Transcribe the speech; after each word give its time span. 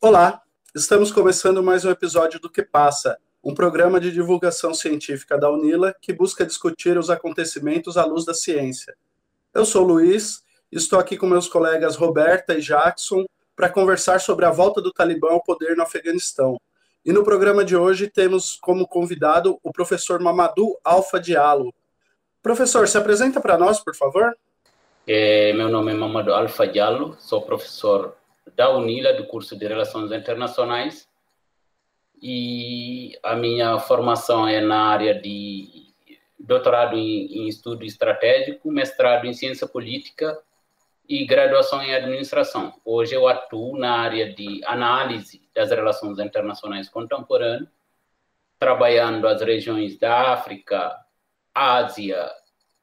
Olá, 0.00 0.42
estamos 0.76 1.10
começando 1.10 1.60
mais 1.60 1.84
um 1.84 1.90
episódio 1.90 2.38
do 2.38 2.48
Que 2.48 2.62
Passa, 2.62 3.18
um 3.42 3.52
programa 3.52 3.98
de 3.98 4.12
divulgação 4.12 4.72
científica 4.72 5.36
da 5.36 5.50
Unila 5.50 5.92
que 6.00 6.12
busca 6.12 6.46
discutir 6.46 6.96
os 6.96 7.10
acontecimentos 7.10 7.96
à 7.96 8.04
luz 8.04 8.24
da 8.24 8.32
ciência. 8.32 8.94
Eu 9.52 9.64
sou 9.64 9.82
Luiz, 9.82 10.44
estou 10.70 11.00
aqui 11.00 11.16
com 11.16 11.26
meus 11.26 11.48
colegas 11.48 11.96
Roberta 11.96 12.54
e 12.54 12.60
Jackson 12.60 13.26
para 13.56 13.68
conversar 13.68 14.20
sobre 14.20 14.44
a 14.44 14.52
volta 14.52 14.80
do 14.80 14.92
Talibã 14.92 15.32
ao 15.32 15.42
poder 15.42 15.76
no 15.76 15.82
Afeganistão. 15.82 16.60
E 17.04 17.12
no 17.12 17.24
programa 17.24 17.64
de 17.64 17.74
hoje 17.74 18.08
temos 18.08 18.54
como 18.54 18.86
convidado 18.86 19.58
o 19.64 19.72
professor 19.72 20.20
Mamadou 20.20 20.78
Alfa 20.84 21.18
Diallo. 21.18 21.74
Professor, 22.40 22.86
se 22.86 22.96
apresenta 22.96 23.40
para 23.40 23.58
nós, 23.58 23.80
por 23.82 23.96
favor. 23.96 24.32
É, 25.04 25.52
meu 25.54 25.68
nome 25.68 25.90
é 25.90 25.94
Mamadou 25.96 26.36
Alfa 26.36 26.68
Diallo, 26.68 27.16
sou 27.18 27.42
professor 27.42 28.16
da 28.54 28.70
UNILA, 28.70 29.14
do 29.14 29.26
curso 29.26 29.56
de 29.56 29.66
Relações 29.66 30.12
Internacionais, 30.12 31.08
e 32.20 33.18
a 33.22 33.36
minha 33.36 33.78
formação 33.78 34.46
é 34.46 34.60
na 34.60 34.88
área 34.88 35.14
de 35.14 35.88
doutorado 36.38 36.96
em, 36.96 37.26
em 37.26 37.48
estudo 37.48 37.84
estratégico, 37.84 38.70
mestrado 38.70 39.26
em 39.26 39.32
ciência 39.32 39.66
política 39.66 40.38
e 41.08 41.24
graduação 41.24 41.82
em 41.82 41.94
administração. 41.94 42.74
Hoje 42.84 43.14
eu 43.14 43.26
atuo 43.26 43.78
na 43.78 43.98
área 44.00 44.32
de 44.32 44.60
análise 44.64 45.40
das 45.54 45.70
relações 45.70 46.18
internacionais 46.18 46.88
contemporâneas, 46.88 47.68
trabalhando 48.58 49.26
as 49.26 49.40
regiões 49.40 49.96
da 49.98 50.32
África, 50.32 50.96
Ásia, 51.54 52.30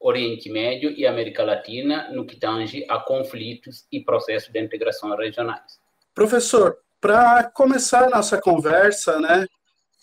Oriente 0.06 0.48
Médio 0.48 0.92
e 0.96 1.04
América 1.04 1.42
Latina 1.42 2.08
no 2.12 2.24
que 2.24 2.36
tange 2.36 2.86
a 2.88 3.00
conflitos 3.00 3.86
e 3.90 3.98
processos 3.98 4.52
de 4.52 4.60
integração 4.60 5.16
regionais. 5.16 5.80
Professor, 6.14 6.78
para 7.00 7.50
começar 7.50 8.04
a 8.04 8.10
nossa 8.10 8.40
conversa, 8.40 9.18
né, 9.18 9.44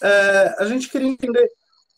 é, 0.02 0.56
a 0.60 0.66
gente 0.66 0.90
queria 0.90 1.08
entender 1.08 1.50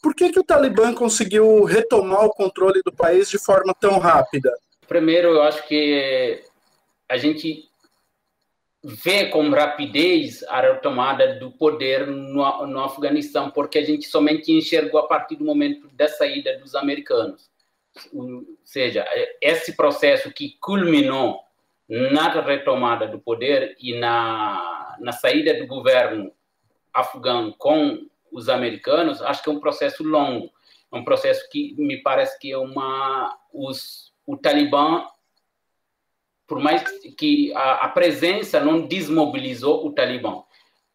por 0.03 0.13
que, 0.13 0.31
que 0.31 0.39
o 0.39 0.43
Talibã 0.43 0.93
conseguiu 0.93 1.63
retomar 1.63 2.23
o 2.25 2.29
controle 2.29 2.79
do 2.85 2.93
país 2.93 3.27
de 3.27 3.39
forma 3.39 3.73
tão 3.73 3.97
rápida? 3.97 4.53
Primeiro, 4.87 5.29
eu 5.29 5.41
acho 5.41 5.67
que 5.67 6.43
a 7.09 7.17
gente 7.17 7.67
vê 8.83 9.29
com 9.29 9.49
rapidez 9.49 10.43
a 10.43 10.61
retomada 10.61 11.39
do 11.39 11.49
poder 11.49 12.05
no, 12.05 12.67
no 12.67 12.83
Afeganistão, 12.83 13.49
porque 13.49 13.79
a 13.79 13.83
gente 13.83 14.07
somente 14.07 14.51
enxergou 14.51 14.99
a 14.99 15.07
partir 15.07 15.37
do 15.37 15.43
momento 15.43 15.89
da 15.93 16.07
saída 16.07 16.55
dos 16.59 16.75
americanos 16.75 17.54
ou 18.13 18.43
seja, 18.63 19.05
esse 19.41 19.75
processo 19.75 20.31
que 20.31 20.57
culminou 20.59 21.39
na 21.87 22.29
retomada 22.41 23.07
do 23.07 23.19
poder 23.19 23.75
e 23.79 23.97
na, 23.99 24.97
na 24.99 25.11
saída 25.11 25.53
do 25.53 25.67
governo 25.67 26.31
afegão 26.93 27.51
com 27.51 28.07
os 28.31 28.49
americanos, 28.49 29.21
acho 29.21 29.43
que 29.43 29.49
é 29.49 29.53
um 29.53 29.59
processo 29.59 30.03
longo, 30.03 30.51
é 30.91 30.95
um 30.95 31.03
processo 31.03 31.47
que 31.49 31.75
me 31.77 32.01
parece 32.01 32.39
que 32.39 32.51
é 32.51 32.57
uma 32.57 33.37
os, 33.53 34.13
o 34.25 34.35
Talibã, 34.35 35.05
por 36.47 36.59
mais 36.59 36.83
que 37.17 37.53
a, 37.53 37.85
a 37.85 37.89
presença 37.89 38.59
não 38.59 38.87
desmobilizou 38.87 39.85
o 39.85 39.91
Talibã, 39.93 40.43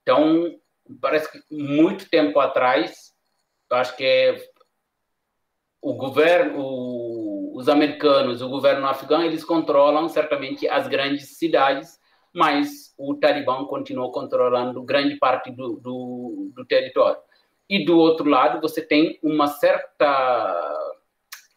então 0.03 0.59
parece 1.01 1.31
que 1.31 1.43
muito 1.55 2.09
tempo 2.11 2.41
atrás, 2.41 3.15
acho 3.71 3.97
que 3.97 4.05
é 4.05 4.50
o 5.83 5.95
governo, 5.95 6.61
o, 6.61 7.57
os 7.57 7.69
americanos, 7.69 8.43
o 8.43 8.49
governo 8.49 8.87
afegão, 8.87 9.23
eles 9.23 9.45
controlam 9.45 10.09
certamente 10.09 10.69
as 10.69 10.87
grandes 10.87 11.39
cidades, 11.39 11.99
mas 12.33 12.95
o 12.99 13.15
Talibã 13.15 13.65
continuou 13.65 14.13
controlando 14.13 14.83
grande 14.83 15.17
parte 15.17 15.51
do, 15.51 15.77
do, 15.77 16.53
do 16.55 16.65
território. 16.67 17.19
E 17.69 17.85
do 17.85 17.99
outro 17.99 18.29
lado, 18.29 18.61
você 18.61 18.83
tem 18.83 19.19
uma 19.23 19.47
certa. 19.47 20.77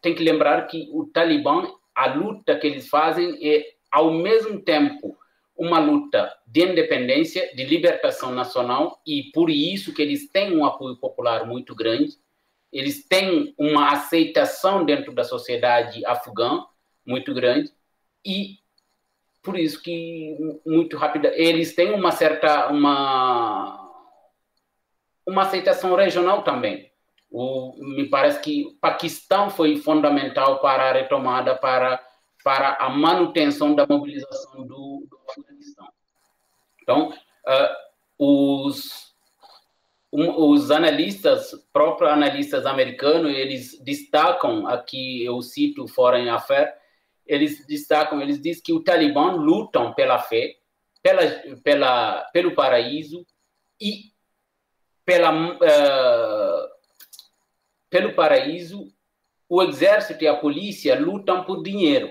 Tem 0.00 0.14
que 0.14 0.22
lembrar 0.22 0.66
que 0.66 0.88
o 0.92 1.06
Talibã, 1.06 1.66
a 1.94 2.06
luta 2.06 2.56
que 2.56 2.66
eles 2.66 2.88
fazem 2.88 3.38
é, 3.42 3.64
ao 3.90 4.12
mesmo 4.12 4.60
tempo, 4.60 5.16
uma 5.56 5.78
luta 5.78 6.32
de 6.46 6.62
independência, 6.62 7.54
de 7.54 7.64
libertação 7.64 8.32
nacional, 8.32 9.00
e 9.06 9.30
por 9.32 9.50
isso 9.50 9.94
que 9.94 10.02
eles 10.02 10.28
têm 10.30 10.56
um 10.56 10.64
apoio 10.64 10.96
popular 10.96 11.46
muito 11.46 11.74
grande 11.74 12.16
eles 12.74 13.06
têm 13.06 13.54
uma 13.56 13.92
aceitação 13.92 14.84
dentro 14.84 15.14
da 15.14 15.22
sociedade 15.22 16.04
afegã 16.04 16.64
muito 17.06 17.32
grande 17.32 17.70
e 18.26 18.58
por 19.42 19.56
isso 19.56 19.80
que 19.80 20.36
muito 20.66 20.96
rápida 20.96 21.32
eles 21.36 21.74
têm 21.74 21.92
uma 21.92 22.10
certa 22.10 22.68
uma 22.68 23.80
uma 25.26 25.42
aceitação 25.42 25.94
regional 25.94 26.42
também. 26.42 26.92
O, 27.30 27.74
me 27.78 28.08
parece 28.08 28.40
que 28.40 28.64
o 28.64 28.74
Paquistão 28.74 29.50
foi 29.50 29.76
fundamental 29.76 30.60
para 30.60 30.90
a 30.90 30.92
retomada, 30.92 31.56
para, 31.56 32.00
para 32.44 32.74
a 32.74 32.88
manutenção 32.90 33.74
da 33.74 33.86
mobilização 33.86 34.66
do, 34.66 35.06
do 35.08 35.18
Afeganistão. 35.28 35.88
Então, 36.82 37.08
uh, 37.08 38.66
os, 38.66 39.13
um, 40.14 40.48
os 40.48 40.70
analistas, 40.70 41.50
próprios 41.72 42.12
analistas 42.12 42.64
americanos, 42.66 43.32
eles 43.32 43.76
destacam, 43.82 44.64
aqui 44.68 45.24
eu 45.24 45.42
cito 45.42 45.88
Foreign 45.88 46.30
Affairs, 46.30 46.72
eles 47.26 47.66
destacam, 47.66 48.22
eles 48.22 48.40
dizem 48.40 48.62
que 48.62 48.72
o 48.72 48.84
Talibã 48.84 49.32
lutam 49.32 49.92
pela 49.92 50.20
fé, 50.20 50.54
pela, 51.02 51.22
pela, 51.64 52.22
pelo 52.32 52.54
paraíso 52.54 53.26
e 53.80 54.12
pela, 55.04 55.32
uh, 55.34 56.68
pelo 57.90 58.14
paraíso, 58.14 58.86
o 59.48 59.62
exército 59.62 60.22
e 60.22 60.28
a 60.28 60.36
polícia 60.36 60.98
lutam 60.98 61.42
por 61.42 61.60
dinheiro. 61.64 62.08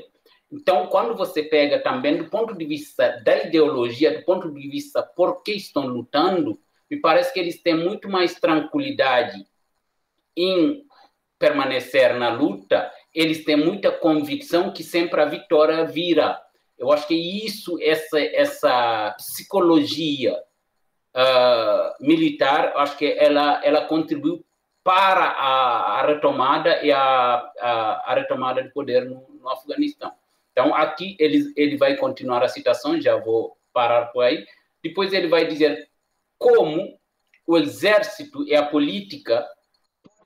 Então, 0.52 0.88
quando 0.88 1.16
você 1.16 1.42
pega 1.42 1.82
também 1.82 2.18
do 2.18 2.30
ponto 2.30 2.54
de 2.54 2.66
vista 2.66 3.22
da 3.24 3.44
ideologia, 3.44 4.20
do 4.20 4.26
ponto 4.26 4.54
de 4.54 4.68
vista 4.68 5.02
por 5.02 5.42
que 5.42 5.54
estão 5.54 5.88
lutando, 5.88 6.60
me 6.94 7.02
parece 7.02 7.34
que 7.34 7.40
eles 7.40 7.60
têm 7.60 7.76
muito 7.76 8.08
mais 8.08 8.36
tranquilidade 8.36 9.44
em 10.38 10.86
permanecer 11.40 12.14
na 12.20 12.30
luta, 12.30 12.92
eles 13.14 13.44
têm 13.44 13.56
muita 13.56 13.92
convicção 13.92 14.72
que 14.72 14.84
sempre 14.84 15.20
a 15.20 15.26
vitória 15.26 15.86
virá. 15.86 16.40
Eu 16.78 16.92
acho 16.92 17.08
que 17.08 17.16
isso, 17.16 17.80
essa, 17.82 18.20
essa 18.20 19.16
psicologia 19.18 20.38
uh, 21.16 22.06
militar, 22.06 22.74
acho 22.76 22.96
que 22.96 23.12
ela, 23.18 23.60
ela 23.64 23.86
contribuiu 23.86 24.46
para 24.84 25.26
a, 25.26 26.00
a 26.00 26.06
retomada 26.06 26.84
e 26.84 26.92
a, 26.92 27.52
a, 27.60 28.12
a, 28.12 28.14
retomada 28.14 28.62
do 28.62 28.70
poder 28.70 29.06
no, 29.06 29.26
no 29.42 29.50
Afeganistão. 29.50 30.12
Então, 30.52 30.76
aqui 30.76 31.16
ele, 31.20 31.52
ele 31.56 31.76
vai 31.76 31.96
continuar 31.98 32.44
a 32.44 32.50
citação, 32.50 33.02
já 33.02 33.16
vou 33.16 33.58
parar 33.74 34.08
por 34.08 34.24
aí. 34.24 34.46
Depois 34.84 35.12
ele 35.12 35.28
vai 35.28 35.48
dizer 35.48 35.90
como 36.38 36.98
o 37.46 37.58
exército 37.58 38.48
e 38.48 38.56
a 38.56 38.66
política 38.66 39.46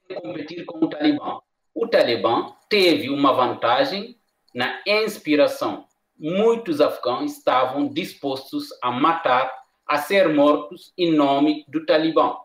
podem 0.08 0.22
competir 0.22 0.66
com 0.66 0.86
o 0.86 0.90
Talibã. 0.90 1.40
O 1.74 1.88
Talibã 1.88 2.54
teve 2.70 3.10
uma 3.10 3.34
vantagem 3.34 4.18
na 4.54 4.82
inspiração. 4.86 5.86
Muitos 6.18 6.82
afegãos 6.82 7.38
estavam 7.38 7.88
dispostos 7.88 8.70
a 8.82 8.92
matar, 8.92 9.54
a 9.86 9.98
ser 9.98 10.30
mortos 10.30 10.92
em 10.98 11.14
nome 11.14 11.64
do 11.68 11.86
Talibã. 11.86 12.36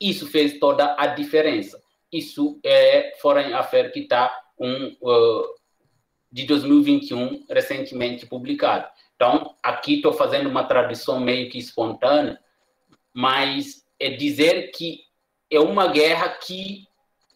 Isso 0.00 0.26
fez 0.26 0.58
toda 0.58 0.96
a 0.98 1.06
diferença. 1.06 1.80
Isso 2.12 2.60
é 2.64 3.16
Foreign 3.20 3.52
Affairs 3.54 3.92
que 3.92 4.00
está 4.00 4.30
um, 4.58 4.96
uh, 5.00 5.54
de 6.30 6.44
2021 6.44 7.46
recentemente 7.48 8.26
publicado. 8.26 8.88
Então, 9.14 9.54
aqui 9.62 9.96
estou 9.96 10.12
fazendo 10.12 10.48
uma 10.48 10.64
tradução 10.64 11.18
meio 11.18 11.48
que 11.48 11.58
espontânea, 11.58 12.38
mas 13.16 13.82
é 13.98 14.10
dizer 14.10 14.72
que 14.72 15.00
é 15.50 15.58
uma 15.58 15.86
guerra 15.86 16.28
que 16.28 16.86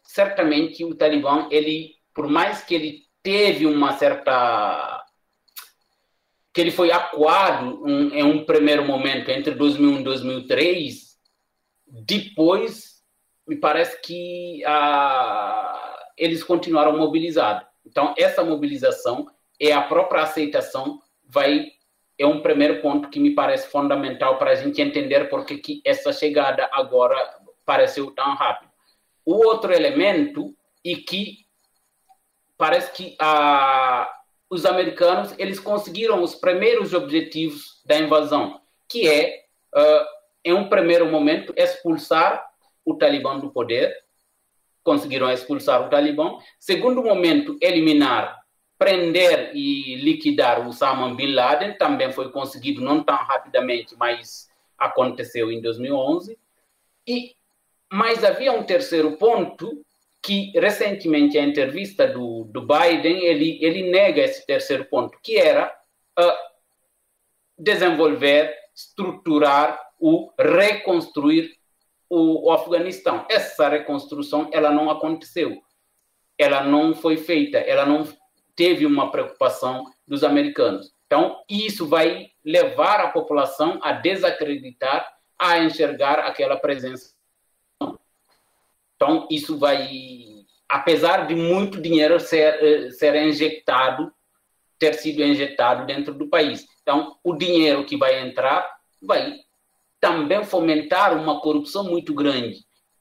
certamente 0.05 0.85
o 0.85 0.95
Talibã, 0.95 1.49
ele, 1.51 1.95
por 2.13 2.29
mais 2.29 2.63
que 2.63 2.75
ele 2.75 3.05
teve 3.23 3.65
uma 3.65 3.97
certa 3.97 5.03
que 6.53 6.61
ele 6.61 6.71
foi 6.71 6.93
acuado 6.93 7.83
um, 7.83 8.13
em 8.13 8.23
um 8.23 8.45
primeiro 8.45 8.85
momento 8.85 9.31
entre 9.31 9.55
2001 9.55 10.01
e 10.01 10.05
2003, 10.05 11.19
depois 11.87 13.03
me 13.49 13.57
parece 13.57 14.03
que 14.03 14.63
eles 16.15 16.45
continuaram 16.45 16.99
mobilizados. 16.99 17.67
Então 17.87 18.15
essa 18.19 18.45
mobilização 18.45 19.27
é 19.59 19.73
a 19.73 19.81
própria 19.81 20.25
aceitação 20.25 21.01
vai 21.25 21.71
é 22.21 22.27
um 22.27 22.43
primeiro 22.43 22.83
ponto 22.83 23.09
que 23.09 23.19
me 23.19 23.35
parece 23.35 23.69
fundamental 23.69 24.39
para 24.39 24.51
a 24.51 24.55
gente 24.55 24.81
entender 24.81 25.31
por 25.31 25.45
que 25.45 25.81
essa 25.85 26.13
chegada 26.13 26.69
agora 26.73 27.17
pareceu 27.65 28.11
tão 28.11 28.35
rápida. 28.35 28.71
O 29.25 29.35
outro 29.47 29.73
elemento 29.73 30.55
e 30.85 30.97
que 30.97 31.47
parece 32.59 32.93
que 32.93 33.17
ah, 33.19 34.11
os 34.51 34.67
americanos 34.67 35.35
eles 35.39 35.59
conseguiram 35.61 36.23
os 36.23 36.35
primeiros 36.35 36.93
objetivos 36.93 37.81
da 37.87 37.97
invasão, 37.97 38.61
que 38.89 39.09
é, 39.09 39.45
uh, 39.75 40.05
em 40.45 40.53
um 40.53 40.69
primeiro 40.69 41.07
momento, 41.07 41.55
expulsar 41.57 42.45
o 42.85 42.97
Talibã 42.97 43.39
do 43.39 43.51
poder, 43.51 43.95
conseguiram 44.83 45.31
expulsar 45.31 45.87
o 45.87 45.89
Talibã. 45.89 46.39
Segundo 46.59 47.03
momento, 47.03 47.57
eliminar, 47.63 48.40
prender 48.81 49.55
e 49.55 49.97
liquidar 49.97 50.67
Osama 50.67 51.15
Bin 51.15 51.35
Laden, 51.35 51.75
também 51.75 52.11
foi 52.11 52.33
conseguido 52.33 52.81
não 52.81 53.05
tão 53.05 53.15
rapidamente, 53.15 53.95
mas 53.95 54.49
aconteceu 54.79 55.53
em 55.53 55.61
2011. 55.61 56.39
E 57.07 57.37
mas 57.93 58.25
havia 58.25 58.53
um 58.53 58.63
terceiro 58.63 59.19
ponto 59.19 59.85
que 60.23 60.53
recentemente 60.59 61.37
a 61.37 61.45
entrevista 61.45 62.07
do, 62.07 62.45
do 62.45 62.63
Biden 62.63 63.23
ele 63.23 63.59
ele 63.63 63.91
nega 63.91 64.23
esse 64.23 64.47
terceiro 64.47 64.87
ponto, 64.87 65.19
que 65.23 65.37
era 65.37 65.71
uh, 66.19 66.39
desenvolver, 67.59 68.55
estruturar 68.75 69.79
o 69.99 70.33
reconstruir 70.39 71.55
o, 72.09 72.49
o 72.49 72.51
Afeganistão. 72.51 73.27
Essa 73.29 73.69
reconstrução 73.69 74.49
ela 74.55 74.71
não 74.71 74.89
aconteceu, 74.89 75.61
ela 76.39 76.65
não 76.65 76.95
foi 76.95 77.19
feita, 77.19 77.59
ela 77.59 77.85
não 77.85 78.07
teve 78.61 78.85
uma 78.85 79.11
preocupação 79.11 79.87
dos 80.07 80.23
americanos. 80.23 80.93
Então, 81.07 81.43
isso 81.49 81.89
vai 81.89 82.27
levar 82.45 83.01
a 83.01 83.09
população 83.09 83.79
a 83.81 83.93
desacreditar, 83.93 85.11
a 85.39 85.61
enxergar 85.61 86.19
aquela 86.19 86.59
presença. 86.59 87.15
Então, 88.95 89.27
isso 89.31 89.59
vai, 89.59 89.89
apesar 90.69 91.27
de 91.27 91.35
muito 91.35 91.81
dinheiro 91.81 92.21
ser, 92.21 92.63
eh, 92.63 92.91
ser 92.91 93.17
injetado, 93.17 94.13
ter 94.79 94.93
sido 94.93 95.23
injetado 95.23 95.87
dentro 95.87 96.13
do 96.13 96.29
país. 96.29 96.67
Então, 96.83 97.17
o 97.25 97.35
dinheiro 97.35 97.87
que 97.87 97.97
vai 97.97 98.21
entrar 98.21 98.71
vai 99.01 99.41
também 99.99 100.45
fomentar 100.45 101.17
uma 101.17 101.41
corrupção 101.41 101.85
muito 101.85 102.13
grande. 102.13 102.59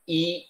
E 0.08 0.44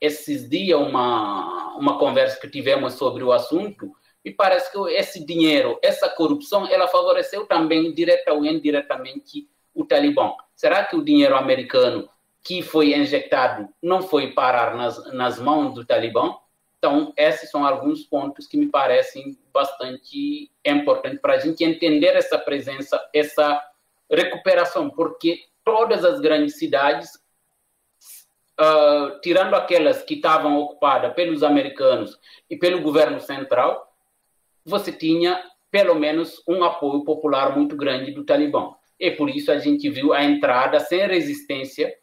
esses 0.00 0.50
dias, 0.50 0.80
uma, 0.80 1.76
uma 1.76 2.00
conversa 2.00 2.40
que 2.40 2.50
tivemos 2.50 2.94
sobre 2.94 3.22
o 3.22 3.32
assunto, 3.32 3.94
me 4.26 4.32
parece 4.32 4.72
que 4.72 4.78
esse 4.92 5.24
dinheiro, 5.24 5.78
essa 5.80 6.08
corrupção, 6.08 6.66
ela 6.66 6.88
favoreceu 6.88 7.46
também, 7.46 7.92
direta 7.92 8.32
ou 8.32 8.44
indiretamente, 8.44 9.48
o 9.72 9.84
Talibã. 9.84 10.32
Será 10.52 10.84
que 10.84 10.96
o 10.96 11.04
dinheiro 11.04 11.36
americano 11.36 12.08
que 12.42 12.60
foi 12.60 12.92
injetado 12.92 13.68
não 13.80 14.02
foi 14.02 14.32
parar 14.32 14.74
nas, 14.74 15.12
nas 15.12 15.38
mãos 15.38 15.74
do 15.74 15.86
Talibã? 15.86 16.34
Então, 16.76 17.12
esses 17.16 17.48
são 17.52 17.64
alguns 17.64 18.02
pontos 18.02 18.48
que 18.48 18.56
me 18.56 18.66
parecem 18.66 19.38
bastante 19.52 20.50
importantes 20.64 21.20
para 21.20 21.34
a 21.34 21.38
gente 21.38 21.62
entender 21.62 22.16
essa 22.16 22.36
presença, 22.36 23.00
essa 23.14 23.62
recuperação, 24.10 24.90
porque 24.90 25.38
todas 25.64 26.04
as 26.04 26.18
grandes 26.18 26.58
cidades, 26.58 27.10
uh, 28.60 29.20
tirando 29.20 29.54
aquelas 29.54 30.02
que 30.02 30.14
estavam 30.14 30.58
ocupadas 30.58 31.14
pelos 31.14 31.44
americanos 31.44 32.18
e 32.50 32.56
pelo 32.56 32.82
governo 32.82 33.20
central, 33.20 33.86
você 34.66 34.92
tinha 34.92 35.42
pelo 35.70 35.94
menos 35.94 36.42
um 36.48 36.64
apoio 36.64 37.04
popular 37.04 37.56
muito 37.56 37.76
grande 37.76 38.12
do 38.12 38.24
Talibã. 38.24 38.72
E 38.98 39.10
por 39.10 39.28
isso 39.30 39.52
a 39.52 39.58
gente 39.58 39.88
viu 39.90 40.12
a 40.12 40.24
entrada 40.24 40.80
sem 40.80 41.06
resistência, 41.06 41.94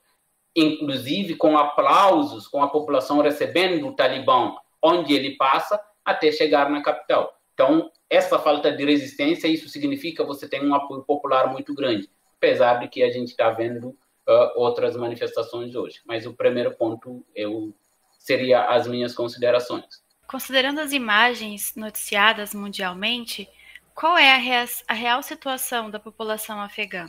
inclusive 0.55 1.35
com 1.35 1.57
aplausos, 1.57 2.47
com 2.47 2.61
a 2.61 2.69
população 2.69 3.21
recebendo 3.21 3.87
o 3.87 3.95
Talibã 3.95 4.55
onde 4.81 5.13
ele 5.13 5.37
passa, 5.37 5.79
até 6.03 6.31
chegar 6.31 6.69
na 6.69 6.81
capital. 6.81 7.33
Então, 7.53 7.89
essa 8.09 8.37
falta 8.37 8.71
de 8.71 8.83
resistência, 8.83 9.47
isso 9.47 9.69
significa 9.69 10.23
você 10.25 10.47
tem 10.47 10.65
um 10.65 10.75
apoio 10.75 11.03
popular 11.03 11.51
muito 11.51 11.73
grande 11.73 12.09
apesar 12.43 12.75
de 12.79 12.89
que 12.89 13.01
a 13.01 13.09
gente 13.09 13.29
está 13.29 13.49
vendo 13.51 13.87
uh, 13.87 14.51
outras 14.57 14.97
manifestações 14.97 15.73
hoje. 15.75 16.01
Mas 16.05 16.25
o 16.25 16.33
primeiro 16.33 16.75
ponto 16.75 17.25
eu 17.33 17.73
seria 18.19 18.65
as 18.65 18.85
minhas 18.85 19.15
considerações. 19.15 20.02
Considerando 20.33 20.79
as 20.79 20.91
imagens 20.91 21.75
noticiadas 21.75 22.55
mundialmente, 22.55 23.47
qual 23.93 24.17
é 24.17 24.33
a, 24.33 24.37
rea 24.37 24.65
a 24.87 24.93
real 24.95 25.21
situação 25.21 25.91
da 25.91 25.99
população 25.99 26.59
afegã? 26.59 27.05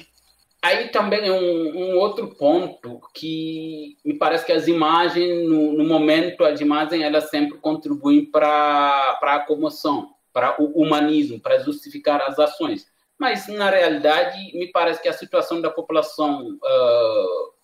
Aí 0.61 0.91
também 0.91 1.27
é 1.27 1.33
um, 1.33 1.75
um, 1.75 1.97
outro 1.97 2.37
ponto 2.37 3.01
que 3.15 3.97
me 4.05 4.13
parece 4.13 4.45
que 4.45 4.53
as 4.53 4.69
imagens, 4.69 5.49
no, 5.49 5.73
no 5.73 5.85
momento, 5.85 6.45
as 6.45 6.61
imagens 6.61 7.03
elas 7.03 7.31
sempre 7.31 7.57
contribuem 7.57 8.27
para 8.27 9.19
a 9.23 9.45
comoção, 9.47 10.15
para 10.31 10.61
o 10.61 10.67
humanismo, 10.83 11.41
para 11.41 11.61
justificar 11.61 12.21
as 12.21 12.39
ações. 12.39 12.87
Mas, 13.19 13.49
na 13.49 13.71
realidade, 13.71 14.37
me 14.53 14.71
parece 14.71 15.01
que 15.01 15.09
a 15.09 15.15
situação 15.15 15.63
da 15.63 15.71
população 15.71 16.59
uh, 16.59 17.55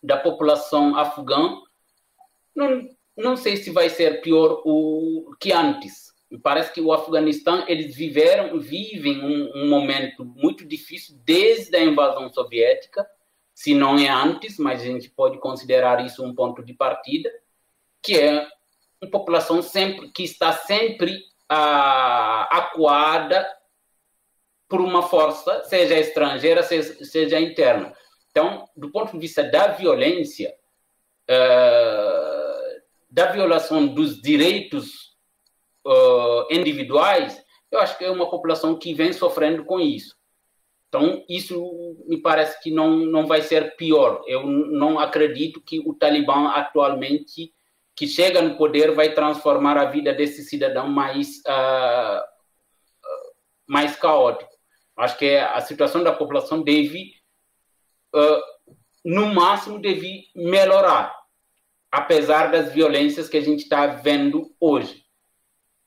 da 0.00 0.16
população 0.16 0.96
afegã 0.96 1.60
não, 2.54 2.88
não 3.22 3.36
sei 3.36 3.56
se 3.56 3.70
vai 3.70 3.90
ser 3.90 4.20
pior 4.20 4.62
o, 4.64 5.34
que 5.40 5.52
antes. 5.52 6.12
Me 6.30 6.38
parece 6.38 6.72
que 6.72 6.80
o 6.80 6.92
Afeganistão 6.92 7.64
eles 7.66 7.94
viveram 7.94 8.58
vivem 8.60 9.22
um, 9.22 9.64
um 9.64 9.68
momento 9.68 10.24
muito 10.24 10.64
difícil 10.64 11.16
desde 11.24 11.76
a 11.76 11.82
invasão 11.82 12.30
soviética, 12.32 13.06
se 13.54 13.74
não 13.74 13.98
é 13.98 14.08
antes, 14.08 14.58
mas 14.58 14.82
a 14.82 14.84
gente 14.84 15.10
pode 15.10 15.38
considerar 15.38 16.04
isso 16.04 16.24
um 16.24 16.34
ponto 16.34 16.62
de 16.62 16.74
partida, 16.74 17.28
que 18.00 18.16
é 18.16 18.46
uma 19.02 19.10
população 19.10 19.62
sempre 19.62 20.10
que 20.10 20.22
está 20.22 20.52
sempre 20.52 21.16
uh, 21.50 22.46
acuada 22.50 23.48
por 24.68 24.80
uma 24.80 25.02
força, 25.02 25.64
seja 25.64 25.98
estrangeira, 25.98 26.62
seja, 26.62 27.04
seja 27.04 27.40
interna. 27.40 27.92
Então, 28.30 28.68
do 28.76 28.92
ponto 28.92 29.12
de 29.12 29.18
vista 29.18 29.42
da 29.42 29.68
violência, 29.68 30.54
uh, 31.28 32.27
da 33.10 33.26
violação 33.26 33.86
dos 33.86 34.20
direitos 34.20 35.16
uh, 35.86 36.52
individuais, 36.52 37.42
eu 37.70 37.80
acho 37.80 37.96
que 37.96 38.04
é 38.04 38.10
uma 38.10 38.28
população 38.28 38.78
que 38.78 38.94
vem 38.94 39.12
sofrendo 39.12 39.64
com 39.64 39.80
isso. 39.80 40.16
Então, 40.88 41.22
isso 41.28 41.96
me 42.06 42.16
parece 42.20 42.60
que 42.62 42.70
não, 42.70 42.96
não 42.96 43.26
vai 43.26 43.42
ser 43.42 43.76
pior. 43.76 44.22
Eu 44.26 44.46
não 44.46 44.98
acredito 44.98 45.60
que 45.60 45.80
o 45.80 45.92
Talibã 45.92 46.48
atualmente, 46.48 47.52
que 47.94 48.06
chega 48.06 48.40
no 48.40 48.56
poder, 48.56 48.94
vai 48.94 49.12
transformar 49.12 49.76
a 49.76 49.84
vida 49.84 50.14
desse 50.14 50.42
cidadão 50.42 50.88
mais, 50.88 51.40
uh, 51.40 52.22
mais 53.66 53.96
caótico. 53.96 54.50
Acho 54.96 55.18
que 55.18 55.36
a 55.36 55.60
situação 55.60 56.02
da 56.02 56.12
população 56.12 56.62
deve, 56.62 57.12
uh, 58.14 58.42
no 59.04 59.26
máximo, 59.26 59.78
deve 59.78 60.24
melhorar, 60.34 61.14
apesar 61.90 62.50
das 62.50 62.72
violências 62.72 63.28
que 63.28 63.36
a 63.36 63.40
gente 63.40 63.62
está 63.62 63.86
vendo 63.86 64.52
hoje. 64.60 65.04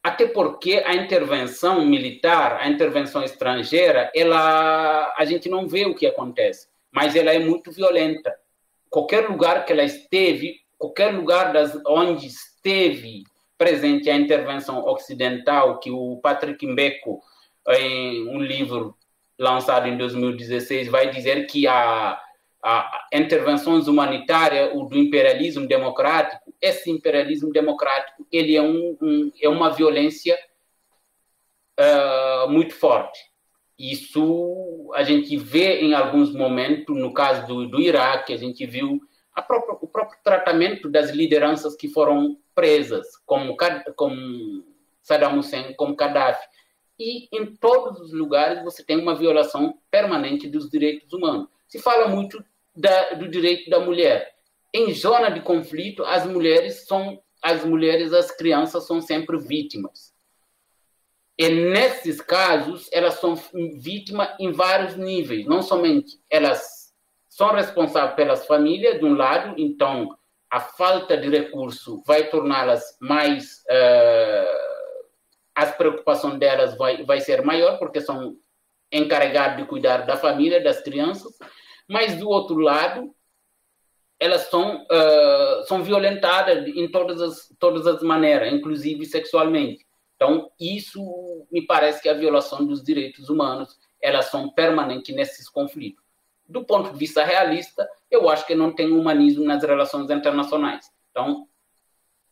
Até 0.04 0.26
porque 0.28 0.82
a 0.86 0.96
intervenção 0.96 1.86
militar, 1.86 2.58
a 2.60 2.68
intervenção 2.68 3.24
estrangeira, 3.24 4.12
ela, 4.16 5.14
a 5.16 5.26
gente 5.26 5.48
não 5.48 5.68
vê 5.68 5.86
o 5.86 5.94
que 5.94 6.08
acontece, 6.08 6.68
mas 6.92 7.16
ela 7.16 7.32
é 7.32 7.38
muito 7.38 7.72
violenta. 7.72 8.36
Qualquer 8.90 9.30
lugar 9.30 9.64
que 9.64 9.72
ela 9.72 9.84
esteve, 9.84 10.56
qualquer 10.78 11.14
lugar 11.14 11.54
das, 11.54 11.80
onde 11.88 12.26
esteve 12.26 13.24
presente 13.58 14.10
a 14.10 14.16
intervenção 14.16 14.84
ocidental, 14.86 15.80
que 15.80 15.92
o 15.92 16.18
Patrick 16.18 16.66
Mbeko, 16.66 17.22
em 17.70 18.28
um 18.28 18.42
livro 18.42 18.98
lançado 19.38 19.88
em 19.88 19.96
2016, 19.98 20.88
vai 20.88 21.12
dizer 21.12 21.46
que 21.46 21.68
a, 21.68 22.20
a 22.64 23.08
intervenções 23.14 23.88
humanitárias, 23.88 24.72
o 24.74 24.86
do 24.86 24.98
imperialismo 24.98 25.68
democrático, 25.68 26.54
esse 26.62 26.92
imperialismo 26.92 27.52
democrático, 27.52 28.26
ele 28.32 28.56
é, 28.56 28.62
um, 28.62 28.98
um 29.02 29.32
é 29.42 29.50
uma 29.50 29.72
violência 29.72 30.38
uh, 31.80 32.50
muito 32.50 32.76
forte. 32.76 33.20
Isso 33.78 34.92
a 34.94 35.04
gente 35.04 35.36
vê 35.38 35.82
em 35.82 35.94
alguns 35.94 36.32
momentos, 36.34 36.96
no 36.96 37.14
caso 37.14 37.48
do, 37.48 37.68
do 37.68 37.82
Iraque, 37.82 38.34
a 38.34 38.38
gente 38.38 38.66
viu 38.66 39.02
própria, 39.48 39.78
o 39.82 39.88
próprio 39.88 40.20
tratamento 40.24 40.88
das 40.90 41.10
lideranças 41.10 41.76
que 41.76 41.88
foram 41.88 42.38
presas, 42.54 43.08
como, 43.26 43.58
como 43.96 44.64
Saddam 45.02 45.40
Hussein, 45.40 45.74
como 45.74 45.96
Gaddafi 45.96 46.46
e 47.02 47.28
em 47.32 47.56
todos 47.56 48.00
os 48.00 48.14
lugares 48.14 48.64
você 48.64 48.84
tem 48.84 49.00
uma 49.00 49.16
violação 49.16 49.80
permanente 49.90 50.48
dos 50.48 50.70
direitos 50.70 51.12
humanos. 51.12 51.50
Se 51.68 51.80
fala 51.80 52.08
muito 52.08 52.44
da, 52.76 53.14
do 53.14 53.28
direito 53.28 53.70
da 53.70 53.80
mulher. 53.80 54.30
Em 54.74 54.94
zona 54.94 55.30
de 55.30 55.42
conflito, 55.42 56.04
as 56.04 56.26
mulheres 56.26 56.86
são 56.86 57.22
as 57.42 57.66
mulheres, 57.66 58.14
as 58.14 58.30
crianças 58.30 58.86
são 58.86 59.02
sempre 59.02 59.38
vítimas. 59.38 60.14
E 61.38 61.50
nesses 61.50 62.22
casos, 62.22 62.88
elas 62.92 63.16
são 63.16 63.36
vítimas 63.80 64.30
em 64.40 64.52
vários 64.52 64.96
níveis, 64.96 65.46
não 65.48 65.64
somente 65.64 66.20
elas 66.30 66.94
são 67.28 67.52
responsáveis 67.52 68.16
pelas 68.16 68.46
famílias, 68.46 69.00
de 69.00 69.06
um 69.06 69.16
lado, 69.16 69.56
então 69.58 70.16
a 70.52 70.60
falta 70.60 71.18
de 71.18 71.30
recurso 71.30 72.04
vai 72.06 72.30
torná-las 72.30 72.98
mais 73.00 73.64
uh, 73.72 74.72
as 75.56 75.76
preocupações 75.76 76.38
delas 76.38 76.78
vai, 76.78 77.04
vai 77.04 77.22
ser 77.22 77.42
maior, 77.44 77.80
porque 77.80 78.02
são 78.02 78.36
encarregadas 78.92 79.58
de 79.58 79.66
cuidar 79.66 80.06
da 80.06 80.18
família, 80.18 80.62
das 80.62 80.82
crianças, 80.82 81.32
mas 81.88 82.16
do 82.16 82.30
outro 82.30 82.58
lado, 82.58 83.14
elas 84.20 84.50
são, 84.50 84.84
uh, 84.84 85.66
são 85.68 85.84
violentadas 85.84 86.68
em 86.68 86.88
todas 86.90 87.22
as, 87.22 87.54
todas 87.58 87.88
as 87.88 88.04
maneiras, 88.04 88.54
inclusive 88.54 89.06
sexualmente. 89.06 89.86
Então, 90.16 90.52
isso 90.60 91.48
me 91.52 91.66
parece 91.66 92.00
que 92.00 92.08
a 92.08 92.14
violação 92.14 92.64
dos 92.64 92.84
direitos 92.84 93.30
humanos, 93.30 93.80
elas 94.00 94.26
são 94.26 94.50
permanentes 94.52 95.16
nesses 95.16 95.50
conflitos. 95.50 96.04
Do 96.48 96.64
ponto 96.64 96.92
de 96.92 97.00
vista 97.00 97.24
realista, 97.24 97.90
eu 98.12 98.30
acho 98.30 98.46
que 98.46 98.54
não 98.54 98.72
tem 98.72 98.92
humanismo 98.92 99.44
nas 99.44 99.64
relações 99.64 100.12
internacionais. 100.12 100.86
Então, 101.10 101.48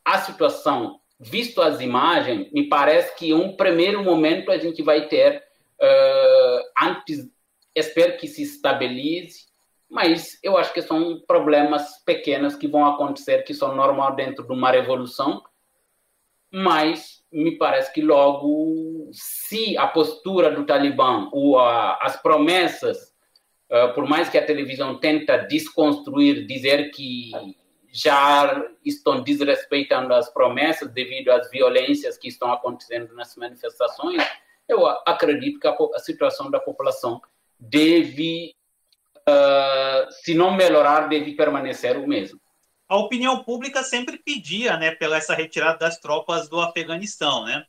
a 0.06 0.20
situação, 0.20 1.00
visto 1.20 1.60
as 1.62 1.82
imagens, 1.82 2.52
me 2.52 2.70
parece 2.70 3.16
que 3.16 3.30
em 3.30 3.34
um 3.34 3.56
primeiro 3.56 4.04
momento 4.04 4.52
a 4.52 4.60
gente 4.60 4.84
vai 4.84 5.08
ter, 5.08 5.44
uh, 5.82 6.86
antes, 6.88 7.28
espero 7.76 8.18
que 8.18 8.28
se 8.28 8.44
estabilize, 8.44 9.48
mas 9.90 10.38
eu 10.44 10.58
acho 10.58 10.74
que 10.74 10.82
são 10.82 11.20
problemas 11.26 12.04
pequenos 12.06 12.56
que 12.56 12.68
vão 12.68 12.86
acontecer, 12.86 13.44
que 13.44 13.54
são 13.54 13.76
normal 13.76 14.16
dentro 14.16 14.46
de 14.46 14.54
uma 14.54 14.70
revolução, 14.70 15.42
mas 16.52 17.24
me 17.32 17.58
parece 17.58 17.94
que 17.94 18.02
logo, 18.02 19.10
se 19.12 19.78
a 19.78 19.88
postura 19.88 20.52
do 20.52 20.66
Talibã 20.66 21.30
ou 21.32 21.60
a, 21.60 21.98
as 22.02 22.22
promessas, 22.22 23.14
uh, 23.72 23.94
por 23.94 24.08
mais 24.08 24.30
que 24.30 24.38
a 24.38 24.46
televisão 24.46 25.00
tenta 25.00 25.38
desconstruir, 25.38 26.46
dizer 26.46 26.92
que 26.92 27.32
já 27.92 28.64
estão 28.86 29.22
desrespeitando 29.24 30.14
as 30.14 30.32
promessas 30.32 30.92
devido 30.92 31.30
às 31.30 31.50
violências 31.50 32.18
que 32.18 32.28
estão 32.28 32.52
acontecendo 32.52 33.14
nas 33.16 33.36
manifestações, 33.36 34.24
eu 34.68 34.86
acredito 35.06 35.60
que 35.60 35.68
a, 35.68 35.76
a 35.96 36.00
situação 36.00 36.52
da 36.52 36.60
população 36.60 37.20
deve, 37.60 38.56
uh, 39.28 40.12
se 40.24 40.34
não 40.34 40.56
melhorar, 40.56 41.10
deve 41.10 41.36
permanecer 41.36 41.98
o 41.98 42.08
mesmo. 42.08 42.40
A 42.88 42.98
opinião 42.98 43.44
pública 43.44 43.84
sempre 43.84 44.18
pedia, 44.18 44.78
né, 44.78 44.92
pela 44.92 45.18
essa 45.18 45.36
retirada 45.36 45.78
das 45.78 46.00
tropas 46.00 46.50
do 46.50 46.60
Afeganistão, 46.60 47.46
né? 47.46 47.66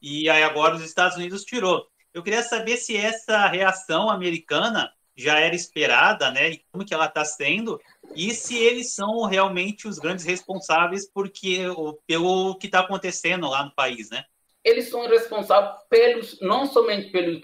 E 0.00 0.28
aí 0.28 0.42
agora 0.42 0.76
os 0.76 0.82
Estados 0.82 1.16
Unidos 1.16 1.42
tirou. 1.42 1.86
Eu 2.14 2.22
queria 2.22 2.42
saber 2.42 2.76
se 2.76 2.96
essa 2.96 3.46
reação 3.48 4.08
americana 4.08 4.92
já 5.16 5.40
era 5.40 5.54
esperada, 5.54 6.30
né? 6.30 6.50
E 6.50 6.64
como 6.70 6.84
que 6.84 6.94
ela 6.94 7.06
está 7.06 7.24
sendo 7.24 7.80
e 8.14 8.32
se 8.34 8.56
eles 8.56 8.94
são 8.94 9.24
realmente 9.24 9.88
os 9.88 9.98
grandes 9.98 10.24
responsáveis 10.24 11.10
porque 11.10 11.64
pelo 12.06 12.56
que 12.56 12.66
está 12.66 12.80
acontecendo 12.80 13.48
lá 13.48 13.64
no 13.64 13.74
país, 13.74 14.10
né? 14.10 14.24
Eles 14.66 14.88
são 14.88 15.06
responsáveis 15.06 15.80
pelos 15.88 16.40
não 16.40 16.66
somente 16.66 17.10
pelo 17.10 17.40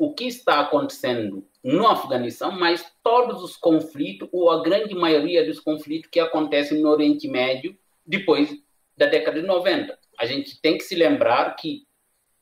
o 0.00 0.14
que 0.14 0.24
está 0.24 0.60
acontecendo 0.60 1.46
no 1.62 1.86
Afeganistão, 1.86 2.50
mas 2.50 2.84
todos 3.04 3.40
os 3.40 3.56
conflitos 3.56 4.28
ou 4.32 4.50
a 4.50 4.62
grande 4.62 4.94
maioria 4.94 5.46
dos 5.46 5.60
conflitos 5.60 6.10
que 6.10 6.18
acontecem 6.18 6.80
no 6.80 6.88
Oriente 6.88 7.28
Médio 7.28 7.78
depois 8.04 8.50
da 8.96 9.06
década 9.06 9.40
de 9.40 9.46
90. 9.46 9.96
A 10.18 10.26
gente 10.26 10.60
tem 10.60 10.76
que 10.76 10.82
se 10.82 10.96
lembrar 10.96 11.54
que 11.54 11.86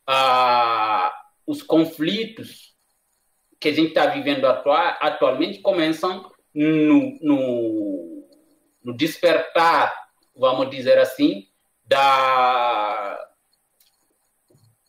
ah, 0.06 1.12
os 1.46 1.62
conflitos 1.62 2.74
que 3.60 3.68
a 3.68 3.72
gente 3.72 3.88
está 3.88 4.06
vivendo 4.06 4.46
atual, 4.46 4.96
atualmente 5.00 5.60
começam 5.60 6.30
no, 6.54 7.18
no, 7.20 8.28
no 8.82 8.96
despertar, 8.96 9.92
vamos 10.34 10.70
dizer 10.70 10.98
assim, 10.98 11.48
da, 11.86 13.23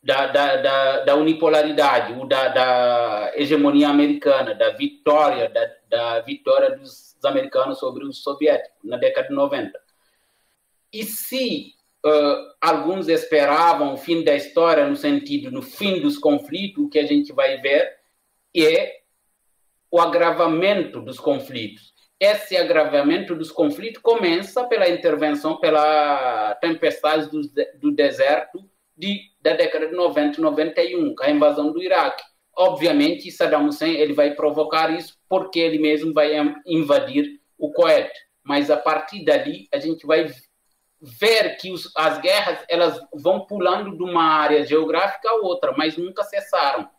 da, 0.06 0.28
da, 0.28 0.56
da, 0.58 1.00
da 1.00 1.16
unipolaridade, 1.16 2.14
ou 2.14 2.28
da, 2.28 2.48
da, 2.50 3.32
hegemonia 3.34 3.90
americana, 3.90 4.54
da 4.54 4.70
vitória, 4.70 5.50
da, 5.50 5.72
da 5.90 6.20
vitória 6.20 6.78
dos 6.78 7.18
americanos 7.26 7.80
sobre 7.80 8.06
os 8.06 8.22
soviéticos 8.22 8.78
na 8.84 8.98
década 8.98 9.30
de 9.30 9.34
90. 9.34 9.82
E 10.94 11.04
se 11.04 11.74
uh, 12.06 12.54
alguns 12.62 13.08
esperavam 13.08 13.96
o 13.96 13.98
fim 13.98 14.24
da 14.24 14.36
história 14.36 14.88
no 14.88 14.96
sentido 14.96 15.50
no 15.50 15.64
fim 15.64 16.00
dos 16.00 16.20
conflitos, 16.20 16.84
o 16.84 16.90
que 16.90 17.00
a 17.00 17.06
gente 17.08 17.34
vai 17.34 17.58
ver 17.58 17.98
é 18.56 19.00
o 19.90 20.00
agravamento 20.00 21.02
dos 21.02 21.20
conflitos. 21.20 21.96
Esse 22.20 22.56
agravamento 22.56 23.34
dos 23.34 23.52
conflitos 23.52 24.04
começa 24.04 24.64
pela 24.66 24.88
intervenção, 24.88 25.58
pela 25.58 26.54
tempestade 26.62 27.28
do, 27.32 27.42
do 27.80 27.92
deserto 27.92 28.70
de, 28.98 29.22
da 29.42 29.54
década 29.54 29.88
de 29.88 29.94
90 29.94 30.40
e 30.40 30.42
91, 30.42 31.16
a 31.22 31.30
invasão 31.30 31.72
do 31.72 31.82
Iraque. 31.82 32.24
Obviamente, 32.58 33.30
Saddam 33.32 33.66
Hussein 33.68 33.96
ele 33.96 34.14
vai 34.14 34.34
provocar 34.34 34.90
isso 34.98 35.18
porque 35.28 35.60
ele 35.60 35.78
mesmo 35.78 36.14
vai 36.14 36.32
invadir 36.66 37.42
o 37.58 37.72
Kuwait. 37.72 38.12
Mas 38.44 38.72
a 38.72 38.78
partir 38.78 39.26
dali, 39.26 39.68
a 39.74 39.80
gente 39.80 40.06
vai 40.06 40.28
ver 41.02 41.58
que 41.58 41.72
os, 41.72 41.92
as 41.96 42.20
guerras 42.20 42.64
elas 42.70 43.00
vão 43.14 43.46
pulando 43.46 43.98
de 43.98 44.04
uma 44.04 44.24
área 44.24 44.66
geográfica 44.66 45.30
a 45.30 45.36
outra, 45.36 45.74
mas 45.78 45.98
nunca 45.98 46.24
cessaram. 46.24 46.90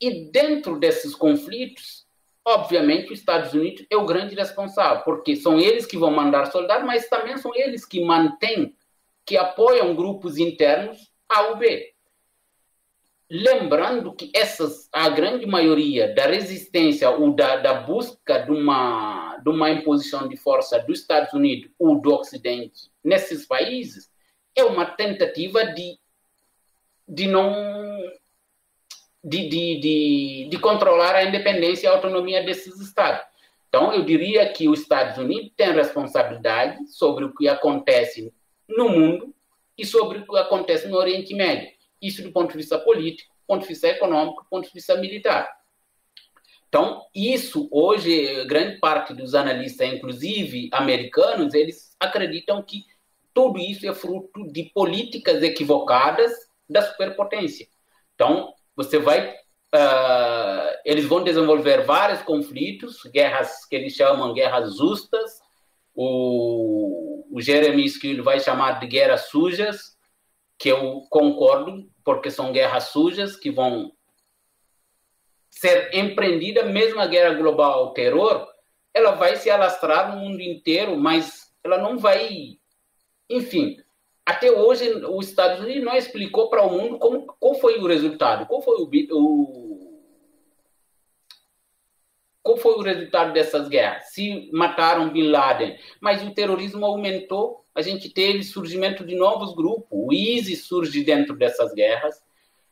E 0.00 0.30
dentro 0.30 0.78
desses 0.78 1.14
conflitos, 1.14 2.06
obviamente, 2.44 3.12
os 3.12 3.20
Estados 3.20 3.54
Unidos 3.54 3.86
é 3.88 3.96
o 3.96 4.04
grande 4.04 4.34
responsável, 4.34 5.02
porque 5.04 5.36
são 5.36 5.58
eles 5.58 5.86
que 5.86 5.96
vão 5.96 6.10
mandar 6.10 6.46
soldados, 6.46 6.84
mas 6.84 7.08
também 7.08 7.36
são 7.38 7.54
eles 7.54 7.86
que 7.86 8.04
mantêm, 8.04 8.74
que 9.24 9.36
apoiam 9.36 9.94
grupos 9.94 10.38
internos 10.38 11.10
A 11.28 11.48
ou 11.48 11.56
B. 11.56 11.92
Lembrando 13.30 14.14
que 14.14 14.30
essas, 14.34 14.88
a 14.92 15.08
grande 15.08 15.46
maioria 15.46 16.14
da 16.14 16.26
resistência 16.26 17.08
ou 17.08 17.34
da, 17.34 17.56
da 17.56 17.74
busca 17.74 18.38
de 18.40 18.50
uma, 18.50 19.38
de 19.38 19.48
uma 19.48 19.70
imposição 19.70 20.28
de 20.28 20.36
força 20.36 20.78
dos 20.80 21.00
Estados 21.00 21.32
Unidos 21.32 21.70
ou 21.78 21.98
do 21.98 22.14
Ocidente 22.14 22.90
nesses 23.02 23.46
países 23.46 24.10
é 24.54 24.62
uma 24.64 24.84
tentativa 24.84 25.64
de, 25.64 25.98
de 27.08 27.26
não 27.26 27.52
de, 29.24 29.48
de, 29.48 29.80
de, 29.80 30.48
de 30.50 30.58
controlar 30.58 31.14
a 31.14 31.24
independência 31.24 31.86
e 31.86 31.90
a 31.90 31.94
autonomia 31.94 32.42
desses 32.42 32.80
estados. 32.80 33.24
Então, 33.68 33.94
eu 33.94 34.04
diria 34.04 34.52
que 34.52 34.68
os 34.68 34.80
Estados 34.80 35.16
Unidos 35.16 35.52
têm 35.56 35.72
responsabilidade 35.72 36.86
sobre 36.88 37.24
o 37.24 37.34
que 37.34 37.48
acontece 37.48 38.32
no 38.68 38.88
mundo 38.88 39.34
e 39.76 39.84
sobre 39.84 40.18
o 40.18 40.26
que 40.26 40.36
acontece 40.36 40.88
no 40.88 40.96
Oriente 40.96 41.34
Médio. 41.34 41.70
Isso 42.00 42.22
do 42.22 42.32
ponto 42.32 42.50
de 42.50 42.58
vista 42.58 42.78
político, 42.78 43.32
do 43.34 43.46
ponto 43.46 43.62
de 43.62 43.68
vista 43.68 43.88
econômico, 43.88 44.42
do 44.42 44.48
ponto 44.48 44.66
de 44.66 44.74
vista 44.74 44.96
militar. 44.96 45.48
Então, 46.68 47.02
isso 47.14 47.68
hoje, 47.70 48.44
grande 48.46 48.78
parte 48.78 49.12
dos 49.12 49.34
analistas, 49.34 49.92
inclusive 49.92 50.70
americanos, 50.72 51.52
eles 51.52 51.94
acreditam 52.00 52.62
que 52.62 52.86
tudo 53.34 53.58
isso 53.58 53.86
é 53.86 53.94
fruto 53.94 54.50
de 54.50 54.70
políticas 54.74 55.42
equivocadas 55.42 56.32
da 56.68 56.82
superpotência. 56.82 57.66
Então, 58.14 58.54
você 58.76 58.98
vai 58.98 59.34
Uh, 59.74 60.68
eles 60.84 61.06
vão 61.06 61.24
desenvolver 61.24 61.86
vários 61.86 62.20
conflitos, 62.20 63.02
guerras 63.04 63.64
que 63.64 63.74
eles 63.74 63.94
chamam 63.94 64.34
guerras 64.34 64.76
justas. 64.76 65.40
O, 65.94 67.26
o 67.30 67.40
Jeremy 67.40 67.84
Skill 67.84 68.22
vai 68.22 68.40
chamar 68.40 68.80
de 68.80 68.86
guerras 68.86 69.28
sujas, 69.28 69.96
que 70.58 70.68
eu 70.68 71.06
concordo, 71.10 71.88
porque 72.04 72.30
são 72.30 72.52
guerras 72.52 72.84
sujas 72.84 73.36
que 73.36 73.50
vão 73.50 73.92
ser 75.50 75.94
empreendidas, 75.94 76.70
mesmo 76.70 77.00
a 77.00 77.06
guerra 77.06 77.34
global 77.34 77.72
ao 77.72 77.92
terror, 77.92 78.48
ela 78.94 79.12
vai 79.12 79.36
se 79.36 79.50
alastrar 79.50 80.14
no 80.14 80.20
mundo 80.20 80.40
inteiro, 80.40 80.96
mas 80.96 81.52
ela 81.62 81.78
não 81.78 81.98
vai, 81.98 82.58
enfim, 83.28 83.76
até 84.24 84.50
hoje 84.50 84.88
os 85.06 85.28
Estados 85.28 85.60
Unidos 85.60 85.84
não 85.84 85.94
explicou 85.94 86.48
para 86.48 86.62
o 86.62 86.70
mundo 86.70 86.98
como, 86.98 87.26
qual 87.38 87.54
foi 87.54 87.78
o 87.78 87.86
resultado, 87.86 88.46
qual 88.46 88.62
foi 88.62 88.76
o, 88.76 88.88
o, 89.12 89.71
qual 92.42 92.56
foi 92.56 92.74
o 92.74 92.82
resultado 92.82 93.32
dessas 93.32 93.68
guerras, 93.68 94.10
se 94.12 94.50
mataram 94.52 95.12
Bin 95.12 95.28
Laden, 95.28 95.78
mas 96.00 96.22
o 96.22 96.34
terrorismo 96.34 96.84
aumentou, 96.84 97.64
a 97.74 97.80
gente 97.80 98.10
teve 98.10 98.42
surgimento 98.42 99.04
de 99.04 99.14
novos 99.14 99.54
grupos, 99.54 99.86
o 99.90 100.12
ISIS 100.12 100.66
surge 100.66 101.04
dentro 101.04 101.36
dessas 101.36 101.72
guerras, 101.72 102.22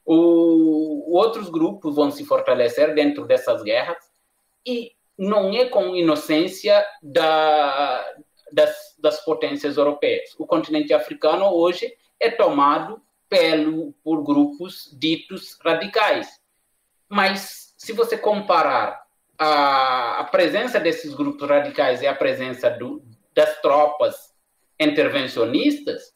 o, 0.05 1.17
outros 1.17 1.49
grupos 1.49 1.95
vão 1.95 2.11
se 2.11 2.25
fortalecer 2.25 2.95
dentro 2.95 3.27
dessas 3.27 3.63
guerras, 3.63 4.11
e 4.67 4.93
não 5.17 5.53
é 5.53 5.67
com 5.67 5.95
inocência 5.95 6.85
da, 7.03 8.05
das, 8.53 8.97
das 8.99 9.25
potências 9.25 9.77
europeias. 9.77 10.35
O 10.39 10.47
continente 10.47 10.93
africano 10.93 11.47
hoje 11.47 11.95
é 12.19 12.31
tomado 12.31 13.01
pelo, 13.29 13.93
por 14.03 14.23
grupos 14.25 14.91
ditos 14.99 15.57
radicais. 15.63 16.41
Mas, 17.09 17.75
se 17.77 17.93
você 17.93 18.19
comparar 18.19 19.00
a, 19.41 20.21
a 20.21 20.25
presença 20.25 20.79
desses 20.79 21.15
grupos 21.15 21.49
radicais 21.49 22.03
e 22.03 22.07
a 22.07 22.15
presença 22.15 22.69
do, 22.69 23.03
das 23.35 23.59
tropas 23.63 24.35
intervencionistas, 24.79 26.13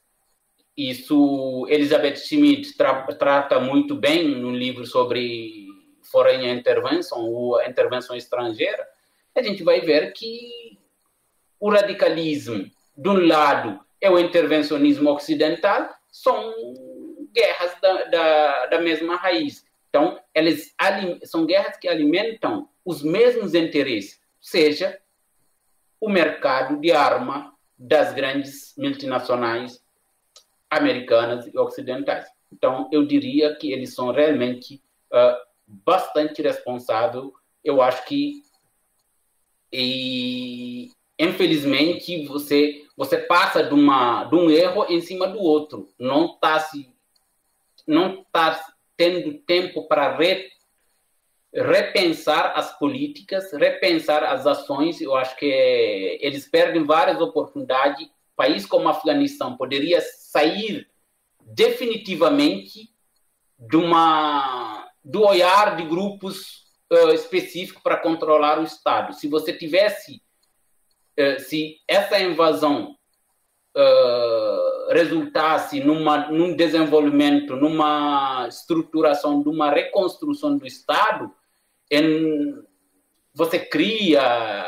isso 0.76 1.66
Elizabeth 1.70 2.16
Schmidt 2.16 2.76
tra, 2.76 3.02
trata 3.14 3.58
muito 3.58 3.94
bem 3.94 4.28
no 4.28 4.50
livro 4.50 4.84
sobre 4.84 5.66
foreign 6.02 6.46
intervention, 6.52 7.16
ou 7.16 7.62
intervenção 7.62 8.14
estrangeira, 8.14 8.86
a 9.34 9.42
gente 9.42 9.62
vai 9.62 9.80
ver 9.80 10.12
que 10.12 10.78
o 11.58 11.70
radicalismo, 11.70 12.70
de 12.94 13.08
um 13.08 13.26
lado, 13.26 13.80
é 14.02 14.10
o 14.10 14.18
intervencionismo 14.18 15.10
ocidental, 15.10 15.88
são 16.12 16.52
guerras 17.32 17.74
da, 17.80 18.04
da, 18.04 18.66
da 18.66 18.80
mesma 18.82 19.16
raiz. 19.16 19.64
Então, 19.94 20.18
elas 20.34 20.74
são 21.22 21.46
guerras 21.46 21.76
que 21.76 21.86
alimentam 21.86 22.68
os 22.84 23.00
mesmos 23.00 23.54
interesses, 23.54 24.20
seja 24.40 25.00
o 26.00 26.08
mercado 26.08 26.80
de 26.80 26.90
arma 26.90 27.54
das 27.78 28.12
grandes 28.12 28.74
multinacionais 28.76 29.80
americanas 30.68 31.46
e 31.46 31.56
ocidentais. 31.56 32.26
Então, 32.52 32.88
eu 32.90 33.06
diria 33.06 33.54
que 33.54 33.70
eles 33.70 33.94
são 33.94 34.10
realmente 34.10 34.82
uh, 35.12 35.36
bastante 35.64 36.42
responsáveis. 36.42 37.30
Eu 37.62 37.80
acho 37.80 38.04
que, 38.04 38.42
e, 39.72 40.90
infelizmente, 41.20 42.26
você 42.26 42.84
você 42.96 43.18
passa 43.18 43.62
de, 43.62 43.74
uma, 43.74 44.24
de 44.24 44.34
um 44.34 44.50
erro 44.50 44.86
em 44.88 45.00
cima 45.00 45.28
do 45.28 45.38
outro. 45.38 45.88
Não 45.96 46.34
está 46.34 46.58
se 46.58 46.92
não 47.86 48.22
está 48.22 48.73
tendo 48.96 49.34
tempo 49.38 49.86
para 49.86 50.16
re, 50.16 50.48
repensar 51.52 52.52
as 52.56 52.76
políticas, 52.78 53.52
repensar 53.52 54.24
as 54.24 54.46
ações. 54.46 55.00
Eu 55.00 55.14
acho 55.14 55.36
que 55.36 56.18
eles 56.20 56.48
perdem 56.48 56.84
várias 56.84 57.20
oportunidades. 57.20 58.08
País 58.36 58.66
como 58.66 58.86
o 58.86 58.88
Afeganistão 58.88 59.56
poderia 59.56 60.00
sair 60.00 60.88
definitivamente 61.40 62.90
de 63.58 63.76
uma 63.76 64.88
do 65.04 65.22
olhar 65.22 65.76
de 65.76 65.84
grupos 65.84 66.64
uh, 66.90 67.12
específicos 67.12 67.82
para 67.82 67.98
controlar 67.98 68.58
o 68.58 68.64
Estado. 68.64 69.12
Se 69.12 69.28
você 69.28 69.52
tivesse, 69.52 70.22
uh, 71.18 71.38
se 71.40 71.76
essa 71.86 72.18
invasão 72.18 72.96
uh, 73.76 74.63
resultasse 74.90 75.80
numa, 75.80 76.28
num 76.30 76.54
desenvolvimento, 76.54 77.56
numa 77.56 78.46
estruturação, 78.48 79.42
numa 79.42 79.70
reconstrução 79.70 80.56
do 80.56 80.66
Estado, 80.66 81.30
em, 81.90 82.62
você 83.32 83.58
cria 83.58 84.64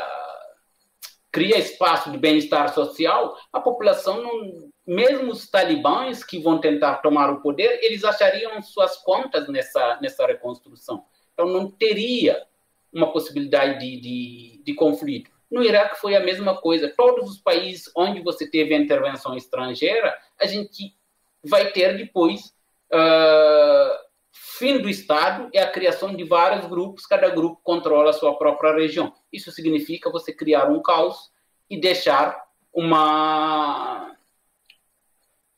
cria 1.31 1.59
espaço 1.59 2.09
de 2.09 2.17
bem-estar 2.17 2.73
social, 2.73 3.37
a 3.53 3.59
população, 3.59 4.23
não, 4.23 4.71
mesmo 4.87 5.31
os 5.31 5.47
talibãs 5.47 6.23
que 6.23 6.39
vão 6.39 6.59
tentar 6.59 6.95
tomar 6.95 7.29
o 7.29 7.41
poder, 7.41 7.79
eles 7.83 8.03
achariam 8.03 8.59
suas 8.63 8.97
contas 8.97 9.47
nessa, 9.47 9.99
nessa 10.01 10.25
reconstrução. 10.25 11.05
Então, 11.33 11.45
não 11.47 11.69
teria 11.69 12.43
uma 12.91 13.11
possibilidade 13.11 13.79
de, 13.79 14.01
de, 14.01 14.63
de 14.63 14.73
conflito. 14.73 15.29
No 15.49 15.63
Iraque 15.63 15.99
foi 15.99 16.15
a 16.15 16.19
mesma 16.19 16.59
coisa. 16.59 16.93
Todos 16.95 17.29
os 17.29 17.37
países 17.39 17.89
onde 17.95 18.21
você 18.21 18.49
teve 18.49 18.73
a 18.73 18.77
intervenção 18.77 19.35
estrangeira, 19.35 20.15
a 20.39 20.45
gente 20.45 20.95
vai 21.43 21.71
ter 21.71 21.95
depois 21.95 22.53
uh, 22.91 24.07
fim 24.31 24.79
do 24.79 24.89
Estado 24.89 25.49
e 25.53 25.57
a 25.57 25.69
criação 25.69 26.15
de 26.15 26.23
vários 26.23 26.65
grupos, 26.67 27.05
cada 27.05 27.29
grupo 27.29 27.61
controla 27.63 28.09
a 28.09 28.13
sua 28.13 28.37
própria 28.37 28.73
região. 28.73 29.13
Isso 29.31 29.51
significa 29.51 30.11
você 30.11 30.33
criar 30.33 30.69
um 30.69 30.81
caos 30.81 31.31
e 31.69 31.79
deixar 31.79 32.45
uma 32.73 34.15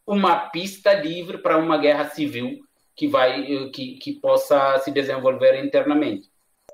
uma 0.06 0.50
pista 0.50 0.92
livre 0.94 1.38
para 1.38 1.58
uma 1.58 1.78
guerra 1.78 2.10
civil 2.10 2.60
que 2.96 3.08
vai 3.08 3.70
que, 3.70 3.98
que 3.98 4.14
possa 4.14 4.80
se 4.80 4.92
desenvolver 4.92 5.64
internamente. 5.64 6.29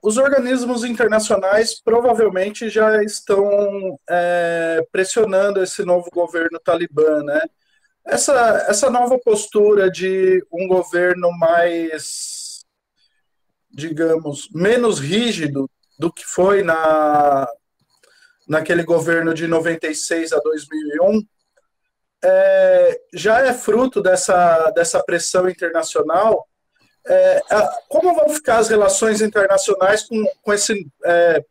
Os 0.05 0.17
organismos 0.17 0.83
internacionais 0.83 1.81
provavelmente 1.81 2.69
já 2.69 3.03
estão 3.03 3.99
é, 4.07 4.85
pressionando 4.91 5.63
esse 5.63 5.83
novo 5.83 6.11
governo 6.13 6.59
talibã, 6.59 7.23
né? 7.23 7.41
Essa, 8.05 8.67
essa 8.69 8.87
nova 8.91 9.17
postura 9.17 9.89
de 9.89 10.45
um 10.53 10.67
governo 10.67 11.31
mais, 11.31 12.63
digamos, 13.71 14.47
menos 14.53 14.99
rígido 14.99 15.67
do 15.97 16.13
que 16.13 16.23
foi 16.23 16.61
na, 16.61 17.47
naquele 18.47 18.83
governo 18.83 19.33
de 19.33 19.47
96 19.47 20.33
a 20.33 20.37
2001, 20.37 21.23
é, 22.23 23.01
já 23.11 23.39
é 23.39 23.51
fruto 23.55 24.03
dessa, 24.03 24.69
dessa 24.69 25.03
pressão 25.03 25.49
internacional 25.49 26.47
é, 27.07 27.41
como 27.87 28.15
vão 28.15 28.29
ficar 28.29 28.57
as 28.57 28.69
relações 28.69 29.21
internacionais 29.21 30.03
com, 30.03 30.23
com 30.41 30.53
esse, 30.53 30.87
é, 31.03 31.43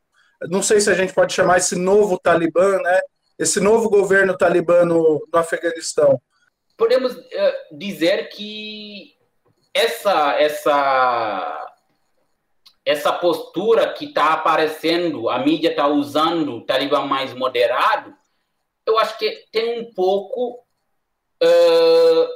não 0.42 0.62
sei 0.62 0.80
se 0.80 0.90
a 0.90 0.94
gente 0.94 1.12
pode 1.12 1.32
chamar 1.32 1.58
esse 1.58 1.76
novo 1.76 2.18
Talibã, 2.18 2.78
né? 2.80 3.00
Esse 3.38 3.58
novo 3.60 3.90
governo 3.90 4.36
talibã 4.36 4.84
no, 4.84 5.26
no 5.32 5.38
Afeganistão? 5.38 6.20
Podemos 6.76 7.14
uh, 7.14 7.22
dizer 7.72 8.28
que 8.28 9.16
essa 9.72 10.40
essa 10.40 11.70
essa 12.84 13.12
postura 13.12 13.92
que 13.92 14.04
está 14.06 14.34
aparecendo, 14.34 15.28
a 15.28 15.38
mídia 15.38 15.70
está 15.70 15.88
usando 15.88 16.56
o 16.56 16.60
Talibã 16.66 17.00
mais 17.06 17.32
moderado, 17.32 18.14
eu 18.86 18.98
acho 18.98 19.18
que 19.18 19.46
tem 19.50 19.80
um 19.80 19.92
pouco 19.94 20.62
uh, 21.42 22.28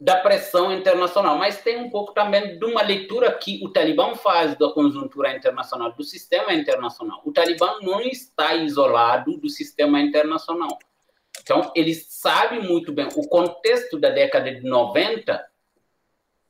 da 0.00 0.16
pressão 0.16 0.72
internacional, 0.72 1.36
mas 1.36 1.60
tem 1.60 1.76
um 1.76 1.90
pouco 1.90 2.14
também 2.14 2.58
de 2.58 2.64
uma 2.64 2.80
leitura 2.80 3.30
que 3.32 3.60
o 3.62 3.68
Talibã 3.68 4.14
faz 4.14 4.56
da 4.56 4.70
conjuntura 4.70 5.36
internacional, 5.36 5.92
do 5.92 6.02
sistema 6.02 6.54
internacional. 6.54 7.20
O 7.24 7.32
Talibã 7.32 7.78
não 7.82 8.00
está 8.00 8.54
isolado 8.54 9.36
do 9.36 9.50
sistema 9.50 10.00
internacional. 10.00 10.78
Então, 11.42 11.70
ele 11.74 11.94
sabe 11.94 12.60
muito 12.60 12.92
bem 12.92 13.08
o 13.14 13.28
contexto 13.28 13.98
da 13.98 14.08
década 14.08 14.54
de 14.54 14.62
90 14.62 15.46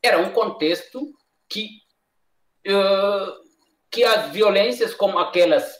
era 0.02 0.18
um 0.18 0.30
contexto 0.30 1.12
que 1.48 1.80
uh, 2.68 3.50
que 3.90 4.04
as 4.04 4.30
violências 4.30 4.94
como 4.94 5.18
aquelas 5.18 5.76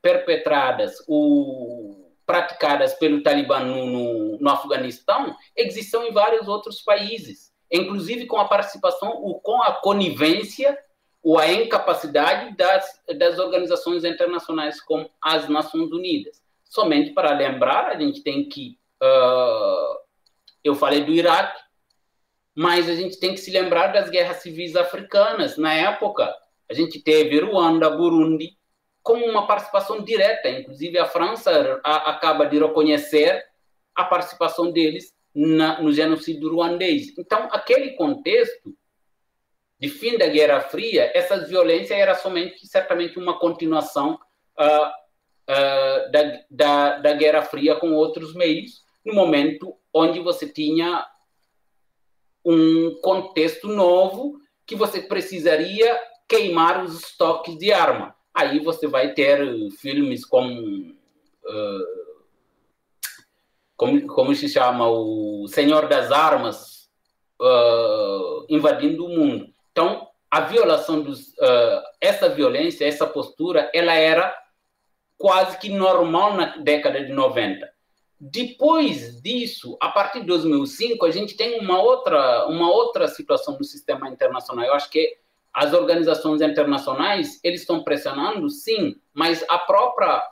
perpetradas, 0.00 1.02
o 1.08 1.81
praticadas 2.32 2.94
pelo 2.94 3.22
Talibã 3.22 3.60
no, 3.60 3.84
no, 3.84 4.38
no 4.38 4.48
Afeganistão 4.48 5.36
existem 5.54 6.08
em 6.08 6.12
vários 6.14 6.48
outros 6.48 6.80
países, 6.80 7.52
inclusive 7.70 8.24
com 8.24 8.38
a 8.38 8.48
participação 8.48 9.10
ou 9.10 9.38
com 9.38 9.62
a 9.62 9.72
conivência 9.72 10.78
ou 11.22 11.38
a 11.38 11.52
incapacidade 11.52 12.56
das, 12.56 12.86
das 13.18 13.38
organizações 13.38 14.02
internacionais 14.02 14.80
como 14.80 15.10
as 15.20 15.46
Nações 15.46 15.92
Unidas. 15.92 16.40
Somente 16.64 17.12
para 17.12 17.36
lembrar, 17.36 17.88
a 17.88 18.00
gente 18.00 18.22
tem 18.22 18.48
que. 18.48 18.78
Uh, 19.02 20.00
eu 20.64 20.74
falei 20.74 21.04
do 21.04 21.12
Iraque, 21.12 21.60
mas 22.54 22.88
a 22.88 22.94
gente 22.94 23.20
tem 23.20 23.34
que 23.34 23.40
se 23.40 23.50
lembrar 23.50 23.88
das 23.88 24.08
guerras 24.08 24.38
civis 24.38 24.74
africanas. 24.74 25.58
Na 25.58 25.74
época, 25.74 26.34
a 26.70 26.72
gente 26.72 26.98
teve 26.98 27.40
Ruanda, 27.40 27.90
Burundi, 27.90 28.56
como 29.02 29.24
uma 29.26 29.46
participação 29.46 30.02
direta. 30.02 30.48
Inclusive, 30.48 30.98
a 30.98 31.06
França 31.06 31.80
a, 31.84 32.10
acaba 32.10 32.46
de 32.46 32.58
reconhecer 32.58 33.44
a 33.94 34.04
participação 34.04 34.70
deles 34.70 35.12
na, 35.34 35.80
no 35.80 35.92
genocídio 35.92 36.50
ruandês. 36.50 37.16
Então, 37.18 37.48
aquele 37.50 37.92
contexto 37.92 38.74
de 39.78 39.88
fim 39.88 40.16
da 40.16 40.28
Guerra 40.28 40.60
Fria, 40.60 41.10
essas 41.14 41.48
violências 41.48 41.98
era 41.98 42.14
somente, 42.14 42.66
certamente, 42.66 43.18
uma 43.18 43.38
continuação 43.38 44.18
uh, 44.58 44.88
uh, 45.50 46.10
da, 46.12 46.40
da, 46.50 46.98
da 46.98 47.12
Guerra 47.14 47.42
Fria 47.42 47.74
com 47.76 47.92
outros 47.92 48.34
meios, 48.34 48.82
no 49.04 49.12
momento 49.12 49.76
onde 49.92 50.20
você 50.20 50.48
tinha 50.48 51.04
um 52.44 53.00
contexto 53.02 53.68
novo 53.68 54.38
que 54.64 54.76
você 54.76 55.02
precisaria 55.02 56.00
queimar 56.28 56.84
os 56.84 57.00
estoques 57.00 57.58
de 57.58 57.72
arma 57.72 58.14
aí 58.34 58.58
você 58.58 58.86
vai 58.86 59.12
ter 59.12 59.38
filmes 59.78 60.24
como. 60.24 60.94
Uh, 61.44 62.02
como, 63.76 64.06
como 64.06 64.34
se 64.34 64.48
chama? 64.48 64.88
O 64.88 65.46
Senhor 65.48 65.88
das 65.88 66.12
Armas 66.12 66.88
uh, 67.40 68.46
invadindo 68.48 69.04
o 69.04 69.08
mundo. 69.08 69.52
Então, 69.70 70.08
a 70.30 70.40
violação 70.40 71.02
dos. 71.02 71.28
Uh, 71.28 71.82
essa 72.00 72.28
violência, 72.28 72.86
essa 72.86 73.06
postura, 73.06 73.70
ela 73.74 73.94
era 73.94 74.34
quase 75.18 75.58
que 75.58 75.68
normal 75.68 76.34
na 76.34 76.56
década 76.56 77.04
de 77.04 77.12
90. 77.12 77.70
Depois 78.24 79.20
disso, 79.20 79.76
a 79.80 79.88
partir 79.88 80.20
de 80.20 80.26
2005, 80.26 81.04
a 81.04 81.10
gente 81.10 81.36
tem 81.36 81.58
uma 81.58 81.80
outra, 81.80 82.46
uma 82.46 82.70
outra 82.70 83.08
situação 83.08 83.56
no 83.58 83.64
sistema 83.64 84.08
internacional. 84.08 84.64
Eu 84.64 84.74
acho 84.74 84.88
que 84.90 85.18
as 85.52 85.72
organizações 85.72 86.40
internacionais 86.40 87.40
eles 87.42 87.60
estão 87.60 87.82
pressionando, 87.82 88.48
sim, 88.48 88.96
mas 89.12 89.44
a 89.48 89.58
própria 89.58 90.22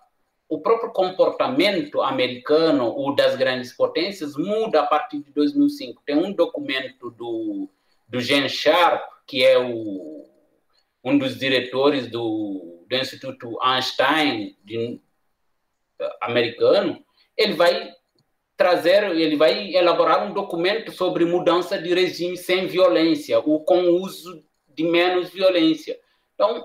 o 0.49 0.61
próprio 0.61 0.91
comportamento 0.91 2.03
americano 2.03 2.87
ou 2.87 3.15
das 3.15 3.37
grandes 3.37 3.73
potências 3.73 4.37
muda 4.37 4.81
a 4.81 4.87
partir 4.87 5.21
de 5.21 5.31
2005. 5.31 6.03
Tem 6.05 6.17
um 6.17 6.33
documento 6.33 7.11
do 7.11 7.69
do 8.09 8.21
Gen 8.21 8.49
Sharp 8.49 9.03
que 9.27 9.45
é 9.45 9.57
o 9.59 10.29
um 11.03 11.17
dos 11.17 11.39
diretores 11.39 12.09
do, 12.09 12.85
do 12.89 12.97
Instituto 12.97 13.59
Einstein 13.63 14.57
de, 14.63 15.01
americano, 16.21 17.03
ele 17.37 17.55
vai 17.55 17.93
trazer, 18.57 19.05
ele 19.17 19.37
vai 19.37 19.75
elaborar 19.75 20.27
um 20.27 20.35
documento 20.35 20.93
sobre 20.93 21.25
mudança 21.25 21.81
de 21.81 21.95
regime 21.95 22.37
sem 22.37 22.67
violência, 22.67 23.41
ou 23.41 23.65
com 23.65 23.91
uso 23.91 24.45
de 24.81 24.85
menos 24.85 25.29
violência. 25.29 25.99
Então, 26.35 26.65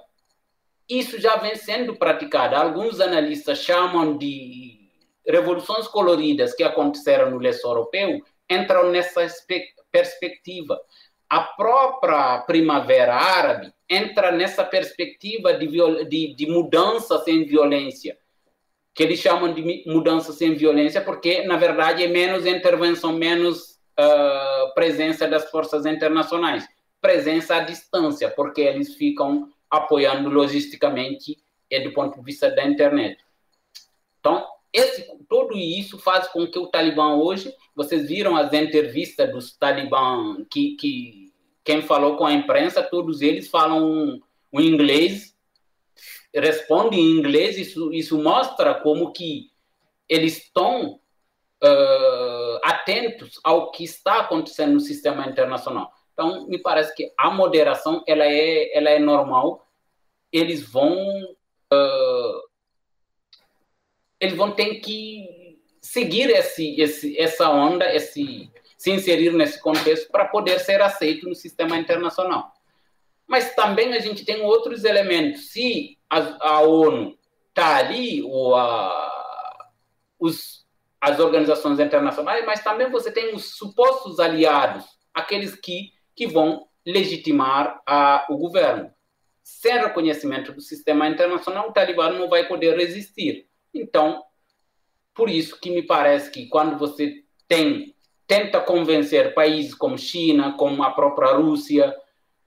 isso 0.87 1.19
já 1.19 1.35
vem 1.35 1.55
sendo 1.55 1.95
praticado. 1.97 2.55
Alguns 2.55 3.01
analistas 3.01 3.59
chamam 3.59 4.17
de 4.17 4.89
revoluções 5.27 5.87
coloridas 5.87 6.53
que 6.53 6.63
aconteceram 6.63 7.29
no 7.29 7.39
leste 7.39 7.65
europeu, 7.65 8.21
entram 8.49 8.89
nessa 8.89 9.27
perspectiva. 9.91 10.79
A 11.29 11.41
própria 11.41 12.39
primavera 12.41 13.15
árabe 13.15 13.73
entra 13.89 14.31
nessa 14.31 14.63
perspectiva 14.63 15.53
de, 15.53 15.67
de, 16.07 16.35
de 16.35 16.45
mudança 16.47 17.17
sem 17.23 17.43
violência, 17.43 18.17
que 18.93 19.03
eles 19.03 19.19
chamam 19.19 19.53
de 19.53 19.83
mudança 19.87 20.31
sem 20.31 20.53
violência, 20.53 21.01
porque, 21.01 21.43
na 21.43 21.57
verdade, 21.57 22.03
é 22.03 22.07
menos 22.07 22.45
intervenção, 22.45 23.11
menos 23.11 23.79
uh, 23.99 24.73
presença 24.73 25.27
das 25.27 25.49
forças 25.49 25.85
internacionais. 25.85 26.65
Presença 27.05 27.57
à 27.57 27.59
distância, 27.59 28.31
porque 28.31 28.61
eles 28.61 28.95
ficam 28.95 29.47
apoiando 29.69 30.27
logisticamente 30.27 31.37
e 31.69 31.79
do 31.81 31.93
ponto 31.93 32.17
de 32.17 32.25
vista 32.25 32.49
da 32.49 32.65
internet. 32.65 33.23
Então, 34.19 34.43
esse, 34.73 35.07
tudo 35.29 35.55
isso 35.55 35.99
faz 35.99 36.27
com 36.29 36.47
que 36.47 36.57
o 36.57 36.65
Talibã 36.65 37.13
hoje, 37.13 37.53
vocês 37.75 38.07
viram 38.07 38.35
as 38.35 38.51
entrevistas 38.53 39.31
dos 39.31 39.55
Talibã, 39.55 40.43
que, 40.49 40.75
que 40.77 41.31
quem 41.63 41.83
falou 41.83 42.17
com 42.17 42.25
a 42.25 42.33
imprensa, 42.33 42.81
todos 42.81 43.21
eles 43.21 43.49
falam 43.49 44.19
o 44.51 44.59
inglês, 44.59 45.37
respondem 46.33 46.99
em 46.99 47.19
inglês, 47.19 47.55
isso, 47.55 47.93
isso 47.93 48.17
mostra 48.17 48.73
como 48.73 49.13
que 49.13 49.51
eles 50.09 50.37
estão 50.37 50.99
uh, 51.63 52.59
atentos 52.63 53.39
ao 53.43 53.69
que 53.69 53.83
está 53.83 54.21
acontecendo 54.21 54.73
no 54.73 54.79
sistema 54.79 55.27
internacional. 55.27 55.93
Então, 56.15 56.47
me 56.47 56.57
parece 56.57 56.95
que 56.95 57.11
a 57.17 57.29
moderação 57.29 58.01
ela 58.07 58.23
é, 58.23 58.75
ela 58.75 58.89
é 58.89 58.99
normal. 58.99 59.67
Eles 60.31 60.63
vão 60.63 60.95
uh, 60.95 62.41
eles 64.19 64.35
vão 64.35 64.51
ter 64.51 64.75
que 64.75 65.59
seguir 65.81 66.29
esse, 66.29 66.79
esse, 66.79 67.19
essa 67.19 67.49
onda, 67.49 67.93
esse, 67.93 68.49
se 68.77 68.91
inserir 68.91 69.31
nesse 69.33 69.61
contexto 69.61 70.09
para 70.09 70.25
poder 70.25 70.59
ser 70.59 70.81
aceito 70.81 71.27
no 71.27 71.35
sistema 71.35 71.77
internacional. 71.77 72.53
Mas 73.27 73.53
também 73.53 73.93
a 73.93 73.99
gente 73.99 74.23
tem 74.23 74.41
outros 74.41 74.85
elementos. 74.85 75.51
Se 75.51 75.97
a, 76.09 76.53
a 76.53 76.61
ONU 76.61 77.17
está 77.49 77.75
ali, 77.75 78.23
ou 78.23 78.55
a, 78.55 79.71
os, 80.19 80.65
as 80.99 81.19
organizações 81.19 81.79
internacionais, 81.79 82.45
mas 82.45 82.63
também 82.63 82.89
você 82.89 83.11
tem 83.11 83.33
os 83.35 83.57
supostos 83.57 84.19
aliados, 84.19 84.85
aqueles 85.13 85.55
que, 85.55 85.91
que 86.15 86.27
vão 86.27 86.67
legitimar 86.85 87.81
a, 87.85 88.25
o 88.29 88.37
governo. 88.37 88.91
Sem 89.43 89.77
reconhecimento 89.77 90.51
do 90.51 90.61
sistema 90.61 91.07
internacional, 91.07 91.69
o 91.69 91.73
Talibã 91.73 92.09
não 92.09 92.29
vai 92.29 92.47
poder 92.47 92.77
resistir. 92.77 93.47
Então, 93.73 94.23
por 95.13 95.29
isso 95.29 95.59
que 95.59 95.69
me 95.69 95.83
parece 95.83 96.31
que 96.31 96.47
quando 96.47 96.77
você 96.77 97.23
tem 97.47 97.93
tenta 98.27 98.59
convencer 98.59 99.35
países 99.35 99.75
como 99.75 99.99
China, 99.99 100.55
como 100.57 100.81
a 100.81 100.89
própria 100.91 101.33
Rússia, 101.33 101.95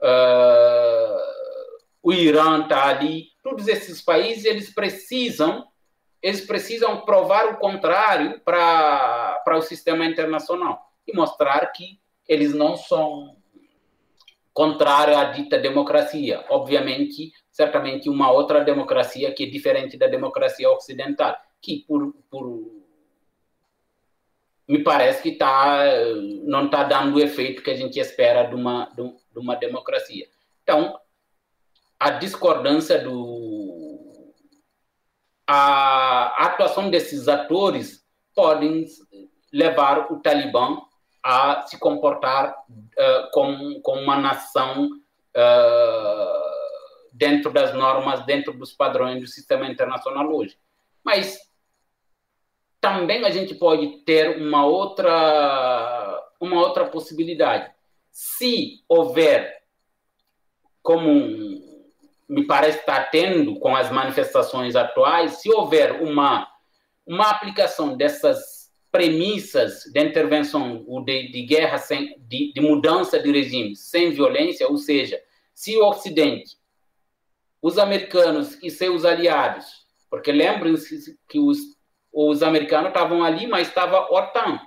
uh, 0.01 1.19
o 2.03 2.13
Irã 2.13 2.63
está 2.63 2.87
ali, 2.89 3.29
todos 3.45 3.69
esses 3.69 4.03
países 4.03 4.45
eles 4.45 4.75
precisam 4.75 5.69
eles 6.21 6.45
precisam 6.45 7.03
provar 7.03 7.47
o 7.47 7.59
contrário 7.59 8.41
para 8.41 9.57
o 9.57 9.63
sistema 9.63 10.05
internacional 10.05 10.91
e 11.07 11.15
mostrar 11.15 11.65
que 11.67 12.01
eles 12.27 12.53
não 12.53 12.77
são 12.77 13.37
contrários 14.59 15.17
à 15.17 15.25
dita 15.27 15.57
democracia. 15.57 16.45
Obviamente, 16.49 17.33
certamente 17.49 18.11
uma 18.11 18.29
outra 18.33 18.65
democracia 18.65 19.33
que 19.33 19.45
é 19.45 19.47
diferente 19.47 19.97
da 19.97 20.09
democracia 20.09 20.69
ocidental, 20.69 21.37
que 21.63 21.85
por, 21.87 22.13
por 22.29 22.69
me 24.67 24.83
parece 24.83 25.23
que 25.23 25.37
tá, 25.37 25.85
não 26.43 26.65
está 26.65 26.83
dando 26.83 27.15
o 27.15 27.21
efeito 27.21 27.63
que 27.63 27.71
a 27.71 27.77
gente 27.77 28.01
espera 28.01 28.43
de 28.49 28.57
uma, 28.57 28.87
de 28.97 29.39
uma 29.39 29.55
democracia. 29.55 30.27
Então, 30.65 30.99
a 32.01 32.11
discordância 32.11 32.99
do. 32.99 34.35
A 35.47 36.47
atuação 36.47 36.91
desses 36.91 37.29
atores 37.29 38.05
podem 38.35 38.87
levar 39.53 40.11
o 40.11 40.19
Talibã 40.21 40.81
a 41.31 41.67
se 41.67 41.79
comportar 41.79 42.55
uh, 42.71 43.31
como, 43.33 43.83
como 43.83 44.01
uma 44.01 44.17
nação 44.17 44.87
uh, 44.87 46.49
dentro 47.13 47.53
das 47.53 47.75
normas, 47.75 48.25
dentro 48.25 48.55
dos 48.55 48.73
padrões 48.73 49.21
do 49.21 49.27
sistema 49.27 49.67
internacional 49.67 50.27
hoje. 50.35 50.59
Mas 51.05 51.39
também 52.81 53.27
a 53.27 53.31
gente 53.31 53.55
pode 53.55 53.99
ter 54.07 54.41
uma 54.41 54.65
outra, 54.65 56.25
uma 56.41 56.63
outra 56.63 56.87
possibilidade. 56.87 57.71
Se 58.11 58.83
houver, 58.89 59.65
como 60.83 61.13
me 62.27 62.47
parece 62.47 62.79
estar 62.79 63.11
tendo 63.11 63.61
com 63.61 63.77
as 63.77 63.91
manifestações 63.91 64.75
atuais, 64.75 65.43
se 65.43 65.53
houver 65.53 66.01
uma, 66.03 66.49
uma 67.07 67.29
aplicação 67.29 67.99
dessas 67.99 68.58
premissas 68.91 69.85
de 69.93 70.03
intervenção 70.03 70.85
ou 70.87 71.05
de, 71.05 71.31
de 71.31 71.43
guerra, 71.43 71.79
sem, 71.79 72.17
de, 72.21 72.53
de 72.53 72.61
mudança 72.61 73.19
de 73.19 73.31
regime 73.31 73.77
sem 73.77 74.11
violência, 74.11 74.69
ou 74.69 74.77
seja, 74.77 75.21
se 75.55 75.77
o 75.77 75.85
Ocidente 75.85 76.57
os 77.61 77.79
americanos 77.79 78.57
e 78.63 78.71
seus 78.71 79.05
aliados, 79.05 79.67
porque 80.09 80.31
lembrem-se 80.33 81.19
que 81.29 81.39
os, 81.39 81.59
os 82.13 82.43
americanos 82.43 82.89
estavam 82.89 83.23
ali, 83.23 83.47
mas 83.47 83.69
estava 83.69 83.99
a 83.99 84.13
OTAN. 84.13 84.61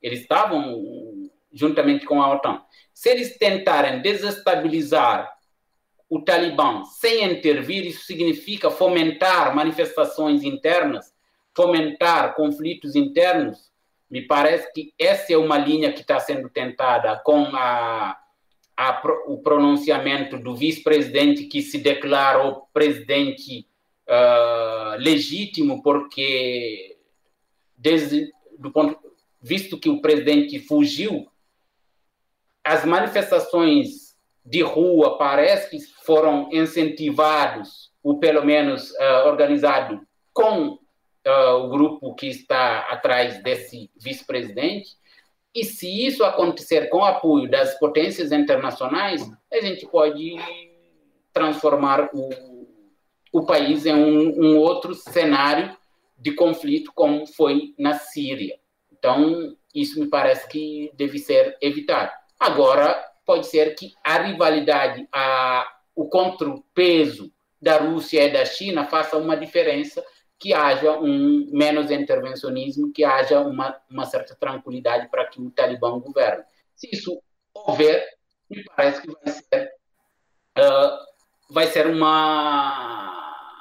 Eles 0.00 0.20
estavam 0.20 1.30
juntamente 1.52 2.04
com 2.04 2.22
a 2.22 2.34
OTAN. 2.34 2.62
Se 2.92 3.08
eles 3.08 3.38
tentarem 3.38 4.02
desestabilizar 4.02 5.32
o 6.08 6.20
Talibã 6.20 6.84
sem 6.84 7.24
intervir, 7.24 7.86
isso 7.86 8.04
significa 8.04 8.70
fomentar 8.70 9.54
manifestações 9.56 10.42
internas, 10.42 11.13
fomentar 11.54 12.34
conflitos 12.34 12.94
internos. 12.94 13.72
Me 14.10 14.22
parece 14.22 14.72
que 14.72 14.92
essa 14.98 15.32
é 15.32 15.36
uma 15.36 15.58
linha 15.58 15.92
que 15.92 16.00
está 16.00 16.20
sendo 16.20 16.48
tentada 16.48 17.20
com 17.24 17.44
a 17.54 18.18
a, 18.76 19.02
o 19.26 19.38
pronunciamento 19.38 20.38
do 20.38 20.54
vice-presidente 20.54 21.44
que 21.44 21.62
se 21.62 21.78
declarou 21.78 22.68
presidente 22.72 23.66
uh, 24.08 24.98
legítimo, 24.98 25.82
porque, 25.82 26.96
desde, 27.76 28.32
do 28.58 28.72
ponto, 28.72 28.98
visto 29.40 29.78
que 29.78 29.88
o 29.88 30.00
presidente 30.00 30.58
fugiu, 30.58 31.28
as 32.64 32.84
manifestações 32.84 34.14
de 34.44 34.62
rua 34.62 35.18
parece 35.18 35.70
que 35.70 35.80
foram 36.04 36.48
incentivados, 36.52 37.92
ou 38.02 38.18
pelo 38.18 38.44
menos 38.44 38.90
uh, 38.90 40.04
com 40.32 40.78
uh, 41.26 41.64
o 41.64 41.68
grupo 41.68 42.14
que 42.14 42.28
está 42.28 42.80
atrás 42.90 43.42
desse 43.42 43.90
vice-presidente, 43.96 44.90
e 45.54 45.64
se 45.64 46.06
isso 46.06 46.24
acontecer 46.24 46.88
com 46.88 46.98
o 46.98 47.04
apoio 47.04 47.48
das 47.48 47.78
potências 47.78 48.32
internacionais, 48.32 49.22
a 49.52 49.60
gente 49.60 49.86
pode 49.86 50.36
transformar 51.32 52.10
o, 52.12 52.66
o 53.32 53.46
país 53.46 53.86
em 53.86 53.94
um, 53.94 54.44
um 54.44 54.58
outro 54.58 54.94
cenário 54.94 55.76
de 56.18 56.32
conflito, 56.32 56.92
como 56.94 57.26
foi 57.26 57.74
na 57.78 57.94
Síria. 57.94 58.58
Então, 58.90 59.56
isso 59.74 60.00
me 60.00 60.08
parece 60.08 60.48
que 60.48 60.90
deve 60.94 61.18
ser 61.18 61.56
evitado. 61.60 62.10
Agora, 62.38 63.04
pode 63.24 63.46
ser 63.46 63.74
que 63.74 63.92
a 64.02 64.18
rivalidade, 64.18 65.06
a, 65.12 65.66
o 65.94 66.08
contrapeso 66.08 67.32
da 67.60 67.78
Rússia 67.78 68.24
e 68.24 68.32
da 68.32 68.44
China 68.44 68.86
faça 68.86 69.16
uma 69.16 69.36
diferença 69.36 70.04
que 70.44 70.52
haja 70.52 71.00
um 71.00 71.48
menos 71.52 71.90
intervencionismo, 71.90 72.92
que 72.92 73.02
haja 73.02 73.40
uma, 73.40 73.80
uma 73.90 74.04
certa 74.04 74.36
tranquilidade 74.36 75.08
para 75.08 75.26
que 75.26 75.40
o 75.40 75.50
Talibã 75.50 75.98
governe. 75.98 76.44
Se 76.76 76.86
isso 76.92 77.18
houver, 77.54 78.06
me 78.50 78.62
parece 78.64 79.00
que 79.00 79.10
vai 79.10 79.32
ser, 79.32 79.72
uh, 80.58 80.98
vai 81.48 81.66
ser 81.68 81.86
uma, 81.86 83.56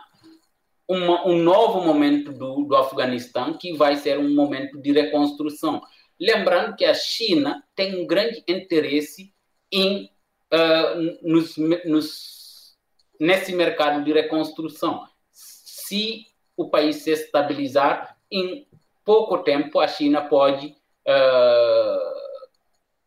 uma, 0.85 1.25
um 1.25 1.37
novo 1.37 1.79
momento 1.85 2.33
do, 2.33 2.65
do 2.65 2.75
Afeganistão, 2.75 3.57
que 3.57 3.77
vai 3.77 3.95
ser 3.95 4.19
um 4.19 4.35
momento 4.35 4.77
de 4.81 4.91
reconstrução. 4.91 5.81
Lembrando 6.19 6.75
que 6.75 6.83
a 6.83 6.93
China 6.93 7.63
tem 7.73 7.95
um 7.95 8.05
grande 8.05 8.43
interesse 8.45 9.33
em 9.71 10.11
uh, 10.53 11.17
nos, 11.21 11.55
nos 11.85 12.75
nesse 13.17 13.53
mercado 13.55 14.03
de 14.03 14.11
reconstrução. 14.11 15.07
Se 15.31 16.32
o 16.55 16.69
país 16.69 16.97
se 16.97 17.11
estabilizar, 17.11 18.17
em 18.31 18.67
pouco 19.03 19.39
tempo 19.39 19.79
a 19.79 19.87
China 19.87 20.21
pode 20.21 20.75
uh, 21.07 22.13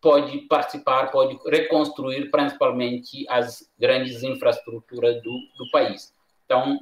pode 0.00 0.38
participar, 0.42 1.10
pode 1.10 1.38
reconstruir 1.46 2.30
principalmente 2.30 3.26
as 3.28 3.68
grandes 3.78 4.22
infraestruturas 4.22 5.20
do, 5.22 5.30
do 5.58 5.70
país. 5.72 6.12
Então, 6.44 6.78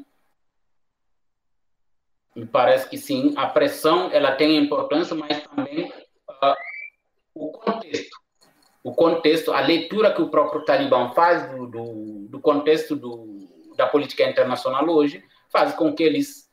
me 2.37 2.45
parece 2.45 2.89
que 2.89 2.99
sim, 2.99 3.33
a 3.37 3.47
pressão 3.47 4.11
ela 4.13 4.33
tem 4.33 4.59
importância, 4.59 5.15
mas 5.15 5.43
também 5.45 5.89
uh, 5.89 6.55
o 7.35 7.53
contexto. 7.53 8.17
O 8.83 8.93
contexto, 8.93 9.53
a 9.53 9.61
leitura 9.61 10.13
que 10.13 10.21
o 10.21 10.29
próprio 10.29 10.65
Talibã 10.65 11.11
faz 11.11 11.51
do, 11.51 11.67
do, 11.67 12.29
do 12.29 12.41
contexto 12.41 12.95
do, 12.95 13.49
da 13.77 13.87
política 13.87 14.29
internacional 14.29 14.87
hoje 14.91 15.25
faz 15.51 15.73
com 15.75 15.95
que 15.95 16.03
eles 16.03 16.44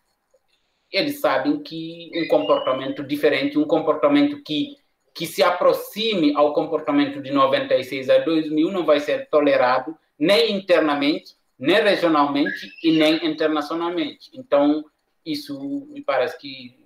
eles 0.91 1.19
sabem 1.19 1.61
que 1.61 2.11
um 2.15 2.27
comportamento 2.27 3.03
diferente, 3.03 3.57
um 3.57 3.65
comportamento 3.65 4.41
que 4.43 4.75
que 5.13 5.25
se 5.25 5.43
aproxime 5.43 6.33
ao 6.35 6.53
comportamento 6.53 7.21
de 7.21 7.31
96 7.31 8.09
a 8.09 8.19
2000 8.19 8.71
não 8.71 8.85
vai 8.85 8.99
ser 8.99 9.27
tolerado 9.29 9.97
nem 10.17 10.53
internamente, 10.53 11.35
nem 11.59 11.81
regionalmente 11.81 12.71
e 12.83 12.91
nem 12.91 13.25
internacionalmente. 13.25 14.29
Então, 14.33 14.85
isso 15.25 15.87
me 15.91 16.01
parece 16.01 16.39
que 16.39 16.79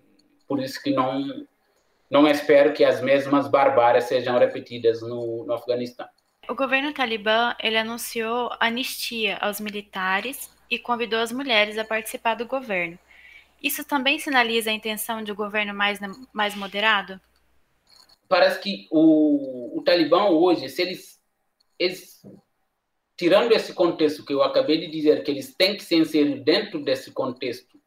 por 0.48 0.60
isso 0.60 0.82
que 0.82 0.92
não 0.92 1.46
não 2.10 2.28
espero 2.28 2.72
que 2.72 2.84
as 2.84 3.02
mesmas 3.02 3.48
barbárias 3.48 4.06
sejam 4.06 4.38
repetidas 4.38 5.02
no, 5.02 5.44
no 5.44 5.54
Afeganistão. 5.54 6.08
O 6.48 6.54
governo 6.54 6.94
talibã 6.94 7.56
ele 7.62 7.78
anunciou 7.78 8.52
anistia 8.60 9.38
aos 9.38 9.60
militares 9.60 10.56
e 10.70 10.78
convidou 10.78 11.20
as 11.20 11.32
mulheres 11.32 11.78
a 11.78 11.84
participar 11.84 12.36
do 12.36 12.46
governo. 12.46 12.98
Isso 13.62 13.84
também 13.84 14.20
sinaliza 14.20 14.70
a 14.70 14.74
intenção 14.74 15.24
de 15.24 15.32
um 15.32 15.36
governo 15.36 15.74
mais, 15.74 16.00
mais 16.34 16.56
moderado? 16.56 17.20
parece 18.28 18.60
que 18.60 18.88
o, 18.92 19.78
o 19.78 19.84
Talibã 19.84 20.26
hoje, 20.26 20.70
se 20.70 20.82
eles, 20.82 21.22
eles, 21.78 22.22
tirando 23.18 23.52
esse 23.52 23.74
contexto 23.74 24.26
que 24.26 24.34
eu 24.34 24.44
acabei 24.44 24.80
de 24.80 24.88
dizer, 24.88 25.24
que 25.24 25.32
eles 25.32 25.56
têm 25.56 25.76
que 25.76 25.84
se 25.84 25.96
inserir 25.96 26.44
dentro 26.44 26.84
desse 26.84 27.12
contexto, 27.12 27.80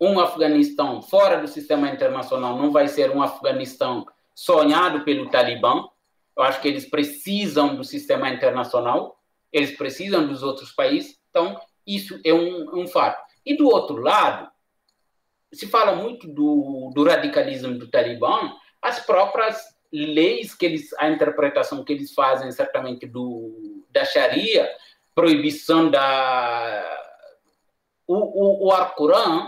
um 0.00 0.18
Afeganistão 0.20 1.00
fora 1.02 1.40
do 1.40 1.48
sistema 1.48 1.88
internacional 1.88 2.58
não 2.58 2.72
vai 2.72 2.88
ser 2.88 3.10
um 3.10 3.22
Afeganistão 3.22 4.04
sonhado 4.34 5.04
pelo 5.04 5.30
Talibã. 5.30 5.86
Eu 6.36 6.42
acho 6.42 6.60
que 6.60 6.68
eles 6.68 6.88
precisam 6.88 7.76
do 7.76 7.84
sistema 7.84 8.28
internacional, 8.28 9.20
eles 9.52 9.76
precisam 9.76 10.26
dos 10.26 10.42
outros 10.42 10.72
países, 10.72 11.20
então 11.30 11.58
isso 11.86 12.20
é 12.24 12.34
um, 12.34 12.80
um 12.80 12.86
fato. 12.88 13.22
E 13.46 13.56
do 13.56 13.68
outro 13.68 13.96
lado, 13.96 14.50
se 15.54 15.66
fala 15.66 15.94
muito 15.94 16.26
do, 16.28 16.90
do 16.94 17.04
radicalismo 17.04 17.78
do 17.78 17.88
Talibã, 17.88 18.52
as 18.80 19.00
próprias 19.00 19.56
leis 19.92 20.54
que 20.54 20.66
eles, 20.66 20.92
a 20.98 21.08
interpretação 21.08 21.84
que 21.84 21.92
eles 21.92 22.12
fazem 22.12 22.50
certamente 22.50 23.06
do 23.06 23.82
da 23.90 24.04
Sharia, 24.04 24.68
proibição 25.14 25.88
da 25.88 27.00
o, 28.06 28.16
o, 28.16 28.68
o 28.68 28.72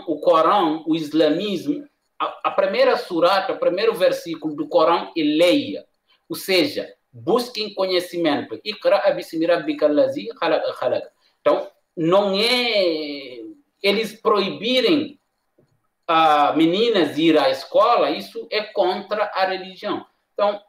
o 0.07 0.19
Corão, 0.19 0.83
o 0.87 0.95
islamismo, 0.95 1.87
a, 2.17 2.39
a 2.45 2.51
primeira 2.51 2.97
surata, 2.97 3.53
o 3.53 3.59
primeiro 3.59 3.93
versículo 3.93 4.55
do 4.55 4.67
Corão 4.67 5.11
é 5.15 5.21
leia, 5.21 5.85
ou 6.27 6.35
seja, 6.35 6.91
busquem 7.11 7.73
conhecimento. 7.73 8.59
Então, 11.41 11.71
não 11.95 12.35
é 12.35 13.41
eles 13.81 14.19
proibirem 14.19 15.16
uh, 16.09 16.55
meninas 16.55 17.17
ir 17.17 17.37
à 17.37 17.49
escola, 17.49 18.11
isso 18.11 18.47
é 18.51 18.63
contra 18.63 19.25
a 19.33 19.45
religião. 19.45 20.05
Então, 20.33 20.61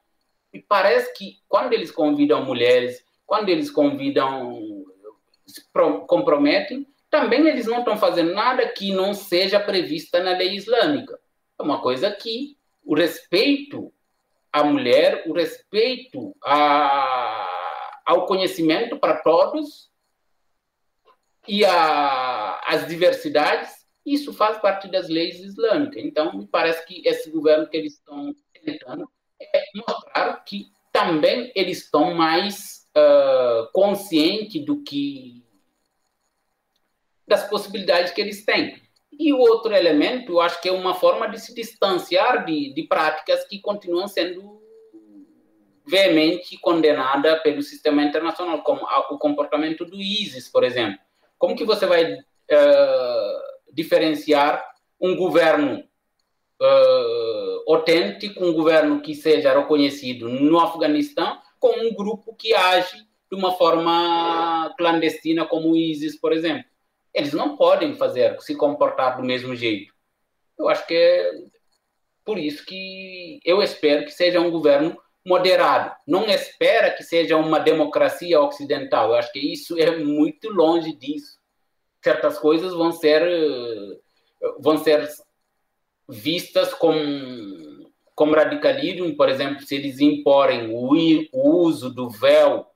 me 0.52 0.60
parece 0.60 1.12
que 1.14 1.38
quando 1.48 1.72
eles 1.72 1.90
convidam 1.90 2.44
mulheres, 2.44 3.04
quando 3.26 3.48
eles 3.48 3.70
convidam, 3.70 4.84
se 5.46 5.62
comprometem, 6.06 6.86
também 7.10 7.46
eles 7.46 7.66
não 7.66 7.78
estão 7.78 7.96
fazendo 7.96 8.34
nada 8.34 8.66
que 8.68 8.92
não 8.92 9.14
seja 9.14 9.60
prevista 9.60 10.22
na 10.22 10.32
lei 10.32 10.54
islâmica. 10.54 11.18
É 11.58 11.62
uma 11.62 11.80
coisa 11.80 12.10
que 12.10 12.56
o 12.84 12.94
respeito 12.94 13.92
à 14.52 14.64
mulher, 14.64 15.24
o 15.26 15.32
respeito 15.32 16.34
a, 16.42 18.00
ao 18.06 18.26
conhecimento 18.26 18.98
para 18.98 19.18
todos 19.18 19.90
e 21.46 21.64
a, 21.64 22.60
as 22.66 22.86
diversidades 22.86 23.77
isso 24.12 24.32
faz 24.32 24.58
parte 24.58 24.88
das 24.88 25.08
leis 25.08 25.40
islâmicas. 25.40 26.02
Então, 26.04 26.36
me 26.36 26.46
parece 26.46 26.84
que 26.86 27.06
esse 27.06 27.30
governo 27.30 27.68
que 27.68 27.76
eles 27.76 27.94
estão 27.94 28.34
tentando 28.64 29.08
é 29.40 29.64
mostrar 29.74 30.44
que 30.44 30.66
também 30.92 31.52
eles 31.54 31.84
estão 31.84 32.14
mais 32.14 32.86
uh, 32.96 33.70
conscientes 33.72 34.64
do 34.64 34.82
que 34.82 35.44
das 37.26 37.48
possibilidades 37.48 38.12
que 38.12 38.20
eles 38.20 38.44
têm. 38.44 38.80
E 39.12 39.32
o 39.32 39.38
outro 39.38 39.74
elemento, 39.74 40.32
eu 40.32 40.40
acho 40.40 40.60
que 40.60 40.68
é 40.68 40.72
uma 40.72 40.94
forma 40.94 41.28
de 41.28 41.38
se 41.40 41.54
distanciar 41.54 42.44
de, 42.44 42.72
de 42.72 42.82
práticas 42.84 43.44
que 43.46 43.60
continuam 43.60 44.08
sendo 44.08 44.62
veemente 45.86 46.58
condenada 46.58 47.40
pelo 47.40 47.62
sistema 47.62 48.02
internacional, 48.02 48.62
como 48.62 48.82
o 49.10 49.18
comportamento 49.18 49.84
do 49.84 49.96
ISIS, 49.96 50.48
por 50.48 50.62
exemplo. 50.62 50.98
Como 51.38 51.56
que 51.56 51.64
você 51.64 51.86
vai 51.86 52.12
uh, 52.12 52.18
diferenciar 53.78 54.64
um 55.00 55.14
governo 55.14 55.84
uh, 56.60 57.72
autêntico, 57.72 58.44
um 58.44 58.52
governo 58.52 59.00
que 59.00 59.14
seja 59.14 59.56
reconhecido 59.56 60.28
no 60.28 60.58
Afeganistão, 60.58 61.40
com 61.60 61.70
um 61.78 61.94
grupo 61.94 62.34
que 62.34 62.52
age 62.52 63.06
de 63.30 63.36
uma 63.36 63.52
forma 63.52 64.74
clandestina, 64.76 65.46
como 65.46 65.70
o 65.70 65.76
ISIS, 65.76 66.18
por 66.18 66.32
exemplo. 66.32 66.64
Eles 67.14 67.32
não 67.32 67.56
podem 67.56 67.94
fazer, 67.94 68.36
se 68.40 68.56
comportar 68.56 69.16
do 69.16 69.22
mesmo 69.22 69.54
jeito. 69.54 69.94
Eu 70.58 70.68
acho 70.68 70.84
que 70.84 70.94
é 70.94 71.30
por 72.24 72.36
isso 72.36 72.64
que 72.66 73.40
eu 73.44 73.62
espero 73.62 74.04
que 74.04 74.10
seja 74.10 74.40
um 74.40 74.50
governo 74.50 74.98
moderado. 75.24 75.94
Não 76.06 76.26
espera 76.26 76.90
que 76.90 77.04
seja 77.04 77.36
uma 77.36 77.60
democracia 77.60 78.40
ocidental. 78.40 79.10
Eu 79.10 79.14
acho 79.14 79.32
que 79.32 79.52
isso 79.52 79.78
é 79.78 79.96
muito 79.98 80.50
longe 80.50 80.92
disso 80.96 81.37
certas 82.08 82.38
coisas 82.38 82.72
vão 82.72 82.90
ser 82.90 83.22
vão 84.58 84.78
ser 84.78 85.06
vistas 86.08 86.72
como 86.72 86.98
como 88.14 88.34
radicalismo, 88.34 89.14
por 89.14 89.28
exemplo, 89.28 89.62
se 89.62 89.76
eles 89.76 90.00
imporem 90.00 90.74
o, 90.74 90.90
o 91.32 91.56
uso 91.58 91.88
do 91.88 92.10
véu 92.10 92.66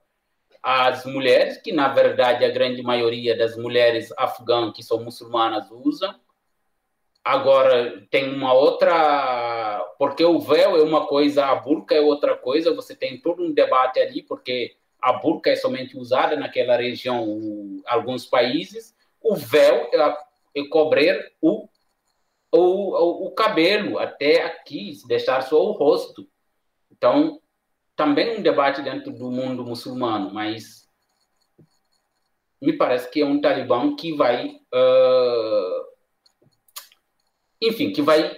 às 0.61 1.03
mulheres, 1.05 1.57
que 1.57 1.73
na 1.73 1.89
verdade 1.89 2.45
a 2.45 2.49
grande 2.49 2.81
maioria 2.81 3.35
das 3.37 3.57
mulheres 3.57 4.13
afegãs 4.17 4.73
que 4.73 4.81
são 4.81 5.03
muçulmanas 5.03 5.69
usam. 5.69 6.15
Agora 7.21 8.05
tem 8.09 8.33
uma 8.33 8.53
outra, 8.53 9.85
porque 9.97 10.23
o 10.23 10.39
véu 10.39 10.77
é 10.77 10.81
uma 10.81 11.07
coisa, 11.07 11.47
a 11.47 11.55
burca 11.55 11.93
é 11.93 11.99
outra 11.99 12.37
coisa. 12.37 12.73
Você 12.73 12.95
tem 12.95 13.19
todo 13.19 13.43
um 13.43 13.51
debate 13.51 13.99
ali, 13.99 14.21
porque 14.21 14.77
a 15.01 15.11
burca 15.11 15.49
é 15.49 15.55
somente 15.57 15.97
usada 15.97 16.37
naquela 16.37 16.77
região, 16.77 17.81
alguns 17.85 18.25
países, 18.25 18.92
o 19.23 19.35
véu 19.35 19.89
é 20.55 20.67
cobrir 20.69 21.33
o, 21.41 21.67
o, 22.51 23.27
o 23.27 23.31
cabelo 23.31 23.97
até 23.97 24.43
aqui, 24.43 24.91
deixar 25.07 25.41
só 25.41 25.63
o 25.63 25.71
rosto. 25.71 26.27
Então, 26.91 27.41
também 27.95 28.37
um 28.37 28.41
debate 28.41 28.81
dentro 28.81 29.11
do 29.11 29.31
mundo 29.31 29.65
muçulmano, 29.65 30.33
mas 30.33 30.89
me 32.61 32.73
parece 32.73 33.09
que 33.09 33.21
é 33.21 33.25
um 33.25 33.41
talibã 33.41 33.95
que 33.95 34.13
vai, 34.13 34.47
uh, 34.47 35.85
enfim, 37.61 37.91
que 37.91 38.01
vai 38.01 38.37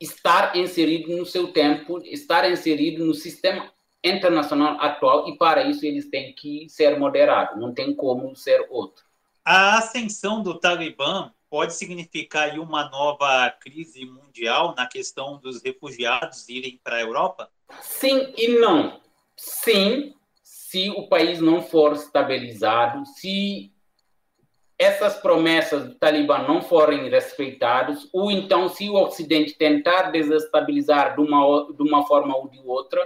estar 0.00 0.56
inserido 0.56 1.16
no 1.16 1.24
seu 1.24 1.52
tempo, 1.52 1.98
estar 2.04 2.50
inserido 2.50 3.04
no 3.04 3.14
sistema 3.14 3.72
internacional 4.02 4.78
atual 4.80 5.28
e 5.28 5.38
para 5.38 5.64
isso 5.64 5.86
eles 5.86 6.10
têm 6.10 6.34
que 6.34 6.68
ser 6.68 6.98
moderados, 6.98 7.58
não 7.58 7.72
tem 7.72 7.94
como 7.94 8.34
ser 8.36 8.66
outro. 8.70 9.04
A 9.44 9.76
ascensão 9.76 10.42
do 10.42 10.58
Talibã 10.58 11.30
pode 11.50 11.74
significar 11.74 12.58
uma 12.58 12.88
nova 12.88 13.50
crise 13.50 14.06
mundial 14.06 14.74
na 14.74 14.86
questão 14.86 15.36
dos 15.36 15.62
refugiados 15.62 16.48
irem 16.48 16.80
para 16.82 16.96
a 16.96 17.02
Europa? 17.02 17.50
Sim 17.82 18.32
e 18.38 18.48
não. 18.58 19.00
Sim, 19.36 20.14
se 20.42 20.88
o 20.88 21.08
país 21.08 21.40
não 21.40 21.60
for 21.60 21.92
estabilizado, 21.92 23.04
se 23.04 23.70
essas 24.78 25.16
promessas 25.16 25.88
do 25.88 25.94
Talibã 25.94 26.38
não 26.38 26.62
forem 26.62 27.10
respeitadas, 27.10 28.08
ou 28.14 28.30
então 28.30 28.70
se 28.70 28.88
o 28.88 28.94
Ocidente 28.94 29.52
tentar 29.58 30.10
desestabilizar 30.10 31.16
de 31.16 31.20
uma, 31.20 31.70
de 31.70 31.82
uma 31.82 32.06
forma 32.06 32.34
ou 32.34 32.48
de 32.48 32.60
outra, 32.64 32.98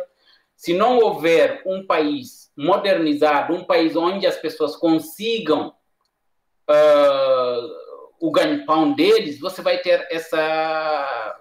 se 0.54 0.72
não 0.72 0.98
houver 0.98 1.62
um 1.66 1.84
país 1.84 2.52
modernizado, 2.56 3.54
um 3.54 3.64
país 3.64 3.96
onde 3.96 4.24
as 4.24 4.36
pessoas 4.36 4.76
consigam 4.76 5.74
uh, 6.68 7.78
o 8.20 8.30
ganho-pão 8.30 8.92
deles, 8.92 9.40
você 9.40 9.62
vai 9.62 9.78
ter 9.78 10.06
essa. 10.10 11.40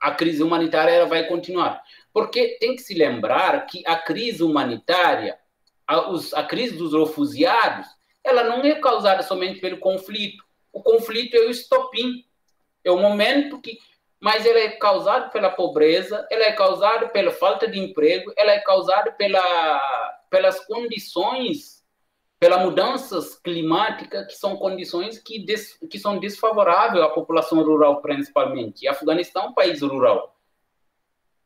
A 0.00 0.10
crise 0.10 0.42
humanitária 0.42 0.92
ela 0.92 1.06
vai 1.06 1.26
continuar. 1.26 1.82
Porque 2.12 2.58
tem 2.60 2.76
que 2.76 2.82
se 2.82 2.94
lembrar 2.94 3.66
que 3.66 3.82
a 3.86 3.96
crise 3.96 4.42
humanitária, 4.42 5.38
a, 5.86 6.10
os, 6.10 6.32
a 6.34 6.44
crise 6.44 6.76
dos 6.76 6.92
refugiados, 6.92 7.86
ela 8.22 8.44
não 8.44 8.62
é 8.62 8.74
causada 8.74 9.22
somente 9.22 9.60
pelo 9.60 9.78
conflito. 9.78 10.44
O 10.72 10.82
conflito 10.82 11.36
é 11.36 11.40
o 11.40 11.50
estopim. 11.50 12.24
É 12.84 12.90
o 12.90 12.98
momento 12.98 13.60
que. 13.60 13.78
Mas 14.20 14.46
ela 14.46 14.58
é 14.58 14.70
causada 14.70 15.28
pela 15.28 15.50
pobreza, 15.50 16.26
ela 16.30 16.44
é 16.44 16.52
causada 16.52 17.08
pela 17.08 17.30
falta 17.30 17.68
de 17.68 17.78
emprego, 17.78 18.32
ela 18.38 18.52
é 18.52 18.60
causada 18.60 19.12
pela, 19.12 20.24
pelas 20.30 20.60
condições 20.60 21.73
pelas 22.44 22.62
mudanças 22.62 23.36
climáticas, 23.36 24.26
que 24.26 24.34
são 24.34 24.54
condições 24.54 25.18
que, 25.18 25.38
des, 25.38 25.78
que 25.90 25.98
são 25.98 26.18
desfavoráveis 26.18 27.02
à 27.02 27.08
população 27.08 27.62
rural, 27.62 28.02
principalmente. 28.02 28.82
E 28.82 28.86
Afeganistão 28.86 29.44
é 29.44 29.48
um 29.48 29.54
país 29.54 29.80
rural. 29.80 30.36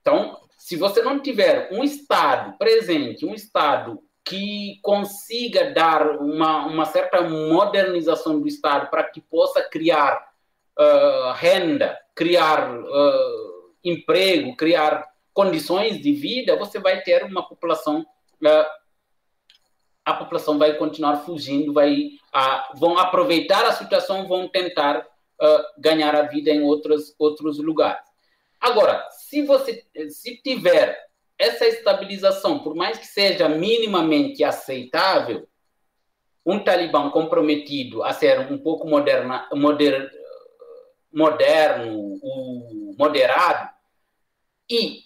Então, 0.01 0.41
se 0.57 0.75
você 0.75 1.01
não 1.01 1.21
tiver 1.21 1.69
um 1.71 1.85
Estado 1.85 2.59
presente, 2.59 3.25
um 3.25 3.33
Estado 3.33 4.03
que 4.25 4.81
consiga 4.83 5.73
dar 5.73 6.17
uma, 6.17 6.67
uma 6.67 6.85
certa 6.85 7.23
modernização 7.23 8.41
do 8.41 8.49
Estado 8.49 8.91
para 8.91 9.05
que 9.05 9.21
possa 9.21 9.63
criar 9.63 10.33
uh, 10.77 11.31
renda, 11.37 11.97
criar 12.13 12.77
uh, 12.77 13.73
emprego, 13.85 14.57
criar 14.57 15.07
condições 15.33 16.03
de 16.03 16.13
vida, 16.13 16.57
você 16.57 16.81
vai 16.81 17.03
ter 17.03 17.23
uma 17.23 17.49
população 17.49 18.01
uh, 18.01 18.79
a 20.09 20.15
população 20.15 20.59
vai 20.59 20.75
continuar 20.75 21.19
fugindo, 21.19 21.71
vai, 21.75 22.13
vão 22.77 22.97
aproveitar 22.97 23.67
a 23.67 23.73
situação, 23.73 24.27
vão 24.27 24.49
tentar 24.49 25.01
uh, 25.01 25.65
ganhar 25.77 26.15
a 26.15 26.23
vida 26.23 26.51
em 26.51 26.63
outros, 26.63 27.15
outros 27.19 27.59
lugares. 27.59 28.09
Agora, 28.59 29.07
se 29.11 29.43
você 29.43 29.85
se 30.09 30.41
tiver 30.43 30.99
essa 31.39 31.67
estabilização, 31.67 32.59
por 32.61 32.75
mais 32.75 32.97
que 32.97 33.07
seja 33.07 33.51
minimamente 33.51 34.43
aceitável, 34.43 35.47
um 36.45 36.59
talibã 36.59 37.11
comprometido 37.11 38.03
a 38.03 38.15
ser 38.15 38.51
um 38.51 38.57
pouco 38.57 38.89
moderna, 38.89 39.47
moder, 39.53 40.11
moderno, 41.13 42.19
moderado, 42.97 43.69
e 44.71 45.03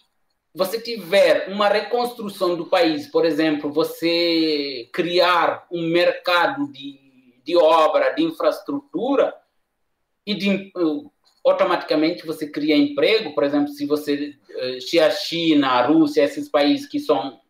você 0.54 0.80
tiver 0.80 1.48
uma 1.48 1.68
reconstrução 1.68 2.56
do 2.56 2.66
país, 2.66 3.06
por 3.06 3.24
exemplo, 3.24 3.72
você 3.72 4.88
criar 4.92 5.66
um 5.70 5.82
mercado 5.88 6.70
de, 6.70 7.40
de 7.42 7.56
obra, 7.56 8.10
de 8.10 8.22
infraestrutura, 8.22 9.34
e 10.26 10.34
de, 10.34 10.72
automaticamente 11.44 12.26
você 12.26 12.48
cria 12.48 12.76
emprego, 12.76 13.34
por 13.34 13.44
exemplo, 13.44 13.68
se 13.68 13.86
você, 13.86 14.34
eh, 14.48 14.80
se 14.80 15.00
a 15.00 15.10
China, 15.10 15.68
a 15.68 15.86
Rússia, 15.86 16.22
esses 16.22 16.48
países 16.48 16.86
que 16.86 17.00
são 17.00 17.40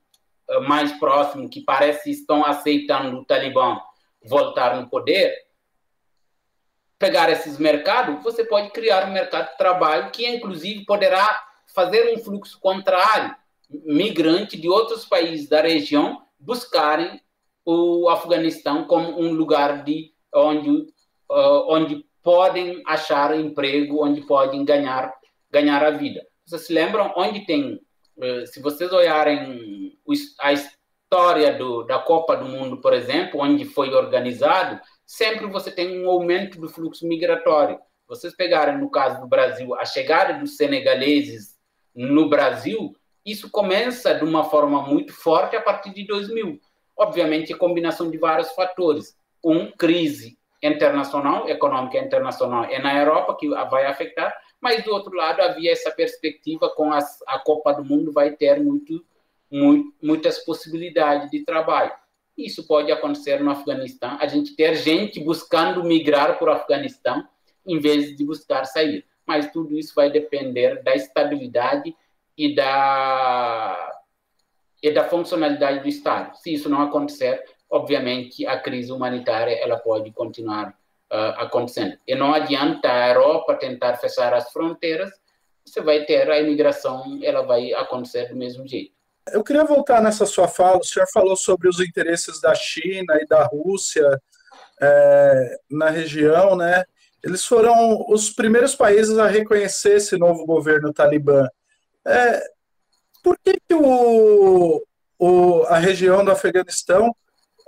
eh, 0.48 0.60
mais 0.60 0.92
próximos, 0.92 1.50
que 1.50 1.60
parece 1.60 2.10
estão 2.10 2.44
aceitando 2.44 3.18
o 3.18 3.24
Talibã 3.24 3.78
voltar 4.24 4.80
no 4.80 4.88
poder, 4.88 5.34
pegar 6.98 7.30
esses 7.30 7.58
mercados, 7.58 8.22
você 8.22 8.44
pode 8.44 8.70
criar 8.70 9.08
um 9.08 9.12
mercado 9.12 9.50
de 9.50 9.58
trabalho 9.58 10.10
que, 10.10 10.26
inclusive, 10.26 10.84
poderá 10.84 11.51
fazer 11.74 12.14
um 12.14 12.18
fluxo 12.18 12.58
contrário, 12.60 13.34
migrante 13.68 14.60
de 14.60 14.68
outros 14.68 15.04
países 15.04 15.48
da 15.48 15.62
região 15.62 16.22
buscarem 16.38 17.20
o 17.64 18.08
Afeganistão 18.08 18.84
como 18.84 19.20
um 19.20 19.32
lugar 19.32 19.84
de 19.84 20.12
onde, 20.34 20.70
uh, 21.30 21.64
onde 21.68 22.04
podem 22.22 22.82
achar 22.86 23.38
emprego, 23.38 24.04
onde 24.04 24.22
podem 24.22 24.64
ganhar 24.64 25.12
ganhar 25.50 25.84
a 25.84 25.90
vida. 25.90 26.26
Vocês 26.46 26.66
se 26.66 26.72
lembram 26.72 27.12
onde 27.14 27.44
tem, 27.44 27.80
uh, 28.16 28.46
se 28.46 28.60
vocês 28.60 28.90
olharem 28.92 29.98
a 30.40 30.52
história 30.52 31.52
do, 31.56 31.84
da 31.84 31.98
Copa 31.98 32.36
do 32.36 32.46
Mundo, 32.46 32.78
por 32.78 32.94
exemplo, 32.94 33.40
onde 33.40 33.64
foi 33.64 33.92
organizado, 33.92 34.80
sempre 35.04 35.46
você 35.46 35.70
tem 35.70 36.02
um 36.02 36.10
aumento 36.10 36.58
do 36.58 36.68
fluxo 36.68 37.06
migratório. 37.06 37.78
Vocês 38.08 38.34
pegarem 38.34 38.78
no 38.78 38.90
caso 38.90 39.20
do 39.20 39.26
Brasil 39.26 39.74
a 39.74 39.84
chegada 39.84 40.38
dos 40.38 40.56
senegaleses 40.56 41.51
no 41.94 42.28
Brasil, 42.28 42.94
isso 43.24 43.50
começa 43.50 44.14
de 44.14 44.24
uma 44.24 44.44
forma 44.44 44.82
muito 44.82 45.12
forte 45.12 45.56
a 45.56 45.60
partir 45.60 45.92
de 45.94 46.06
2000. 46.06 46.60
Obviamente, 46.96 47.52
a 47.52 47.56
combinação 47.56 48.10
de 48.10 48.18
vários 48.18 48.50
fatores. 48.52 49.16
Um, 49.44 49.70
crise 49.70 50.38
internacional, 50.62 51.48
econômica 51.48 51.98
internacional, 51.98 52.64
é 52.64 52.80
na 52.80 52.96
Europa 52.96 53.36
que 53.38 53.48
vai 53.48 53.86
afetar, 53.86 54.32
mas 54.60 54.84
do 54.84 54.92
outro 54.92 55.12
lado 55.12 55.40
havia 55.40 55.72
essa 55.72 55.90
perspectiva 55.90 56.70
com 56.70 56.92
as, 56.92 57.20
a 57.26 57.40
Copa 57.40 57.72
do 57.72 57.84
Mundo 57.84 58.12
vai 58.12 58.30
ter 58.30 58.60
muito, 58.60 59.04
muito, 59.50 59.92
muitas 60.00 60.38
possibilidades 60.44 61.28
de 61.30 61.44
trabalho. 61.44 61.92
Isso 62.38 62.66
pode 62.66 62.90
acontecer 62.92 63.40
no 63.40 63.50
Afeganistão, 63.50 64.16
a 64.20 64.26
gente 64.26 64.54
ter 64.54 64.76
gente 64.76 65.18
buscando 65.18 65.82
migrar 65.82 66.38
para 66.38 66.50
o 66.50 66.54
Afeganistão 66.54 67.26
em 67.66 67.78
vez 67.78 68.16
de 68.16 68.24
buscar 68.24 68.64
sair 68.64 69.04
mas 69.26 69.50
tudo 69.52 69.78
isso 69.78 69.94
vai 69.94 70.10
depender 70.10 70.82
da 70.82 70.94
estabilidade 70.94 71.94
e 72.36 72.54
da, 72.54 73.92
e 74.82 74.90
da 74.90 75.04
funcionalidade 75.04 75.80
do 75.80 75.88
Estado. 75.88 76.36
Se 76.36 76.52
isso 76.52 76.68
não 76.68 76.82
acontecer, 76.82 77.42
obviamente 77.70 78.46
a 78.46 78.58
crise 78.58 78.92
humanitária 78.92 79.54
ela 79.54 79.78
pode 79.78 80.10
continuar 80.12 80.70
uh, 81.12 81.38
acontecendo. 81.38 81.98
E 82.06 82.14
não 82.14 82.32
adianta 82.32 82.90
a 82.90 83.08
Europa 83.08 83.54
tentar 83.54 83.96
fechar 83.96 84.32
as 84.34 84.50
fronteiras, 84.52 85.10
você 85.64 85.80
vai 85.80 86.04
ter 86.04 86.28
a 86.30 86.40
imigração, 86.40 87.20
ela 87.22 87.42
vai 87.42 87.72
acontecer 87.72 88.28
do 88.28 88.36
mesmo 88.36 88.66
jeito. 88.66 88.92
Eu 89.30 89.44
queria 89.44 89.64
voltar 89.64 90.02
nessa 90.02 90.26
sua 90.26 90.48
fala. 90.48 90.78
O 90.78 90.84
senhor 90.84 91.06
falou 91.12 91.36
sobre 91.36 91.68
os 91.68 91.78
interesses 91.78 92.40
da 92.40 92.54
China 92.54 93.16
e 93.20 93.26
da 93.26 93.44
Rússia 93.44 94.20
é, 94.80 95.56
na 95.70 95.90
região, 95.90 96.56
né? 96.56 96.84
Eles 97.24 97.44
foram 97.44 98.04
os 98.08 98.30
primeiros 98.30 98.74
países 98.74 99.16
a 99.18 99.26
reconhecer 99.26 99.96
esse 99.96 100.16
novo 100.16 100.44
governo 100.44 100.92
talibã. 100.92 101.46
É, 102.04 102.42
por 103.22 103.38
que, 103.38 103.52
que 103.68 103.74
o, 103.74 104.82
o, 105.18 105.62
a 105.64 105.78
região 105.78 106.24
do 106.24 106.32
Afeganistão 106.32 107.14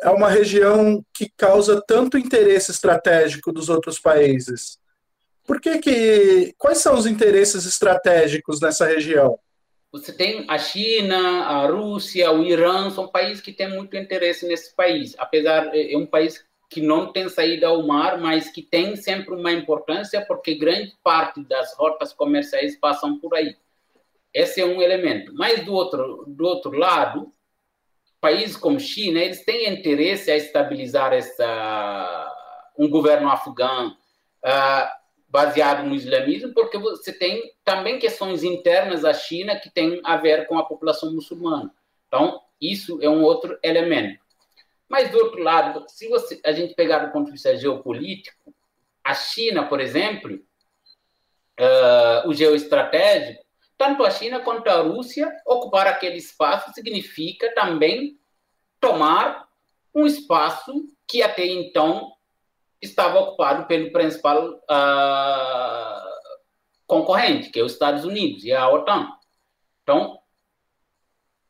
é 0.03 0.11
uma 0.11 0.29
região 0.29 1.05
que 1.15 1.31
causa 1.37 1.83
tanto 1.87 2.19
interesse 2.19 2.73
estratégico 2.73 3.53
dos 3.53 3.69
outros 3.69 4.01
países? 4.01 4.79
Por 5.47 5.61
que, 5.61 5.79
que 5.79 6.55
quais 6.59 6.79
são 6.79 6.95
os 6.95 7.07
interesses 7.07 7.65
estratégicos 7.65 8.61
nessa 8.61 8.87
região? 8.87 9.39
Você 9.93 10.13
tem 10.13 10.45
a 10.49 10.59
China, 10.59 11.45
a 11.45 11.67
Rússia, 11.67 12.33
o 12.33 12.43
Irã, 12.43 12.91
são 12.91 13.07
países 13.07 13.41
que 13.41 13.53
têm 13.53 13.69
muito 13.69 13.97
interesse 13.97 14.45
nesse 14.49 14.75
país. 14.75 15.15
Apesar 15.19 15.71
é 15.73 15.97
um 15.97 16.07
país 16.07 16.45
que 16.75 16.81
não 16.81 17.13
tem 17.13 17.29
saída 17.29 17.69
ao 17.69 17.87
mar, 17.87 18.21
mas 18.21 18.51
que 18.51 18.61
tem 18.61 18.97
sempre 18.97 19.33
uma 19.33 19.53
importância 19.53 20.27
porque 20.27 20.57
grande 20.57 20.93
parte 21.05 21.41
das 21.45 21.73
rotas 21.77 22.13
comerciais 22.13 22.77
passam 22.77 23.17
por 23.21 23.33
aí. 23.33 23.57
Esse 24.33 24.61
é 24.61 24.67
um 24.67 24.83
elemento. 24.83 25.33
Mas 25.37 25.65
do 25.65 25.73
outro, 25.73 26.25
do 26.27 26.45
outro 26.45 26.73
lado, 26.73 27.31
países 28.21 28.57
como 28.57 28.81
China, 28.81 29.21
eles 29.21 29.45
têm 29.45 29.73
interesse 29.73 30.33
a 30.33 30.37
estabilizar 30.37 31.13
essa 31.13 32.33
um 32.77 32.91
governo 32.91 33.29
afegão 33.29 33.91
uh, 33.91 34.89
baseado 35.29 35.87
no 35.87 35.95
islamismo, 35.95 36.53
porque 36.53 36.77
você 36.77 37.13
tem 37.13 37.53
também 37.63 38.01
questões 38.01 38.43
internas 38.43 39.05
à 39.05 39.15
China 39.15 39.55
que 39.55 39.71
têm 39.71 40.01
a 40.03 40.17
ver 40.17 40.49
com 40.49 40.59
a 40.59 40.65
população 40.65 41.15
muçulmana. 41.15 41.73
Então, 42.09 42.41
isso 42.61 42.99
é 43.01 43.09
um 43.09 43.23
outro 43.23 43.57
elemento. 43.63 44.24
Mas, 44.89 45.11
do 45.11 45.19
outro 45.19 45.43
lado, 45.43 45.85
se 45.89 46.09
você, 46.09 46.41
a 46.45 46.53
gente 46.53 46.75
pegar 46.75 46.99
do 47.01 47.13
ponto 47.13 47.27
de 47.27 47.33
vista 47.33 47.57
geopolítico, 47.57 48.55
a 49.03 49.15
China, 49.15 49.67
por 49.67 49.81
exemplo, 49.81 50.35
uh, 51.61 52.29
o 52.29 52.35
geoestratégico, 52.35 53.45
tanto 53.77 54.05
a 54.05 54.11
China 54.11 54.41
quanto 54.41 54.69
a 54.69 54.81
Rússia 54.81 55.31
ocupar 55.47 55.87
aquele 55.87 56.17
espaço 56.17 56.73
significa 56.73 57.53
também 57.55 58.19
tomar 58.81 59.49
um 59.95 60.07
espaço 60.07 60.73
que 61.07 61.23
até 61.23 61.47
então 61.47 62.13
estava 62.81 63.19
ocupado 63.21 63.67
pelo 63.67 63.93
principal 63.93 64.55
uh, 64.55 66.15
concorrente, 66.87 67.51
que 67.51 67.59
é 67.59 67.63
os 67.63 67.73
Estados 67.73 68.05
Unidos 68.05 68.45
e 68.45 68.53
a 68.53 68.69
OTAN. 68.69 69.09
Então, 69.83 70.19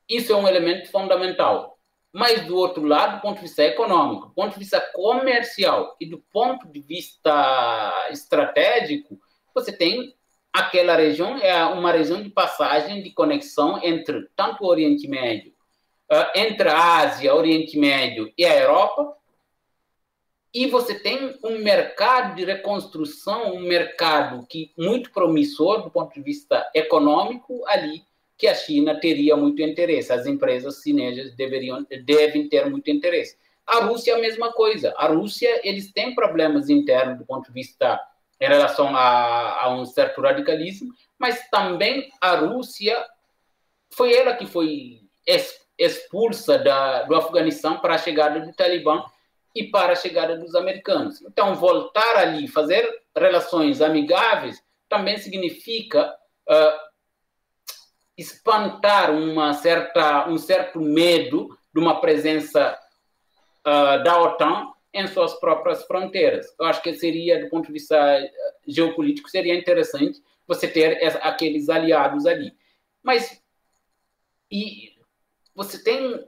isso 0.09 0.32
é 0.32 0.37
um 0.37 0.47
elemento 0.47 0.91
fundamental. 0.91 1.74
Mas, 2.15 2.47
do 2.47 2.57
outro 2.57 2.85
lado, 2.85 3.17
do 3.17 3.23
ponto 3.23 3.39
de 3.39 3.43
vista 3.43 3.65
econômico, 3.65 4.29
do 4.29 4.35
ponto 4.35 4.53
de 4.53 4.61
vista 4.61 4.81
comercial 4.81 5.97
e 6.01 6.07
do 6.07 6.25
ponto 6.33 6.69
de 6.69 6.81
vista 6.81 8.07
estratégico, 8.12 9.19
você 9.53 9.77
tem 9.77 10.15
aquela 10.53 10.95
região, 10.95 11.37
é 11.39 11.65
uma 11.65 11.91
região 11.91 12.23
de 12.23 12.31
passagem, 12.31 13.03
de 13.03 13.11
conexão 13.11 13.83
entre 13.83 14.29
tanto 14.37 14.62
o 14.62 14.69
Oriente 14.69 15.09
Médio, 15.09 15.53
uh, 16.09 16.39
entre 16.39 16.69
a 16.69 16.99
Ásia, 16.99 17.35
Oriente 17.35 17.77
Médio 17.77 18.33
e 18.39 18.45
a 18.45 18.61
Europa, 18.61 19.17
e 20.55 20.69
você 20.69 20.97
tem 20.97 21.37
um 21.43 21.59
mercado 21.59 22.37
de 22.37 22.45
reconstrução, 22.45 23.57
um 23.57 23.61
mercado 23.62 24.47
que 24.47 24.73
muito 24.79 25.11
promissor 25.11 25.83
do 25.83 25.91
ponto 25.91 26.15
de 26.15 26.23
vista 26.23 26.71
econômico 26.73 27.67
ali, 27.67 28.05
que 28.45 28.49
a 28.49 28.55
China 28.55 29.01
teria 29.01 29.34
muito 29.38 29.62
interesse, 29.62 30.12
as 30.12 30.26
empresas 30.26 30.82
chinesas 30.82 31.34
deveriam, 31.34 31.82
devem 32.05 32.47
ter 32.47 32.68
muito 32.68 32.90
interesse. 32.90 33.38
A 33.66 33.84
Rússia 33.84 34.12
é 34.12 34.14
a 34.16 34.20
mesma 34.20 34.53
coisa. 34.53 34.92
A 34.99 35.07
Rússia, 35.07 35.62
eles 35.66 35.90
têm 35.90 36.14
problemas 36.14 36.68
internos 36.68 37.16
do 37.16 37.24
ponto 37.24 37.47
de 37.47 37.55
vista 37.55 37.99
em 38.38 38.47
relação 38.47 38.95
a, 38.95 39.62
a 39.62 39.74
um 39.74 39.86
certo 39.86 40.20
radicalismo, 40.20 40.92
mas 41.18 41.49
também 41.49 42.11
a 42.20 42.34
Rússia 42.34 43.03
foi 43.95 44.12
ela 44.12 44.34
que 44.34 44.45
foi 44.45 45.01
expulsa 45.78 46.59
da, 46.59 47.05
do 47.05 47.14
Afeganistão 47.14 47.78
para 47.78 47.95
a 47.95 47.99
chegada 47.99 48.40
do 48.40 48.53
Talibã 48.53 49.03
e 49.55 49.70
para 49.70 49.95
a 49.95 49.97
chegada 49.97 50.36
dos 50.36 50.55
americanos. 50.55 51.22
Então, 51.22 51.55
voltar 51.55 52.18
ali, 52.18 52.47
fazer 52.47 52.86
relações 53.16 53.80
amigáveis, 53.80 54.62
também 54.86 55.16
significa 55.16 56.14
uh, 56.47 56.93
espantar 58.17 59.11
uma 59.11 59.53
certa, 59.55 60.29
um 60.29 60.39
certo 60.39 60.81
medo 60.81 61.49
de 61.73 61.81
uma 61.81 62.01
presença 62.01 62.79
uh, 63.61 64.03
da 64.05 64.21
OTAN 64.23 64.73
em 64.93 65.07
suas 65.09 65.35
próprias 65.41 65.85
fronteiras. 65.85 66.47
Eu 66.59 66.67
acho 66.67 66.83
que 66.83 66.95
seria, 66.95 67.43
do 67.43 67.51
ponto 67.51 67.67
de 67.67 67.73
vista 67.73 67.97
geopolítico, 68.67 69.29
seria 69.29 69.55
interessante 69.55 70.23
você 70.47 70.69
ter 70.69 71.03
aqueles 71.23 71.69
aliados 71.69 72.27
ali. 72.27 72.53
Mas 73.03 73.43
e 74.51 74.93
você 75.55 75.83
tem 75.83 76.25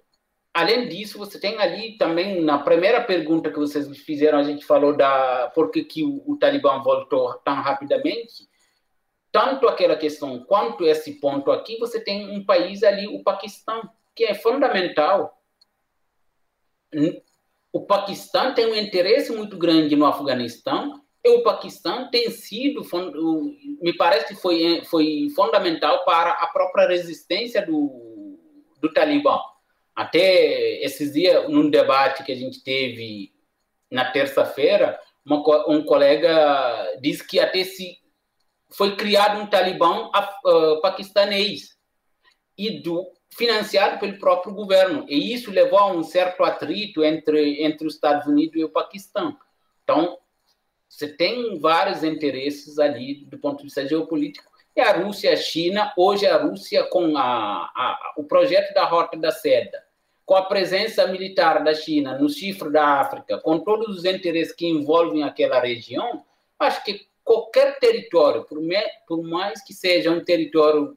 além 0.57 0.89
disso, 0.89 1.18
você 1.18 1.39
tem 1.39 1.59
ali 1.59 1.99
também, 1.99 2.41
na 2.41 2.59
primeira 2.59 3.03
pergunta 3.05 3.51
que 3.51 3.59
vocês 3.59 3.87
fizeram, 3.99 4.39
a 4.39 4.43
gente 4.43 4.64
falou 4.64 4.97
da 4.97 5.53
por 5.55 5.70
que, 5.70 5.84
que 5.84 6.03
o, 6.03 6.22
o 6.26 6.39
Talibã 6.39 6.82
voltou 6.82 7.34
tão 7.45 7.57
rapidamente. 7.57 8.49
Tanto 9.37 9.68
aquela 9.68 9.97
questão 9.97 10.43
quanto 10.45 10.87
esse 10.87 11.20
ponto 11.20 11.51
aqui, 11.51 11.76
você 11.76 12.01
tem 12.01 12.34
um 12.34 12.43
país 12.43 12.82
ali, 12.82 13.07
o 13.07 13.22
Paquistão, 13.22 13.87
que 14.14 14.24
é 14.24 14.32
fundamental. 14.32 15.39
O 17.70 17.82
Paquistão 17.82 18.55
tem 18.55 18.64
um 18.64 18.74
interesse 18.74 19.30
muito 19.30 19.59
grande 19.59 19.95
no 19.95 20.07
Afeganistão 20.07 21.03
e 21.22 21.28
o 21.28 21.43
Paquistão 21.43 22.11
tem 22.11 22.30
sido, 22.30 22.80
me 23.82 23.95
parece 23.95 24.28
que 24.28 24.41
foi, 24.41 24.82
foi 24.87 25.28
fundamental 25.37 26.03
para 26.07 26.30
a 26.30 26.47
própria 26.47 26.89
resistência 26.89 27.61
do, 27.61 28.39
do 28.80 28.91
Talibã 28.91 29.39
até 29.95 30.82
esses 30.82 31.12
dias, 31.12 31.47
num 31.51 31.68
debate 31.68 32.24
que 32.24 32.32
a 32.32 32.37
gente 32.37 32.64
teve 32.64 33.34
na 33.91 34.11
terça-feira, 34.11 34.99
um 35.26 35.84
colega 35.84 36.99
disse 37.03 37.26
que 37.26 37.39
até 37.39 37.64
se 37.64 37.99
foi 38.70 38.96
criado 38.96 39.40
um 39.40 39.46
talibã 39.46 40.10
uh, 40.10 40.80
paquistanês 40.80 41.76
e 42.56 42.80
do, 42.82 43.10
financiado 43.30 43.98
pelo 43.98 44.18
próprio 44.18 44.54
governo. 44.54 45.04
E 45.08 45.32
isso 45.32 45.50
levou 45.50 45.78
a 45.78 45.92
um 45.92 46.02
certo 46.02 46.42
atrito 46.42 47.04
entre, 47.04 47.62
entre 47.62 47.86
os 47.86 47.94
Estados 47.94 48.26
Unidos 48.26 48.56
e 48.56 48.64
o 48.64 48.70
Paquistão. 48.70 49.36
Então, 49.82 50.18
você 50.88 51.08
tem 51.08 51.58
vários 51.58 52.02
interesses 52.02 52.78
ali 52.78 53.24
do 53.26 53.38
ponto 53.38 53.58
de 53.58 53.64
vista 53.64 53.86
geopolítico. 53.86 54.50
E 54.74 54.80
a 54.80 54.92
Rússia 54.92 55.32
a 55.32 55.36
China, 55.36 55.92
hoje 55.96 56.26
a 56.26 56.36
Rússia 56.36 56.84
com 56.84 57.16
a, 57.16 57.22
a, 57.22 58.14
o 58.16 58.24
projeto 58.24 58.74
da 58.74 58.84
Rota 58.84 59.16
da 59.16 59.30
Seda, 59.30 59.82
com 60.24 60.34
a 60.34 60.44
presença 60.44 61.06
militar 61.06 61.64
da 61.64 61.74
China 61.74 62.18
no 62.18 62.28
chifre 62.28 62.70
da 62.70 63.00
África, 63.00 63.38
com 63.38 63.58
todos 63.60 63.96
os 63.96 64.04
interesses 64.04 64.54
que 64.54 64.66
envolvem 64.66 65.22
aquela 65.22 65.60
região, 65.60 66.24
acho 66.58 66.84
que 66.84 67.06
qualquer 67.27 67.81
território, 67.81 68.45
por, 68.45 68.61
me, 68.61 68.81
por 69.09 69.20
mais 69.20 69.62
que 69.64 69.74
seja 69.74 70.12
um 70.12 70.24
território, 70.24 70.97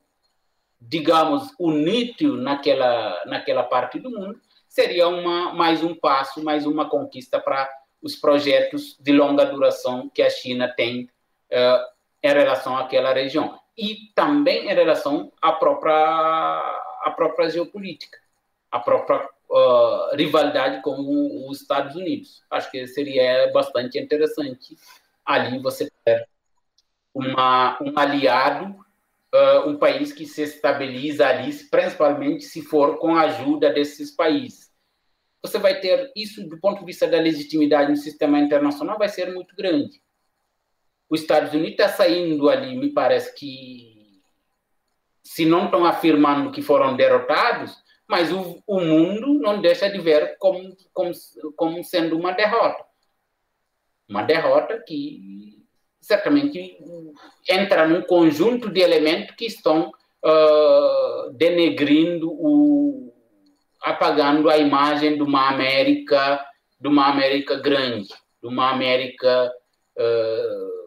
digamos, 0.80 1.52
unido 1.60 2.38
naquela, 2.38 3.26
naquela 3.26 3.64
parte 3.64 4.00
do 4.00 4.12
mundo, 4.12 4.40
seria 4.68 5.08
uma, 5.08 5.52
mais 5.56 5.84
um 5.84 5.96
passo, 5.96 6.44
mais 6.44 6.68
uma 6.68 6.88
conquista 6.88 7.40
para 7.40 7.68
os 8.00 8.16
projetos 8.16 8.96
de 9.00 9.12
longa 9.12 9.44
duração 9.44 10.08
que 10.08 10.22
a 10.22 10.30
China 10.30 10.72
tem 10.78 11.10
uh, 11.52 11.84
em 12.22 12.32
relação 12.32 12.78
àquela 12.78 13.12
região. 13.12 13.60
E 13.76 14.12
também 14.14 14.70
em 14.70 14.74
relação 14.76 15.34
à 15.42 15.52
própria, 15.54 15.96
à 15.96 17.12
própria 17.16 17.50
geopolítica 17.50 18.20
a 18.72 18.80
própria 18.80 19.28
uh, 19.50 20.16
rivalidade 20.16 20.84
com 20.84 21.48
os 21.50 21.62
Estados 21.62 21.96
Unidos. 21.96 22.44
Acho 22.52 22.70
que 22.70 22.86
seria 22.88 23.52
bastante 23.52 23.98
interessante 23.98 24.78
ali 25.30 25.60
você 25.60 25.88
ter 26.04 26.28
uma, 27.14 27.78
um 27.82 27.98
aliado, 27.98 28.66
uh, 28.66 29.70
um 29.70 29.78
país 29.78 30.12
que 30.12 30.26
se 30.26 30.42
estabiliza 30.42 31.28
ali, 31.28 31.54
principalmente 31.70 32.46
se 32.46 32.64
for 32.64 32.98
com 32.98 33.16
a 33.16 33.22
ajuda 33.22 33.72
desses 33.72 34.16
países. 34.16 34.72
Você 35.44 35.60
vai 35.60 35.80
ter 35.80 36.12
isso 36.16 36.48
do 36.50 36.60
ponto 36.60 36.80
de 36.80 36.86
vista 36.86 37.08
da 37.08 37.20
legitimidade 37.20 37.92
no 37.92 37.96
sistema 37.96 38.40
internacional 38.40 38.98
vai 38.98 39.08
ser 39.08 39.32
muito 39.32 39.56
grande. 39.56 40.02
Os 41.08 41.22
Estados 41.22 41.54
Unidos 41.54 41.72
está 41.72 41.90
saindo 41.90 42.50
ali, 42.50 42.76
me 42.76 42.92
parece 42.92 43.34
que 43.36 44.22
se 45.24 45.46
não 45.46 45.66
estão 45.66 45.86
afirmando 45.86 46.52
que 46.52 46.62
foram 46.62 46.96
derrotados, 46.96 47.78
mas 48.08 48.32
o, 48.32 48.64
o 48.66 48.80
mundo 48.80 49.36
não 49.36 49.62
deixa 49.62 49.88
de 49.90 50.00
ver 50.00 50.38
como, 50.40 50.76
como, 50.92 51.12
como 51.56 51.84
sendo 51.84 52.18
uma 52.18 52.32
derrota. 52.32 52.89
Uma 54.10 54.24
derrota 54.24 54.84
que 54.86 55.64
certamente 56.02 56.78
entra 57.48 57.88
num 57.88 58.02
conjunto 58.02 58.70
de 58.70 58.82
elementos 58.82 59.36
que 59.36 59.46
estão 59.46 59.92
uh, 60.26 61.32
denegrindo, 61.34 62.32
o, 62.32 63.14
apagando 63.82 64.50
a 64.50 64.58
imagem 64.58 65.16
de 65.16 65.22
uma 65.22 65.50
América, 65.50 66.44
de 66.80 66.88
uma 66.88 67.08
América 67.08 67.56
grande, 67.56 68.10
de 68.42 68.48
uma 68.48 68.72
América 68.72 69.52
uh, 69.98 70.80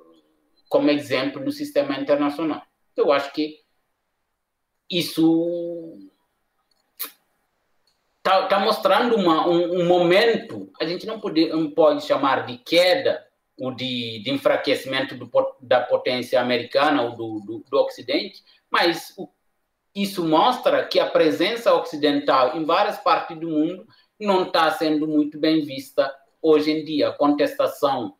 como 0.68 0.90
exemplo 0.90 1.44
no 1.44 1.52
sistema 1.52 1.98
internacional. 1.98 2.62
Eu 2.96 3.12
acho 3.12 3.32
que 3.32 3.58
isso 4.90 6.11
está 8.22 8.46
tá 8.46 8.60
mostrando 8.60 9.16
uma, 9.16 9.48
um, 9.48 9.80
um, 9.80 9.86
momento, 9.86 10.70
a 10.80 10.84
gente 10.84 11.04
não 11.06 11.18
pode, 11.18 11.48
não 11.48 11.70
pode 11.70 12.04
chamar 12.04 12.46
de 12.46 12.56
queda 12.58 13.26
ou 13.58 13.74
de, 13.74 14.22
de 14.22 14.30
enfraquecimento 14.30 15.16
do, 15.16 15.28
da 15.60 15.80
potência 15.80 16.40
americana 16.40 17.02
ou 17.02 17.16
do, 17.16 17.40
do, 17.40 17.64
do 17.68 17.78
Ocidente, 17.78 18.42
mas 18.70 19.12
o, 19.18 19.28
isso 19.94 20.24
mostra 20.24 20.86
que 20.86 21.00
a 21.00 21.10
presença 21.10 21.74
ocidental 21.74 22.56
em 22.56 22.64
várias 22.64 22.98
partes 22.98 23.36
do 23.36 23.48
mundo 23.48 23.86
não 24.18 24.44
está 24.44 24.70
sendo 24.70 25.06
muito 25.06 25.38
bem 25.38 25.64
vista 25.64 26.14
hoje 26.40 26.70
em 26.70 26.84
dia. 26.84 27.08
A 27.08 27.12
contestação 27.12 28.14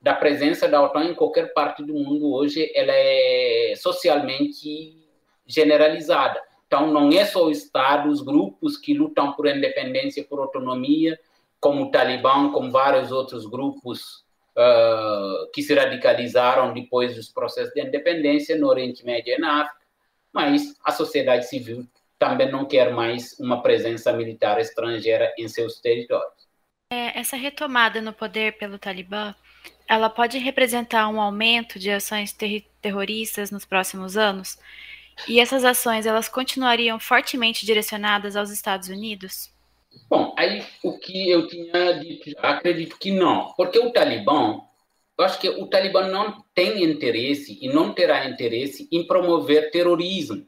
da 0.00 0.14
presença 0.14 0.68
da 0.68 0.80
OTAN 0.80 1.06
em 1.06 1.14
qualquer 1.14 1.52
parte 1.52 1.82
do 1.82 1.92
mundo 1.92 2.32
hoje 2.32 2.70
ela 2.74 2.92
é 2.94 3.74
socialmente 3.76 4.96
generalizada. 5.44 6.40
Então, 6.68 6.92
não 6.92 7.10
é 7.10 7.24
só 7.24 7.46
o 7.46 7.50
Estado, 7.50 8.10
os 8.10 8.20
grupos 8.20 8.76
que 8.76 8.92
lutam 8.92 9.32
por 9.32 9.48
independência, 9.48 10.22
por 10.22 10.38
autonomia, 10.38 11.18
como 11.58 11.84
o 11.84 11.90
Talibã, 11.90 12.52
como 12.52 12.70
vários 12.70 13.10
outros 13.10 13.46
grupos 13.46 14.22
uh, 14.56 15.50
que 15.52 15.62
se 15.62 15.74
radicalizaram 15.74 16.74
depois 16.74 17.16
dos 17.16 17.30
processos 17.30 17.72
de 17.72 17.80
independência 17.80 18.56
no 18.56 18.68
Oriente 18.68 19.04
Médio 19.04 19.34
e 19.34 19.38
na 19.38 19.62
África, 19.62 19.80
mas 20.30 20.74
a 20.84 20.92
sociedade 20.92 21.48
civil 21.48 21.86
também 22.18 22.50
não 22.50 22.66
quer 22.66 22.92
mais 22.92 23.38
uma 23.40 23.62
presença 23.62 24.12
militar 24.12 24.60
estrangeira 24.60 25.32
em 25.38 25.48
seus 25.48 25.80
territórios. 25.80 26.48
É, 26.92 27.18
essa 27.18 27.36
retomada 27.36 28.00
no 28.00 28.12
poder 28.12 28.58
pelo 28.58 28.78
Talibã, 28.78 29.34
ela 29.86 30.10
pode 30.10 30.38
representar 30.38 31.08
um 31.08 31.20
aumento 31.20 31.78
de 31.78 31.90
ações 31.90 32.32
ter 32.32 32.66
terroristas 32.80 33.50
nos 33.50 33.64
próximos 33.64 34.16
anos? 34.16 34.58
E 35.26 35.40
essas 35.40 35.64
ações, 35.64 36.06
elas 36.06 36.28
continuariam 36.28 36.98
fortemente 37.00 37.66
direcionadas 37.66 38.36
aos 38.36 38.50
Estados 38.50 38.88
Unidos? 38.88 39.52
Bom, 40.08 40.34
aí 40.36 40.64
o 40.82 40.98
que 40.98 41.28
eu 41.28 41.48
tinha 41.48 41.92
dito, 41.94 42.30
acredito 42.38 42.98
que 42.98 43.10
não, 43.10 43.52
porque 43.56 43.78
o 43.78 43.90
Talibã, 43.90 44.60
eu 45.18 45.24
acho 45.24 45.38
que 45.40 45.48
o 45.48 45.66
Talibã 45.66 46.06
não 46.06 46.44
tem 46.54 46.84
interesse 46.84 47.58
e 47.60 47.68
não 47.68 47.92
terá 47.92 48.28
interesse 48.28 48.88
em 48.92 49.06
promover 49.06 49.70
terrorismo. 49.70 50.46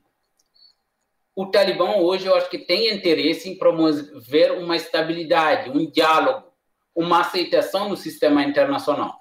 O 1.34 1.46
Talibã 1.46 1.96
hoje, 1.96 2.26
eu 2.26 2.34
acho 2.34 2.50
que 2.50 2.58
tem 2.58 2.92
interesse 2.94 3.48
em 3.48 3.56
promover 3.56 4.52
uma 4.52 4.76
estabilidade, 4.76 5.70
um 5.70 5.90
diálogo, 5.90 6.46
uma 6.94 7.20
aceitação 7.20 7.88
no 7.88 7.96
sistema 7.96 8.42
internacional. 8.42 9.20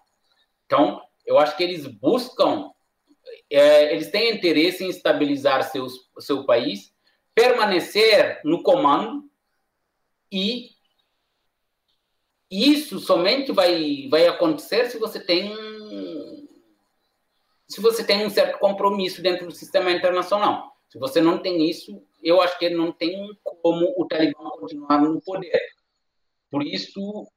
Então, 0.65 1.01
eu 1.25 1.39
acho 1.39 1.55
que 1.55 1.63
eles 1.63 1.85
buscam 1.85 2.71
é, 3.49 3.93
eles 3.93 4.11
têm 4.11 4.35
interesse 4.35 4.83
em 4.83 4.89
estabilizar 4.89 5.63
seus, 5.71 6.09
seu 6.19 6.45
país, 6.45 6.93
permanecer 7.33 8.41
no 8.43 8.61
comando 8.61 9.29
e 10.31 10.71
isso 12.51 12.99
somente 12.99 13.51
vai, 13.51 14.07
vai 14.09 14.27
acontecer 14.27 14.89
se 14.89 14.97
você 14.97 15.19
tem 15.19 15.55
se 17.67 17.81
você 17.81 18.03
tem 18.03 18.25
um 18.25 18.29
certo 18.31 18.57
compromisso 18.57 19.21
dentro 19.21 19.45
do 19.45 19.53
sistema 19.53 19.91
internacional. 19.91 20.75
Se 20.89 20.97
você 20.97 21.21
não 21.21 21.37
tem 21.37 21.69
isso, 21.69 22.03
eu 22.23 22.41
acho 22.41 22.57
que 22.57 22.67
não 22.71 22.91
tem 22.91 23.29
como 23.61 23.93
o 23.95 24.07
Talibã 24.07 24.49
continuar 24.59 24.99
no 24.99 25.21
poder. 25.21 25.61
Por 26.49 26.63
isso, 26.63 27.27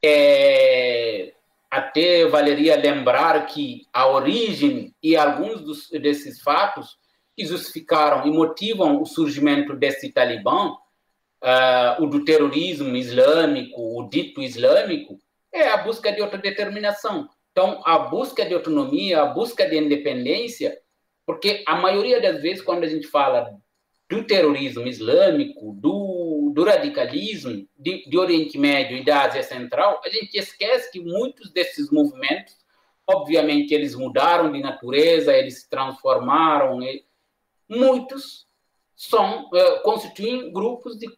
é, 0.00 1.34
até 1.72 2.26
valeria 2.26 2.76
lembrar 2.76 3.46
que 3.46 3.86
a 3.90 4.06
origem 4.06 4.94
e 5.02 5.16
alguns 5.16 5.62
dos, 5.62 5.88
desses 5.88 6.42
fatos 6.42 6.98
que 7.34 7.46
justificaram 7.46 8.26
e 8.26 8.30
motivam 8.30 9.00
o 9.00 9.06
surgimento 9.06 9.74
desse 9.74 10.12
Talibã, 10.12 10.72
uh, 10.72 12.02
o 12.02 12.06
do 12.06 12.26
terrorismo 12.26 12.94
islâmico, 12.94 13.98
o 13.98 14.06
dito 14.06 14.42
islâmico, 14.42 15.18
é 15.50 15.68
a 15.68 15.78
busca 15.78 16.12
de 16.12 16.20
autodeterminação. 16.20 17.26
Então, 17.52 17.80
a 17.86 18.00
busca 18.00 18.44
de 18.44 18.52
autonomia, 18.52 19.22
a 19.22 19.26
busca 19.28 19.66
de 19.66 19.78
independência, 19.78 20.78
porque 21.24 21.64
a 21.66 21.76
maioria 21.76 22.20
das 22.20 22.42
vezes, 22.42 22.62
quando 22.62 22.84
a 22.84 22.88
gente 22.88 23.06
fala 23.06 23.50
do 24.10 24.22
terrorismo 24.24 24.86
islâmico, 24.86 25.72
do, 25.72 25.90
do 26.52 26.64
radicalismo 26.64 27.66
de, 27.78 28.08
de, 28.08 28.18
Oriente 28.18 28.58
Médio 28.58 28.96
e 28.96 29.04
da 29.04 29.22
Ásia 29.22 29.42
Central, 29.42 30.00
a 30.04 30.08
gente 30.08 30.36
esquece 30.36 30.90
que 30.90 31.00
muitos 31.00 31.50
desses 31.50 31.90
movimentos, 31.90 32.56
obviamente, 33.06 33.74
eles 33.74 33.94
mudaram 33.94 34.52
de 34.52 34.60
natureza, 34.60 35.32
eles 35.32 35.62
se 35.62 35.70
transformaram, 35.70 36.80
muitos 37.68 38.46
são 38.94 39.46
uh, 39.46 39.82
constituem 39.82 40.52
grupos 40.52 40.96
de, 40.98 41.08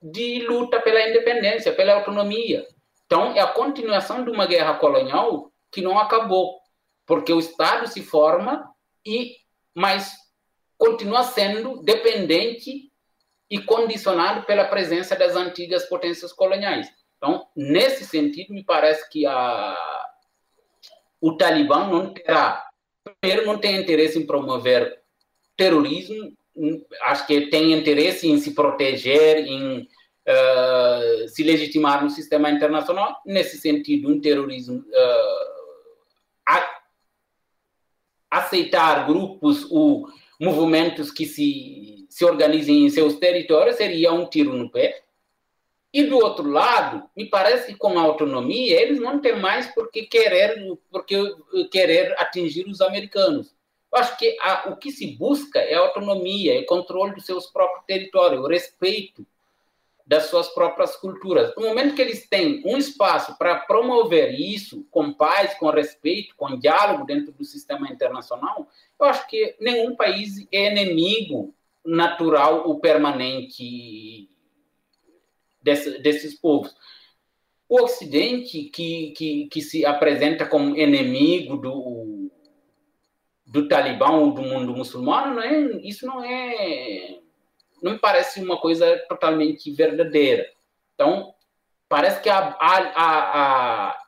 de 0.00 0.46
luta 0.46 0.80
pela 0.80 1.08
independência, 1.08 1.72
pela 1.72 1.94
autonomia. 1.94 2.66
Então, 3.06 3.32
é 3.34 3.40
a 3.40 3.48
continuação 3.48 4.24
de 4.24 4.30
uma 4.30 4.46
guerra 4.46 4.74
colonial 4.74 5.50
que 5.70 5.80
não 5.80 5.98
acabou, 5.98 6.60
porque 7.04 7.32
o 7.32 7.40
Estado 7.40 7.88
se 7.88 8.02
forma 8.02 8.70
e 9.04 9.36
mas 9.74 10.14
continua 10.76 11.22
sendo 11.22 11.82
dependente 11.82 12.91
e 13.52 13.60
condicionado 13.60 14.46
pela 14.46 14.64
presença 14.64 15.14
das 15.14 15.36
antigas 15.36 15.84
potências 15.84 16.32
coloniais. 16.32 16.88
Então, 17.18 17.46
nesse 17.54 18.06
sentido, 18.06 18.54
me 18.54 18.64
parece 18.64 19.06
que 19.10 19.26
a, 19.26 20.06
o 21.20 21.36
Talibã 21.36 21.86
não 21.86 22.14
terá, 22.14 22.66
primeiro, 23.20 23.44
não 23.46 23.58
tem 23.58 23.76
interesse 23.76 24.18
em 24.18 24.24
promover 24.24 24.98
terrorismo, 25.54 26.34
acho 27.02 27.26
que 27.26 27.48
tem 27.50 27.74
interesse 27.74 28.26
em 28.26 28.38
se 28.38 28.54
proteger, 28.54 29.46
em 29.46 29.80
uh, 29.82 31.28
se 31.28 31.42
legitimar 31.42 32.02
no 32.02 32.08
sistema 32.08 32.50
internacional. 32.50 33.20
Nesse 33.26 33.58
sentido, 33.58 34.08
um 34.10 34.18
terrorismo 34.18 34.78
uh, 34.78 35.52
a, 36.48 36.80
aceitar 38.30 39.06
grupos 39.06 39.70
ou 39.70 40.08
movimentos 40.42 41.12
que 41.12 41.24
se, 41.24 42.04
se 42.10 42.24
organizem 42.24 42.84
em 42.84 42.90
seus 42.90 43.14
territórios 43.14 43.76
seria 43.76 44.12
um 44.12 44.26
tiro 44.28 44.52
no 44.52 44.68
pé. 44.68 45.02
E 45.92 46.02
do 46.04 46.16
outro 46.16 46.50
lado, 46.50 47.08
me 47.16 47.26
parece 47.26 47.72
que 47.72 47.78
com 47.78 47.98
a 47.98 48.02
autonomia 48.02 48.80
eles 48.80 48.98
não 48.98 49.20
têm 49.20 49.38
mais 49.38 49.72
por 49.72 49.90
que 49.90 50.02
querer, 50.02 50.56
porque 50.90 51.16
querer 51.70 52.18
atingir 52.18 52.66
os 52.66 52.80
americanos. 52.80 53.54
Eu 53.92 53.98
acho 53.98 54.16
que 54.18 54.36
a, 54.40 54.70
o 54.70 54.76
que 54.76 54.90
se 54.90 55.06
busca 55.16 55.60
é 55.60 55.74
autonomia, 55.74 56.58
é 56.58 56.62
controle 56.62 57.14
dos 57.14 57.26
seus 57.26 57.46
próprios 57.46 57.84
territórios, 57.84 58.42
o 58.42 58.48
respeito 58.48 59.24
das 60.04 60.24
suas 60.24 60.48
próprias 60.48 60.96
culturas. 60.96 61.54
No 61.56 61.68
momento 61.68 61.94
que 61.94 62.02
eles 62.02 62.26
têm 62.26 62.62
um 62.66 62.76
espaço 62.76 63.36
para 63.38 63.60
promover 63.60 64.32
isso 64.38 64.84
com 64.90 65.12
paz, 65.12 65.54
com 65.54 65.70
respeito, 65.70 66.34
com 66.36 66.58
diálogo 66.58 67.04
dentro 67.04 67.32
do 67.32 67.44
sistema 67.44 67.88
internacional, 67.88 68.66
eu 69.04 69.08
acho 69.08 69.26
que 69.28 69.56
nenhum 69.60 69.96
país 69.96 70.46
é 70.52 70.70
inimigo 70.70 71.54
natural 71.84 72.68
ou 72.68 72.80
permanente 72.80 74.28
desse, 75.60 75.98
desses 75.98 76.38
povos. 76.38 76.74
O 77.68 77.82
Ocidente, 77.82 78.64
que, 78.64 79.10
que, 79.12 79.48
que 79.48 79.60
se 79.60 79.84
apresenta 79.84 80.46
como 80.46 80.76
inimigo 80.76 81.56
do, 81.56 82.30
do 83.46 83.66
Talibã 83.66 84.10
ou 84.10 84.32
do 84.32 84.42
mundo 84.42 84.74
muçulmano, 84.74 85.34
não 85.34 85.42
é, 85.42 85.60
isso 85.82 86.06
não 86.06 86.22
é 86.22 87.18
não 87.82 87.92
me 87.92 87.98
parece 87.98 88.40
uma 88.40 88.56
coisa 88.58 88.96
totalmente 89.08 89.70
verdadeira. 89.72 90.48
Então, 90.94 91.34
parece 91.88 92.22
que 92.22 92.28
há, 92.28 92.56
há, 92.60 92.92
há, 92.94 94.01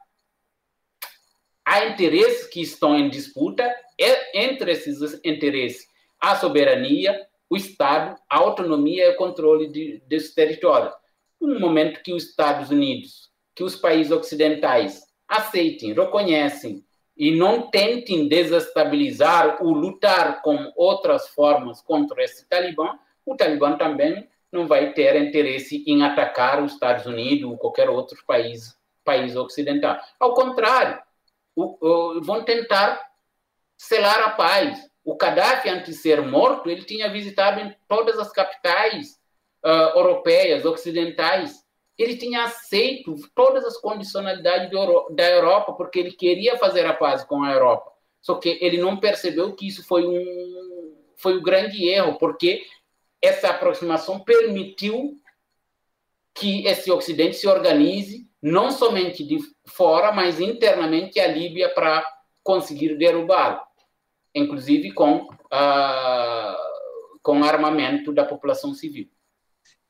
há 1.64 1.86
interesses 1.86 2.46
que 2.46 2.60
estão 2.60 2.96
em 2.96 3.08
disputa, 3.08 3.64
é, 4.00 4.44
entre 4.44 4.72
esses 4.72 5.20
interesses, 5.24 5.86
a 6.20 6.36
soberania, 6.36 7.26
o 7.48 7.56
Estado, 7.56 8.18
a 8.28 8.38
autonomia 8.38 9.06
e 9.06 9.10
o 9.10 9.16
controle 9.16 9.68
de, 9.68 10.02
desse 10.06 10.34
território. 10.34 10.92
No 11.40 11.60
momento 11.60 12.02
que 12.02 12.12
os 12.12 12.24
Estados 12.24 12.70
Unidos, 12.70 13.30
que 13.54 13.62
os 13.62 13.76
países 13.76 14.12
ocidentais 14.12 15.02
aceitem, 15.28 15.92
reconhecem 15.92 16.84
e 17.16 17.30
não 17.30 17.70
tentem 17.70 18.26
desestabilizar 18.26 19.62
ou 19.62 19.72
lutar 19.72 20.42
com 20.42 20.72
outras 20.74 21.28
formas 21.28 21.80
contra 21.80 22.24
esse 22.24 22.48
Talibã, 22.48 22.98
o 23.24 23.36
Talibã 23.36 23.76
também 23.76 24.28
não 24.50 24.66
vai 24.66 24.92
ter 24.92 25.16
interesse 25.16 25.84
em 25.86 26.02
atacar 26.02 26.62
os 26.62 26.72
Estados 26.72 27.06
Unidos 27.06 27.50
ou 27.50 27.58
qualquer 27.58 27.88
outro 27.88 28.18
país, 28.26 28.76
país 29.04 29.36
ocidental. 29.36 29.98
Ao 30.18 30.34
contrário, 30.34 31.00
vão 32.22 32.44
tentar 32.44 33.00
selar 33.76 34.20
a 34.20 34.30
paz. 34.30 34.78
O 35.04 35.16
Gaddafi, 35.16 35.68
antes 35.68 35.94
de 35.94 36.00
ser 36.00 36.22
morto, 36.22 36.70
ele 36.70 36.84
tinha 36.84 37.10
visitado 37.10 37.60
em 37.60 37.74
todas 37.86 38.18
as 38.18 38.32
capitais 38.32 39.20
uh, 39.64 39.98
europeias, 39.98 40.64
ocidentais. 40.64 41.62
Ele 41.96 42.16
tinha 42.16 42.44
aceito 42.44 43.14
todas 43.34 43.64
as 43.64 43.76
condicionalidades 43.76 44.70
da 45.10 45.30
Europa, 45.30 45.74
porque 45.74 45.98
ele 45.98 46.12
queria 46.12 46.56
fazer 46.56 46.86
a 46.86 46.94
paz 46.94 47.22
com 47.24 47.42
a 47.42 47.52
Europa. 47.52 47.92
Só 48.20 48.36
que 48.36 48.58
ele 48.60 48.78
não 48.78 48.96
percebeu 48.96 49.54
que 49.54 49.68
isso 49.68 49.86
foi 49.86 50.06
um, 50.06 50.96
foi 51.16 51.36
um 51.36 51.42
grande 51.42 51.86
erro, 51.86 52.18
porque 52.18 52.64
essa 53.20 53.48
aproximação 53.48 54.18
permitiu 54.18 55.20
que 56.34 56.66
esse 56.66 56.90
Ocidente 56.90 57.36
se 57.36 57.46
organize, 57.46 58.28
não 58.44 58.70
somente 58.70 59.24
de 59.24 59.38
fora, 59.64 60.12
mas 60.12 60.38
internamente 60.38 61.18
a 61.18 61.26
Líbia 61.26 61.72
para 61.72 62.04
conseguir 62.42 62.98
derrubá-lo, 62.98 63.58
inclusive 64.34 64.92
com, 64.92 65.22
uh, 65.22 67.18
com 67.22 67.42
armamento 67.42 68.12
da 68.12 68.22
população 68.22 68.74
civil. 68.74 69.08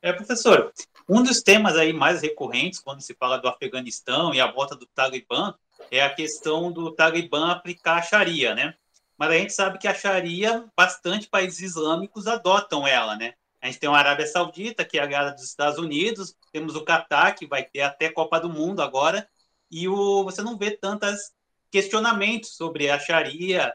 É, 0.01 0.13
professor, 0.13 0.71
um 1.09 1.21
dos 1.21 1.41
temas 1.41 1.75
aí 1.75 1.91
mais 1.91 2.21
recorrentes 2.21 2.79
quando 2.79 3.01
se 3.01 3.13
fala 3.15 3.37
do 3.37 3.49
Afeganistão 3.49 4.33
e 4.33 4.39
a 4.39 4.49
volta 4.49 4.73
do 4.73 4.85
Talibã 4.85 5.53
é 5.91 6.01
a 6.01 6.13
questão 6.13 6.71
do 6.71 6.93
Talibã 6.93 7.51
aplicar 7.51 7.97
a 7.97 8.01
Sharia, 8.01 8.55
né? 8.55 8.73
mas 9.17 9.31
a 9.31 9.37
gente 9.37 9.53
sabe 9.53 9.77
que 9.77 9.87
a 9.87 9.93
Sharia, 9.93 10.65
bastante 10.75 11.27
países 11.27 11.59
islâmicos 11.61 12.27
adotam 12.27 12.85
ela, 12.85 13.15
né? 13.15 13.33
A 13.65 13.67
gente 13.67 13.79
tem 13.79 13.89
a 13.89 13.93
Arábia 13.93 14.27
Saudita, 14.27 14.85
que 14.85 14.97
é 14.97 15.01
a 15.01 15.05
aliada 15.05 15.31
dos 15.31 15.43
Estados 15.43 15.79
Unidos, 15.79 16.35
temos 16.53 16.75
o 16.75 16.85
Catar, 16.85 17.33
que 17.33 17.47
vai 17.47 17.63
ter 17.63 17.81
até 17.81 18.09
Copa 18.09 18.39
do 18.39 18.47
Mundo 18.47 18.79
agora, 18.79 19.27
e 19.71 19.87
o, 19.87 20.23
você 20.23 20.43
não 20.43 20.55
vê 20.55 20.69
tantos 20.69 21.31
questionamentos 21.71 22.55
sobre 22.55 22.91
a 22.91 22.99
Sharia. 22.99 23.73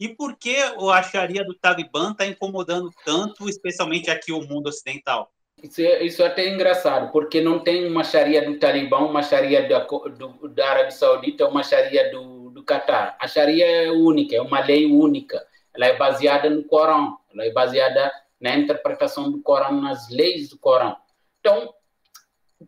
E 0.00 0.08
por 0.08 0.34
que 0.34 0.56
a 0.56 1.02
Sharia 1.02 1.44
do 1.44 1.52
Talibã 1.52 2.12
está 2.12 2.24
incomodando 2.24 2.90
tanto, 3.04 3.50
especialmente 3.50 4.10
aqui 4.10 4.32
o 4.32 4.40
mundo 4.40 4.68
ocidental? 4.68 5.30
Isso 5.62 5.82
é, 5.82 6.02
isso 6.02 6.22
é 6.22 6.26
até 6.26 6.48
engraçado, 6.48 7.12
porque 7.12 7.42
não 7.42 7.58
tem 7.58 7.86
uma 7.86 8.04
Sharia 8.04 8.46
do 8.46 8.58
Talibã, 8.58 9.00
uma 9.00 9.22
Sharia 9.22 9.68
da, 9.68 9.80
do, 9.80 10.48
da 10.48 10.70
Arábia 10.70 10.90
Saudita, 10.90 11.46
uma 11.46 11.62
Sharia 11.62 12.10
do 12.10 12.38
do 12.58 12.64
Catar. 12.64 13.16
A 13.20 13.28
Sharia 13.28 13.66
é 13.66 13.90
única, 13.90 14.34
é 14.34 14.40
uma 14.40 14.60
lei 14.60 14.86
única. 14.86 15.44
Ela 15.74 15.86
é 15.86 15.96
baseada 15.96 16.50
no 16.50 16.64
Corão, 16.64 17.16
ela 17.32 17.44
é 17.44 17.52
baseada 17.52 18.10
na 18.40 18.56
interpretação 18.56 19.30
do 19.30 19.42
Corão, 19.42 19.80
nas 19.80 20.08
leis 20.10 20.48
do 20.48 20.58
Corão. 20.58 20.96
Então, 21.40 21.72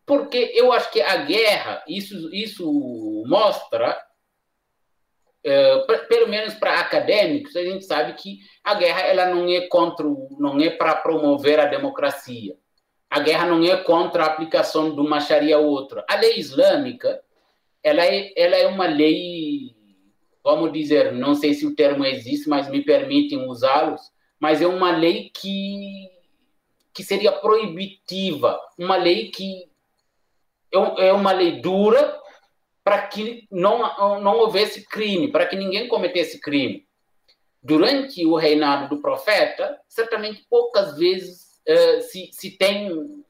porque 0.06 0.52
eu 0.54 0.72
acho 0.72 0.90
que 0.90 1.00
a 1.00 1.16
guerra, 1.18 1.82
isso, 1.86 2.32
isso 2.34 3.24
mostra, 3.26 4.00
é, 5.42 5.78
pelo 6.08 6.28
menos 6.28 6.54
para 6.54 6.78
acadêmicos, 6.80 7.56
a 7.56 7.62
gente 7.62 7.84
sabe 7.84 8.12
que 8.14 8.38
a 8.62 8.74
guerra 8.74 9.00
ela 9.00 9.26
não 9.26 9.48
é 9.48 9.62
contra, 9.68 10.06
não 10.38 10.60
é 10.60 10.70
para 10.70 10.96
promover 10.96 11.58
a 11.58 11.66
democracia. 11.66 12.56
A 13.08 13.20
guerra 13.20 13.46
não 13.46 13.64
é 13.64 13.76
contra 13.76 14.24
a 14.24 14.26
aplicação 14.26 14.94
de 14.94 15.00
uma 15.00 15.20
Sharia 15.20 15.58
ou 15.58 15.66
outra. 15.66 16.04
A 16.08 16.14
lei 16.14 16.38
islâmica, 16.38 17.20
ela 17.82 18.04
é, 18.04 18.32
ela 18.36 18.56
é 18.56 18.66
uma 18.66 18.86
lei 18.86 19.74
vamos 20.42 20.72
dizer, 20.72 21.12
não 21.12 21.34
sei 21.34 21.54
se 21.54 21.66
o 21.66 21.74
termo 21.74 22.04
existe, 22.04 22.48
mas 22.48 22.68
me 22.68 22.82
permitem 22.82 23.46
usá-los, 23.46 24.00
mas 24.40 24.62
é 24.62 24.66
uma 24.66 24.90
lei 24.90 25.30
que, 25.30 26.10
que 26.94 27.04
seria 27.04 27.30
proibitiva, 27.30 28.58
uma 28.78 28.96
lei 28.96 29.30
que, 29.30 29.70
é, 30.72 31.08
é 31.08 31.12
uma 31.12 31.32
lei 31.32 31.60
dura 31.60 32.18
para 32.82 33.06
que 33.06 33.46
não, 33.50 34.20
não 34.20 34.38
houvesse 34.38 34.86
crime, 34.86 35.30
para 35.30 35.46
que 35.46 35.54
ninguém 35.54 35.86
cometesse 35.86 36.40
crime. 36.40 36.88
Durante 37.62 38.24
o 38.24 38.36
reinado 38.36 38.88
do 38.88 39.02
profeta, 39.02 39.78
certamente 39.86 40.46
poucas 40.48 40.96
vezes 40.96 41.60
uh, 41.68 42.00
se, 42.00 42.30
se 42.32 42.52
tem 42.52 43.22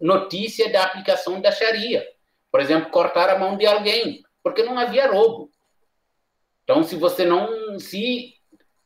notícia 0.00 0.70
da 0.70 0.84
aplicação 0.84 1.40
da 1.40 1.50
Sharia. 1.50 2.06
Por 2.52 2.60
exemplo, 2.60 2.90
cortar 2.90 3.28
a 3.28 3.38
mão 3.38 3.56
de 3.56 3.66
alguém, 3.66 4.22
porque 4.44 4.62
não 4.62 4.78
havia 4.78 5.10
roubo. 5.10 5.50
Então, 6.62 6.82
se 6.82 6.94
você 6.96 7.24
não. 7.24 7.78
Se 7.78 8.33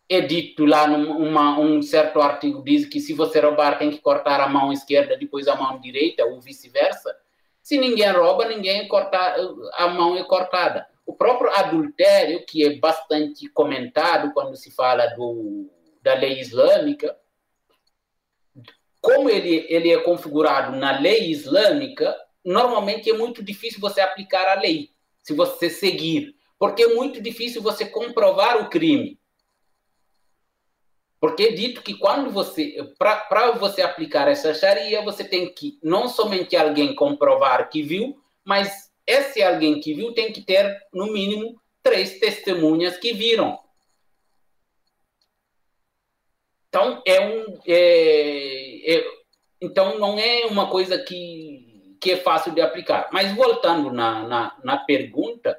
é 0.09 0.20
dito 0.22 0.64
lá 0.64 0.86
num 0.86 1.61
um 1.61 1.82
certo 1.82 2.20
artigo 2.20 2.62
diz 2.64 2.86
que 2.86 2.98
se 2.98 3.12
você 3.12 3.40
roubar 3.40 3.78
tem 3.78 3.90
que 3.90 3.98
cortar 3.98 4.40
a 4.40 4.48
mão 4.48 4.72
esquerda 4.72 5.16
depois 5.16 5.46
a 5.46 5.54
mão 5.54 5.78
direita 5.78 6.24
ou 6.24 6.40
vice-versa. 6.40 7.14
Se 7.62 7.76
ninguém 7.76 8.11
rouba 8.11 8.46
ninguém 8.46 8.88
corta 8.88 9.36
a 9.74 9.88
mão 9.88 10.16
é 10.16 10.24
cortada. 10.24 10.86
O 11.04 11.14
próprio 11.14 11.50
adultério 11.50 12.44
que 12.46 12.64
é 12.64 12.78
bastante 12.78 13.48
comentado 13.50 14.32
quando 14.32 14.56
se 14.56 14.70
fala 14.70 15.06
do 15.09 15.70
da 16.02 16.14
lei 16.14 16.40
islâmica 16.40 17.14
como 19.00 19.28
ele 19.28 19.66
ele 19.68 19.92
é 19.92 19.98
configurado 20.00 20.74
na 20.74 20.98
lei 20.98 21.30
islâmica 21.30 22.16
normalmente 22.42 23.11
é 23.11 23.12
muito 23.12 23.42
difícil 23.42 23.78
você 23.78 24.00
aplicar 24.00 24.48
a 24.48 24.61
lei 24.61 24.90
se 25.22 25.34
você 25.34 25.68
seguir. 25.68 26.34
Porque 26.59 26.82
é 26.82 26.94
muito 26.94 27.20
difícil 27.20 27.62
você 27.62 27.84
comprovar 27.84 28.62
o 28.62 28.70
crime 28.70 29.18
porque 31.20 31.44
é 31.44 31.52
dito 31.52 31.82
que 31.82 31.94
quando 31.94 32.30
você, 32.30 32.76
para 32.96 33.50
você 33.52 33.82
aplicar 33.82 34.28
essa 34.28 34.54
Sharia, 34.54 35.02
você 35.02 35.24
tem 35.24 35.52
que 35.52 35.78
não 35.82 36.08
somente 36.08 36.56
alguém 36.56 36.94
comprovar 36.94 37.68
que 37.68 37.82
viu, 37.82 38.22
mas 38.44 38.92
esse 39.06 39.42
alguém 39.42 39.80
que 39.80 39.94
viu 39.94 40.12
tem 40.12 40.32
que 40.32 40.42
ter, 40.42 40.78
no 40.92 41.12
mínimo, 41.12 41.60
três 41.82 42.20
testemunhas 42.20 42.96
que 42.98 43.12
viram. 43.12 43.58
Então, 46.68 47.02
é 47.04 47.20
um, 47.20 47.58
é, 47.66 48.94
é, 48.94 49.04
então 49.60 49.98
não 49.98 50.18
é 50.18 50.46
uma 50.46 50.70
coisa 50.70 50.98
que, 50.98 51.96
que 52.00 52.12
é 52.12 52.16
fácil 52.16 52.52
de 52.52 52.60
aplicar. 52.60 53.08
Mas 53.12 53.34
voltando 53.34 53.90
na, 53.90 54.22
na, 54.28 54.56
na 54.62 54.76
pergunta, 54.76 55.58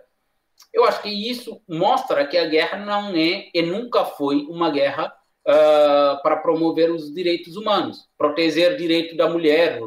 eu 0.71 0.85
acho 0.85 1.01
que 1.01 1.09
isso 1.09 1.61
mostra 1.67 2.27
que 2.27 2.37
a 2.37 2.45
guerra 2.45 2.77
não 2.77 3.09
é 3.09 3.49
e 3.53 3.61
nunca 3.61 4.05
foi 4.05 4.45
uma 4.45 4.69
guerra 4.69 5.18
uh, 5.47 6.21
para 6.21 6.37
promover 6.37 6.91
os 6.91 7.13
direitos 7.13 7.55
humanos, 7.55 8.07
proteger 8.17 8.73
o 8.73 8.77
direito 8.77 9.15
da 9.15 9.29
mulher. 9.29 9.81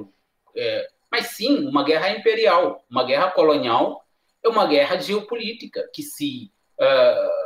É, 0.55 0.88
mas 1.11 1.28
sim, 1.28 1.66
uma 1.66 1.84
guerra 1.84 2.11
imperial, 2.11 2.84
uma 2.90 3.05
guerra 3.05 3.30
colonial 3.30 4.05
é 4.42 4.48
uma 4.48 4.66
guerra 4.66 4.98
geopolítica 5.00 5.88
que 5.94 6.03
se 6.03 6.50
uh, 6.80 7.42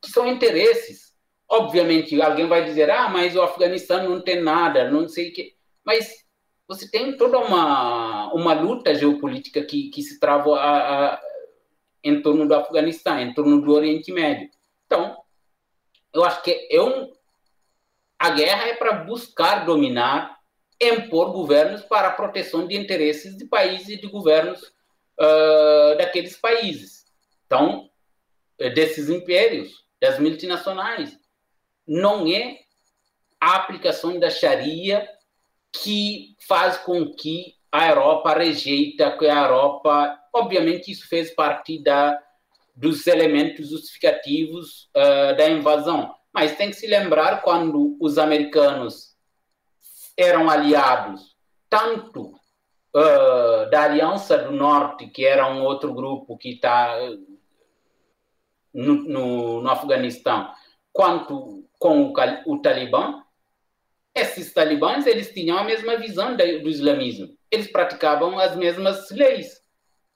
que 0.00 0.10
são 0.10 0.26
interesses. 0.26 1.14
Obviamente, 1.48 2.20
alguém 2.20 2.46
vai 2.46 2.64
dizer, 2.64 2.90
ah, 2.90 3.08
mas 3.08 3.36
o 3.36 3.42
Afeganistão 3.42 4.08
não 4.08 4.20
tem 4.20 4.42
nada, 4.42 4.90
não 4.90 5.08
sei 5.08 5.30
o 5.30 5.32
que. 5.32 5.54
Mas 5.84 6.24
você 6.66 6.90
tem 6.90 7.16
toda 7.16 7.38
uma, 7.38 8.32
uma 8.34 8.52
luta 8.52 8.94
geopolítica 8.94 9.62
que, 9.62 9.88
que 9.90 10.02
se 10.02 10.18
trava 10.18 10.58
a, 10.58 11.14
a, 11.14 11.20
em 12.02 12.20
torno 12.20 12.46
do 12.46 12.54
Afeganistão, 12.54 13.20
em 13.20 13.32
torno 13.32 13.62
do 13.62 13.72
Oriente 13.72 14.12
Médio. 14.12 14.50
Então, 14.86 15.16
eu 16.12 16.24
acho 16.24 16.42
que 16.42 16.68
é 16.70 16.82
um, 16.82 17.12
a 18.18 18.30
guerra 18.30 18.68
é 18.68 18.74
para 18.74 19.04
buscar 19.04 19.64
dominar, 19.64 20.36
impor 20.80 21.32
governos 21.32 21.82
para 21.82 22.08
a 22.08 22.12
proteção 22.12 22.66
de 22.66 22.76
interesses 22.76 23.36
de 23.36 23.46
países 23.46 23.88
e 23.88 24.00
de 24.00 24.06
governos 24.06 24.62
uh, 24.62 25.96
daqueles 25.96 26.36
países. 26.36 27.06
Então, 27.46 27.88
eh, 28.58 28.70
desses 28.70 29.08
impérios, 29.08 29.86
das 30.00 30.18
multinacionais. 30.18 31.18
Não 31.86 32.26
é 32.26 32.58
a 33.40 33.56
aplicação 33.56 34.18
da 34.18 34.30
Sharia 34.30 35.08
que 35.72 36.36
faz 36.46 36.78
com 36.78 37.12
que 37.14 37.54
a 37.70 37.88
Europa 37.88 38.34
rejeita, 38.34 39.16
que 39.16 39.26
a 39.26 39.42
Europa, 39.42 40.18
obviamente 40.32 40.90
isso 40.90 41.06
fez 41.08 41.34
parte 41.34 41.82
da, 41.82 42.18
dos 42.74 43.06
elementos 43.06 43.68
justificativos 43.68 44.88
uh, 44.96 45.36
da 45.36 45.48
invasão, 45.48 46.14
mas 46.36 46.54
tem 46.54 46.68
que 46.68 46.76
se 46.76 46.86
lembrar 46.86 47.40
quando 47.40 47.96
os 47.98 48.18
americanos 48.18 49.16
eram 50.14 50.50
aliados 50.50 51.34
tanto 51.66 52.34
uh, 52.94 53.70
da 53.70 53.84
Aliança 53.84 54.36
do 54.36 54.52
Norte, 54.52 55.06
que 55.06 55.24
era 55.24 55.50
um 55.50 55.62
outro 55.62 55.94
grupo 55.94 56.36
que 56.36 56.50
está 56.50 56.94
no, 58.74 58.94
no, 58.96 59.62
no, 59.62 59.70
Afeganistão, 59.70 60.52
quanto 60.92 61.66
com 61.78 62.02
o, 62.02 62.12
o 62.44 62.58
Talibã, 62.60 63.22
esses 64.14 64.52
talibãs 64.52 65.06
eles 65.06 65.32
tinham 65.32 65.56
a 65.56 65.64
mesma 65.64 65.96
visão 65.96 66.36
do 66.36 66.68
islamismo. 66.68 67.34
Eles 67.50 67.72
praticavam 67.72 68.38
as 68.38 68.54
mesmas 68.54 69.10
leis 69.10 69.58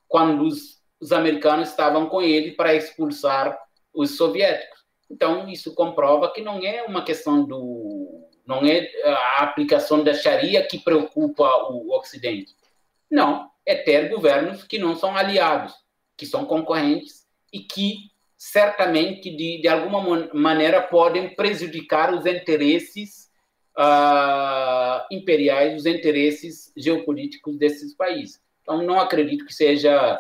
quando 0.07 0.43
os, 0.43 0.83
os 1.01 1.13
americanos 1.13 1.71
estavam 1.71 2.11
com 2.11 2.21
ele 2.21 2.53
para 2.53 2.75
expulsar 2.75 3.59
os 3.95 4.19
soviéticos. 4.19 4.80
Então, 5.11 5.49
isso 5.49 5.75
comprova 5.75 6.33
que 6.33 6.41
não 6.41 6.65
é 6.65 6.85
uma 6.85 7.03
questão 7.03 7.45
do. 7.45 8.29
não 8.47 8.65
é 8.65 8.89
a 9.05 9.43
aplicação 9.43 10.05
da 10.05 10.15
Sharia 10.15 10.65
que 10.67 10.79
preocupa 10.79 11.45
o 11.71 11.93
Ocidente. 11.99 12.55
Não, 13.11 13.51
é 13.67 13.75
ter 13.75 14.09
governos 14.09 14.63
que 14.63 14.79
não 14.79 14.95
são 14.95 15.17
aliados, 15.17 15.75
que 16.17 16.25
são 16.25 16.45
concorrentes 16.45 17.27
e 17.53 17.61
que 17.61 18.11
certamente, 18.37 19.35
de, 19.35 19.61
de 19.61 19.69
alguma 19.69 20.31
maneira, 20.33 20.81
podem 20.81 21.35
prejudicar 21.35 22.15
os 22.15 22.25
interesses 22.25 23.31
uh, 23.77 25.05
imperiais, 25.11 25.77
os 25.77 25.87
interesses 25.87 26.73
geopolíticos 26.77 27.59
desses 27.59 27.95
países. 27.95 28.41
Então, 28.63 28.83
não 28.83 29.01
acredito 29.01 29.45
que 29.45 29.53
seja 29.53 30.19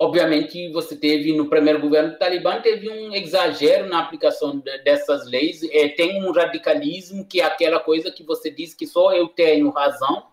Obviamente, 0.00 0.70
você 0.70 0.94
teve 0.94 1.36
no 1.36 1.48
primeiro 1.48 1.80
governo 1.80 2.12
do 2.12 2.18
Talibã 2.18 2.60
teve 2.60 2.88
um 2.88 3.12
exagero 3.12 3.88
na 3.88 3.98
aplicação 3.98 4.60
de, 4.60 4.78
dessas 4.84 5.28
leis. 5.28 5.60
É, 5.72 5.88
tem 5.88 6.22
um 6.22 6.30
radicalismo 6.30 7.26
que 7.26 7.40
é 7.40 7.44
aquela 7.44 7.80
coisa 7.80 8.12
que 8.12 8.22
você 8.22 8.48
diz 8.48 8.74
que 8.74 8.86
só 8.86 9.12
eu 9.12 9.26
tenho 9.26 9.70
razão. 9.70 10.28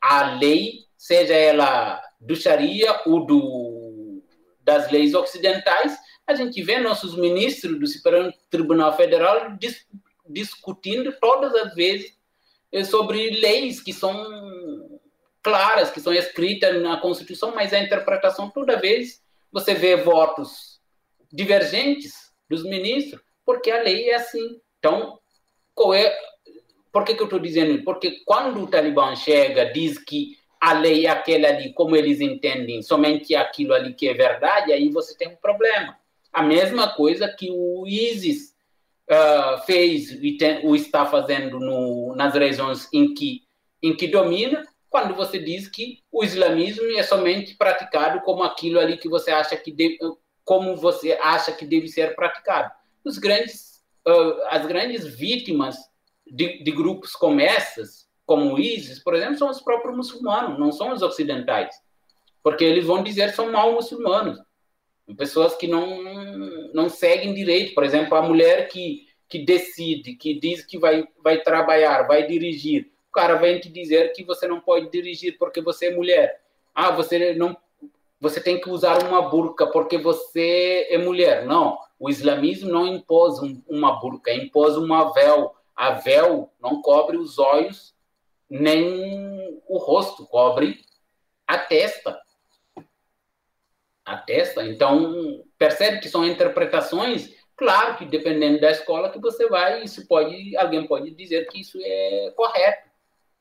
A 0.00 0.36
lei, 0.36 0.84
seja 0.96 1.34
ela 1.34 2.00
do 2.20 2.36
Sharia 2.36 3.00
ou 3.04 3.26
do, 3.26 4.22
das 4.62 4.88
leis 4.92 5.12
ocidentais, 5.12 5.98
a 6.24 6.34
gente 6.34 6.62
vê 6.62 6.78
nossos 6.78 7.16
ministros 7.16 7.80
do 7.80 7.86
Supremo 7.88 8.32
Tribunal 8.48 8.96
Federal 8.96 9.56
dis, 9.58 9.86
discutindo 10.28 11.12
todas 11.20 11.52
as 11.54 11.74
vezes 11.74 12.16
sobre 12.88 13.30
leis 13.30 13.80
que 13.80 13.92
são 13.92 14.14
claras 15.44 15.90
que 15.90 16.00
são 16.00 16.12
escritas 16.12 16.82
na 16.82 16.96
Constituição, 16.96 17.54
mas 17.54 17.72
a 17.74 17.78
interpretação 17.78 18.50
toda 18.50 18.80
vez 18.80 19.22
você 19.52 19.74
vê 19.74 19.94
votos 19.94 20.80
divergentes 21.30 22.32
dos 22.48 22.64
ministros, 22.64 23.22
porque 23.44 23.70
a 23.70 23.82
lei 23.82 24.08
é 24.08 24.14
assim. 24.14 24.58
Então, 24.78 25.18
qual 25.74 25.92
é? 25.92 26.16
Por 26.90 27.04
que, 27.04 27.14
que 27.14 27.20
eu 27.20 27.26
estou 27.26 27.38
dizendo 27.38 27.72
isso? 27.72 27.84
Porque 27.84 28.22
quando 28.24 28.62
o 28.62 28.66
Talibã 28.66 29.14
chega, 29.14 29.70
diz 29.70 29.98
que 29.98 30.36
a 30.60 30.72
lei 30.72 31.06
é 31.06 31.10
aquela 31.10 31.48
ali, 31.48 31.74
como 31.74 31.94
eles 31.94 32.20
entendem, 32.20 32.82
somente 32.82 33.34
aquilo 33.34 33.74
ali 33.74 33.92
que 33.92 34.08
é 34.08 34.14
verdade, 34.14 34.72
aí 34.72 34.88
você 34.88 35.14
tem 35.16 35.28
um 35.28 35.36
problema. 35.36 35.94
A 36.32 36.42
mesma 36.42 36.94
coisa 36.94 37.28
que 37.28 37.50
o 37.50 37.86
ISIS 37.86 38.54
uh, 39.10 39.62
fez 39.66 40.10
e 40.10 40.38
tem, 40.38 40.66
o 40.66 40.74
está 40.74 41.04
fazendo 41.04 41.60
no, 41.60 42.14
nas 42.16 42.32
regiões 42.34 42.88
em 42.92 43.12
que, 43.12 43.42
em 43.82 43.94
que 43.94 44.06
domina, 44.08 44.64
quando 44.94 45.12
você 45.12 45.40
diz 45.40 45.66
que 45.66 46.04
o 46.12 46.22
islamismo 46.22 46.84
é 46.96 47.02
somente 47.02 47.56
praticado 47.56 48.20
como 48.20 48.44
aquilo 48.44 48.78
ali 48.78 48.96
que 48.96 49.08
você 49.08 49.32
acha 49.32 49.56
que 49.56 49.72
deve, 49.72 49.98
como 50.44 50.76
você 50.76 51.18
acha 51.20 51.50
que 51.50 51.66
deve 51.66 51.88
ser 51.88 52.14
praticado. 52.14 52.70
Os 53.04 53.18
grandes, 53.18 53.82
uh, 54.06 54.46
as 54.50 54.64
grandes 54.64 55.04
vítimas 55.04 55.76
de, 56.24 56.62
de, 56.62 56.70
grupos 56.70 57.10
como 57.16 57.40
essas, 57.40 58.08
como 58.24 58.54
o 58.54 58.60
ISIS, 58.60 59.02
por 59.02 59.16
exemplo, 59.16 59.36
são 59.36 59.50
os 59.50 59.60
próprios 59.60 59.96
muçulmanos, 59.96 60.60
não 60.60 60.70
são 60.70 60.92
os 60.92 61.02
ocidentais, 61.02 61.74
porque 62.40 62.62
eles 62.62 62.84
vão 62.84 63.02
dizer 63.02 63.30
que 63.30 63.36
são 63.36 63.50
mal 63.50 63.72
muçulmanos, 63.72 64.38
pessoas 65.16 65.56
que 65.56 65.66
não 65.66 66.04
não 66.72 66.88
seguem 66.88 67.34
direito, 67.34 67.74
por 67.74 67.82
exemplo, 67.82 68.16
a 68.16 68.22
mulher 68.22 68.68
que 68.68 69.08
que 69.28 69.44
decide, 69.44 70.14
que 70.14 70.38
diz 70.38 70.64
que 70.64 70.78
vai 70.78 71.04
vai 71.20 71.42
trabalhar, 71.42 72.06
vai 72.06 72.24
dirigir, 72.28 72.93
cara 73.14 73.36
vem 73.36 73.60
te 73.60 73.70
dizer 73.70 74.12
que 74.12 74.24
você 74.24 74.46
não 74.46 74.60
pode 74.60 74.90
dirigir 74.90 75.38
porque 75.38 75.62
você 75.62 75.86
é 75.86 75.94
mulher. 75.94 76.42
Ah, 76.74 76.90
você 76.90 77.32
não 77.34 77.56
você 78.20 78.40
tem 78.40 78.58
que 78.58 78.70
usar 78.70 79.04
uma 79.04 79.20
burca 79.22 79.66
porque 79.66 79.98
você 79.98 80.86
é 80.90 80.98
mulher. 80.98 81.44
Não, 81.44 81.78
o 81.98 82.08
islamismo 82.08 82.70
não 82.70 82.86
impôs 82.86 83.38
um, 83.38 83.62
uma 83.68 84.00
burca, 84.00 84.32
impôs 84.32 84.76
uma 84.76 85.12
véu. 85.12 85.54
A 85.76 85.90
véu 85.92 86.50
não 86.60 86.80
cobre 86.80 87.16
os 87.16 87.38
olhos 87.38 87.94
nem 88.48 89.60
o 89.66 89.78
rosto, 89.78 90.26
cobre 90.26 90.80
atesta. 91.46 92.18
Atesta. 94.04 94.64
Então, 94.64 95.44
percebe 95.58 96.00
que 96.00 96.08
são 96.08 96.24
interpretações. 96.26 97.34
Claro 97.56 97.96
que 97.96 98.04
dependendo 98.04 98.60
da 98.60 98.70
escola 98.70 99.10
que 99.10 99.18
você 99.18 99.48
vai, 99.48 99.82
isso 99.82 100.06
pode, 100.06 100.56
alguém 100.56 100.86
pode 100.86 101.10
dizer 101.12 101.46
que 101.48 101.60
isso 101.60 101.78
é 101.82 102.32
correto, 102.36 102.88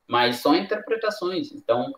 mas 0.08 0.38
são 0.38 0.56
interpretações. 0.56 1.52
Então, 1.52 1.94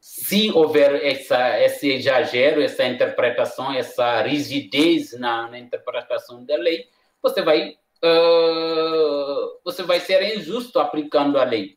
se 0.00 0.50
houver 0.52 1.04
essa, 1.04 1.60
esse 1.60 1.90
exagero, 1.90 2.62
essa 2.62 2.84
interpretação, 2.84 3.72
essa 3.72 4.22
rigidez 4.22 5.18
na, 5.18 5.50
na 5.50 5.58
interpretação 5.58 6.44
da 6.44 6.56
lei, 6.56 6.88
você 7.22 7.42
vai 7.42 7.76
uh, 8.04 9.60
você 9.64 9.82
vai 9.82 10.00
ser 10.00 10.36
injusto 10.36 10.78
aplicando 10.78 11.38
a 11.38 11.44
lei. 11.44 11.76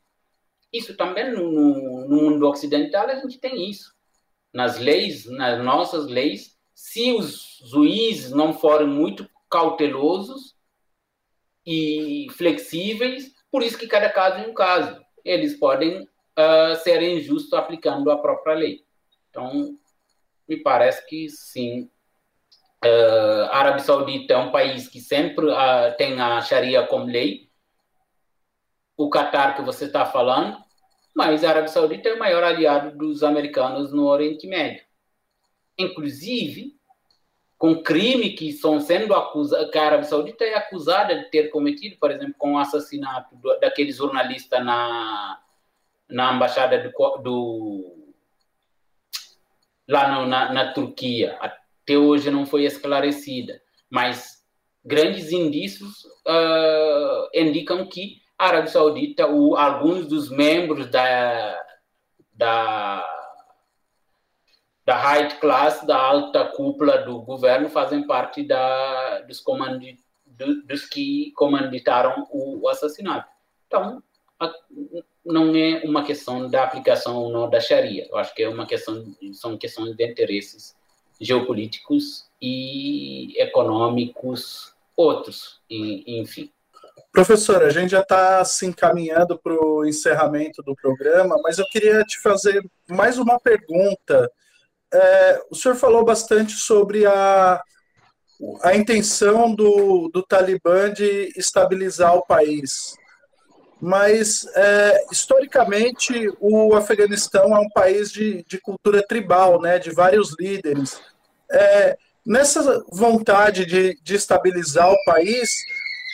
Isso 0.71 0.95
também 0.95 1.31
no, 1.31 1.51
no, 1.51 2.07
no, 2.07 2.31
mundo 2.31 2.47
ocidental 2.47 3.09
a 3.09 3.15
gente 3.15 3.37
tem 3.37 3.69
isso. 3.69 3.93
Nas 4.53 4.79
leis, 4.79 5.25
nas 5.25 5.63
nossas 5.63 6.07
leis, 6.07 6.57
se 6.73 7.11
os 7.11 7.59
juízes 7.65 8.31
não 8.31 8.53
forem 8.53 8.87
muito 8.87 9.29
cautelosos 9.49 10.55
e 11.65 12.27
flexíveis, 12.31 13.33
por 13.51 13.63
isso 13.63 13.77
que 13.77 13.87
cada 13.87 14.09
caso 14.09 14.37
é 14.37 14.47
um 14.47 14.53
caso. 14.53 14.99
Eles 15.23 15.57
podem 15.57 16.03
uh, 16.03 16.75
ser 16.83 17.01
injustos 17.01 17.53
aplicando 17.53 18.09
a 18.09 18.17
própria 18.17 18.55
lei. 18.55 18.85
Então, 19.29 19.77
me 20.47 20.57
parece 20.57 21.05
que 21.05 21.29
sim, 21.29 21.89
Uh, 22.83 23.45
a 23.51 23.57
Arábia 23.59 23.83
Saudita 23.83 24.33
é 24.33 24.37
um 24.37 24.51
país 24.51 24.87
que 24.87 24.99
sempre 24.99 25.45
uh, 25.45 25.95
tem 25.99 26.19
a 26.19 26.41
Sharia 26.41 26.85
como 26.87 27.05
lei. 27.05 27.47
O 28.97 29.07
Catar 29.07 29.55
que 29.55 29.61
você 29.61 29.85
está 29.85 30.03
falando, 30.03 30.57
mas 31.15 31.43
a 31.43 31.49
Arábia 31.49 31.67
Saudita 31.67 32.09
é 32.09 32.13
o 32.15 32.19
maior 32.19 32.43
aliado 32.43 32.97
dos 32.97 33.21
americanos 33.21 33.93
no 33.93 34.07
Oriente 34.07 34.47
Médio. 34.47 34.83
Inclusive, 35.77 36.75
com 37.61 37.83
crime 37.83 38.31
que 38.31 38.49
estão 38.49 38.79
sendo 38.79 39.13
acusados, 39.13 39.69
que 39.69 39.77
a 39.77 39.85
Arábia 39.85 40.07
Saudita 40.07 40.43
é 40.43 40.55
acusada 40.55 41.15
de 41.15 41.29
ter 41.29 41.49
cometido, 41.49 41.95
por 41.99 42.09
exemplo, 42.09 42.33
com 42.35 42.53
o 42.53 42.57
assassinato 42.57 43.35
do, 43.35 43.55
daquele 43.59 43.91
jornalista 43.91 44.59
na, 44.59 45.39
na 46.09 46.33
embaixada 46.33 46.79
do, 46.79 47.17
do 47.17 47.95
lá 49.87 50.11
no, 50.11 50.25
na, 50.25 50.51
na 50.51 50.73
Turquia. 50.73 51.37
Até 51.39 51.95
hoje 51.95 52.31
não 52.31 52.47
foi 52.47 52.63
esclarecida, 52.63 53.61
mas 53.91 54.43
grandes 54.83 55.31
indícios 55.31 56.03
uh, 56.27 57.29
indicam 57.31 57.85
que 57.85 58.23
a 58.39 58.47
Arábia 58.47 58.71
Saudita, 58.71 59.27
o, 59.27 59.55
alguns 59.55 60.07
dos 60.07 60.31
membros 60.31 60.89
da, 60.89 61.63
da, 62.33 63.20
da 64.85 64.97
high 64.97 65.39
class, 65.39 65.85
da 65.85 65.97
alta 65.97 66.45
cúpula 66.45 66.99
do 66.99 67.21
governo, 67.21 67.69
fazem 67.69 68.05
parte 68.05 68.43
da, 68.43 69.21
dos, 69.21 69.39
comandi, 69.39 69.99
do, 70.25 70.63
dos 70.63 70.85
que 70.85 71.31
comanditaram 71.35 72.27
o, 72.31 72.61
o 72.61 72.69
assassinato. 72.69 73.29
Então, 73.67 74.01
a, 74.39 74.51
não 75.25 75.55
é 75.55 75.81
uma 75.85 76.03
questão 76.03 76.49
da 76.49 76.63
aplicação 76.63 77.17
ou 77.17 77.31
não 77.31 77.49
da 77.49 77.59
Sharia. 77.59 78.07
Eu 78.09 78.17
acho 78.17 78.33
que 78.33 78.43
é 78.43 78.49
uma 78.49 78.65
questão, 78.65 79.05
são 79.33 79.57
questões 79.57 79.95
de 79.95 80.05
interesses 80.05 80.75
geopolíticos 81.19 82.27
e 82.41 83.33
econômicos 83.39 84.73
outros, 84.97 85.61
enfim. 85.69 86.51
Professor, 87.11 87.61
a 87.63 87.69
gente 87.69 87.91
já 87.91 88.01
está 88.01 88.43
se 88.45 88.65
encaminhando 88.65 89.37
para 89.37 89.53
o 89.53 89.85
encerramento 89.85 90.63
do 90.63 90.75
programa, 90.75 91.35
mas 91.43 91.59
eu 91.59 91.65
queria 91.69 92.03
te 92.03 92.19
fazer 92.19 92.63
mais 92.89 93.17
uma 93.17 93.39
pergunta. 93.39 94.31
É, 94.93 95.41
o 95.49 95.55
senhor 95.55 95.75
falou 95.75 96.03
bastante 96.03 96.53
sobre 96.53 97.05
a, 97.05 97.61
a 98.63 98.75
intenção 98.75 99.53
do, 99.53 100.09
do 100.13 100.23
Talibã 100.23 100.91
de 100.91 101.31
estabilizar 101.35 102.15
o 102.15 102.25
país. 102.25 102.95
Mas, 103.81 104.45
é, 104.55 105.05
historicamente, 105.11 106.31
o 106.39 106.75
Afeganistão 106.75 107.55
é 107.55 107.59
um 107.59 107.69
país 107.69 108.11
de, 108.11 108.43
de 108.47 108.59
cultura 108.59 109.01
tribal, 109.05 109.59
né, 109.59 109.79
de 109.79 109.89
vários 109.89 110.35
líderes. 110.39 111.01
É, 111.51 111.97
nessa 112.25 112.83
vontade 112.91 113.65
de, 113.65 113.97
de, 114.03 114.15
estabilizar 114.15 114.91
o 114.91 115.03
país, 115.03 115.49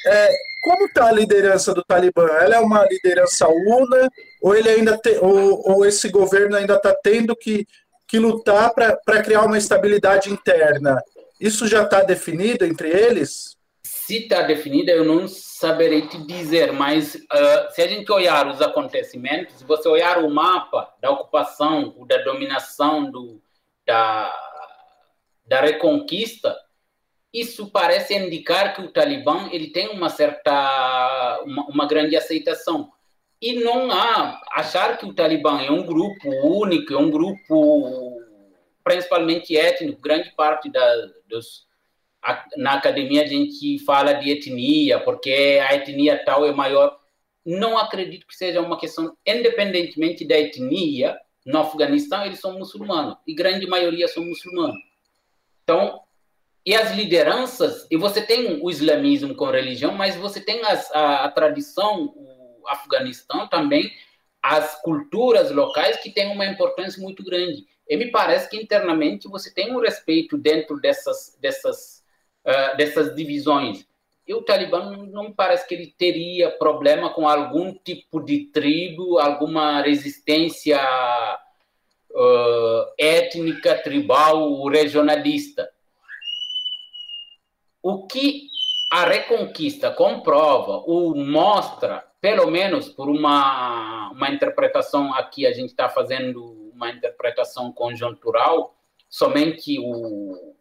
é, 0.06 0.32
como 0.64 0.86
está 0.86 1.08
a 1.08 1.12
liderança 1.12 1.74
do 1.74 1.84
Talibã? 1.84 2.28
Ela 2.40 2.56
é 2.56 2.60
uma 2.60 2.86
liderança 2.86 3.48
una 3.48 4.10
ou 4.42 4.56
ele 4.56 4.70
ainda 4.70 4.98
te, 4.98 5.18
ou, 5.22 5.62
ou 5.70 5.86
esse 5.86 6.10
governo 6.10 6.56
ainda 6.56 6.76
está 6.76 6.96
tendo 7.04 7.36
que, 7.36 7.68
que 8.08 8.18
lutar 8.20 8.74
para 8.74 9.24
criar 9.24 9.44
uma 9.44 9.58
estabilidade 9.58 10.32
interna? 10.32 11.02
Isso 11.40 11.68
já 11.68 11.84
está 11.84 12.02
definido 12.02 12.66
entre 12.66 12.90
eles? 12.90 13.58
Se 13.84 14.24
está 14.24 14.42
definido, 14.42 14.90
eu 14.90 15.04
não 15.04 15.28
saberei 15.28 16.08
te 16.08 16.18
dizer, 16.26 16.72
mas 16.72 17.16
uh, 17.16 17.72
se 17.72 17.82
a 17.82 17.88
gente 17.88 18.10
olhar 18.12 18.48
os 18.48 18.62
acontecimentos, 18.62 19.56
se 19.56 19.66
você 19.66 19.88
olhar 19.90 20.24
o 20.24 20.30
mapa 20.30 20.94
da 21.02 21.12
ocupação, 21.12 21.94
da 22.08 22.18
dominação 22.24 23.12
do, 23.12 23.42
da, 23.86 24.34
da 25.46 25.62
reconquista, 25.62 26.56
isso 27.34 27.70
parece 27.70 28.16
indicar 28.16 28.74
que 28.74 28.82
o 28.82 28.92
Talibã 28.92 29.50
ele 29.52 29.72
tem 29.72 29.90
uma 29.90 30.10
certa, 30.10 31.42
uma, 31.44 31.66
uma 31.66 31.88
grande 31.88 32.16
aceitação. 32.16 32.92
E 33.42 33.60
não 33.60 33.92
há 33.92 34.42
achar 34.52 34.98
que 34.98 35.06
o 35.06 35.14
Talibã 35.14 35.62
é 35.62 35.72
um 35.72 35.86
grupo 35.86 36.30
único, 36.44 36.94
é 36.94 36.98
um 36.98 37.12
grupo 37.12 38.20
principalmente 38.84 39.56
étnico, 39.56 40.02
grande 40.02 40.32
parte 40.36 40.70
da, 40.70 41.10
dos 41.28 41.68
na 42.58 42.74
academia 42.74 43.24
a 43.24 43.28
gente 43.28 43.80
fala 43.80 44.14
de 44.14 44.32
etnia, 44.32 45.00
porque 45.00 45.62
a 45.68 45.76
etnia 45.76 46.24
tal 46.26 46.46
é 46.46 46.52
maior. 46.52 47.00
Não 47.46 47.78
acredito 47.78 48.28
que 48.28 48.36
seja 48.36 48.60
uma 48.62 48.78
questão, 48.78 49.16
independentemente 49.26 50.26
da 50.26 50.38
etnia, 50.38 51.18
no 51.46 51.60
Afeganistão 51.60 52.26
eles 52.26 52.40
são 52.40 52.58
muçulmanos, 52.58 53.18
e 53.26 53.34
grande 53.34 53.66
maioria 53.68 54.08
são 54.08 54.26
muçulmanos. 54.26 54.76
Então, 55.64 56.02
e 56.66 56.76
as 56.76 56.94
lideranças, 56.94 57.88
e 57.90 57.96
você 57.96 58.22
tem 58.22 58.60
o 58.62 58.70
islamismo 58.70 59.34
com 59.34 59.46
religião, 59.46 59.94
mas 59.94 60.18
você 60.18 60.42
tem 60.42 60.62
as, 60.66 60.92
a, 60.92 61.24
a 61.26 61.32
tradição, 61.32 62.14
Afeganistão 62.68 63.48
também, 63.48 63.92
as 64.42 64.82
culturas 64.82 65.52
locais 65.52 65.98
que 65.98 66.12
têm 66.12 66.32
uma 66.32 66.46
importância 66.46 67.02
muito 67.02 67.24
grande. 67.24 67.66
E 67.90 67.96
me 67.96 68.12
parece 68.12 68.50
que 68.50 68.58
internamente 68.58 69.28
você 69.28 69.54
tem 69.54 69.74
um 69.74 69.80
respeito 69.80 70.38
dentro 70.38 70.80
dessas, 70.80 71.38
dessas, 71.42 72.04
uh, 72.46 72.78
dessas 72.78 73.16
divisões. 73.16 73.86
E 74.28 74.34
o 74.34 74.42
Talibã 74.42 74.92
não 75.08 75.24
me 75.24 75.34
parece 75.34 75.66
que 75.66 75.74
ele 75.74 75.88
teria 75.98 76.52
problema 76.52 77.14
com 77.14 77.28
algum 77.28 77.74
tipo 77.74 78.20
de 78.20 78.46
tribo, 78.48 79.18
alguma 79.20 79.82
resistência 79.82 80.78
uh, 82.12 82.94
étnica, 82.98 83.82
tribal, 83.82 84.66
regionalista. 84.68 85.70
O 87.82 88.06
que 88.06 88.50
a 88.92 89.06
Reconquista 89.06 89.92
comprova 89.92 90.84
ou 90.86 91.16
mostra, 91.16 92.06
pelo 92.20 92.50
menos 92.50 92.90
por 92.90 93.10
uma, 93.10 94.10
uma 94.12 94.30
interpretação 94.30 95.14
aqui, 95.14 95.46
a 95.46 95.54
gente 95.54 95.70
está 95.70 95.88
fazendo 95.88 96.72
uma 96.74 96.90
interpretação 96.90 97.72
conjuntural, 97.72 98.76
somente 99.10 99.80
o, 99.80 100.56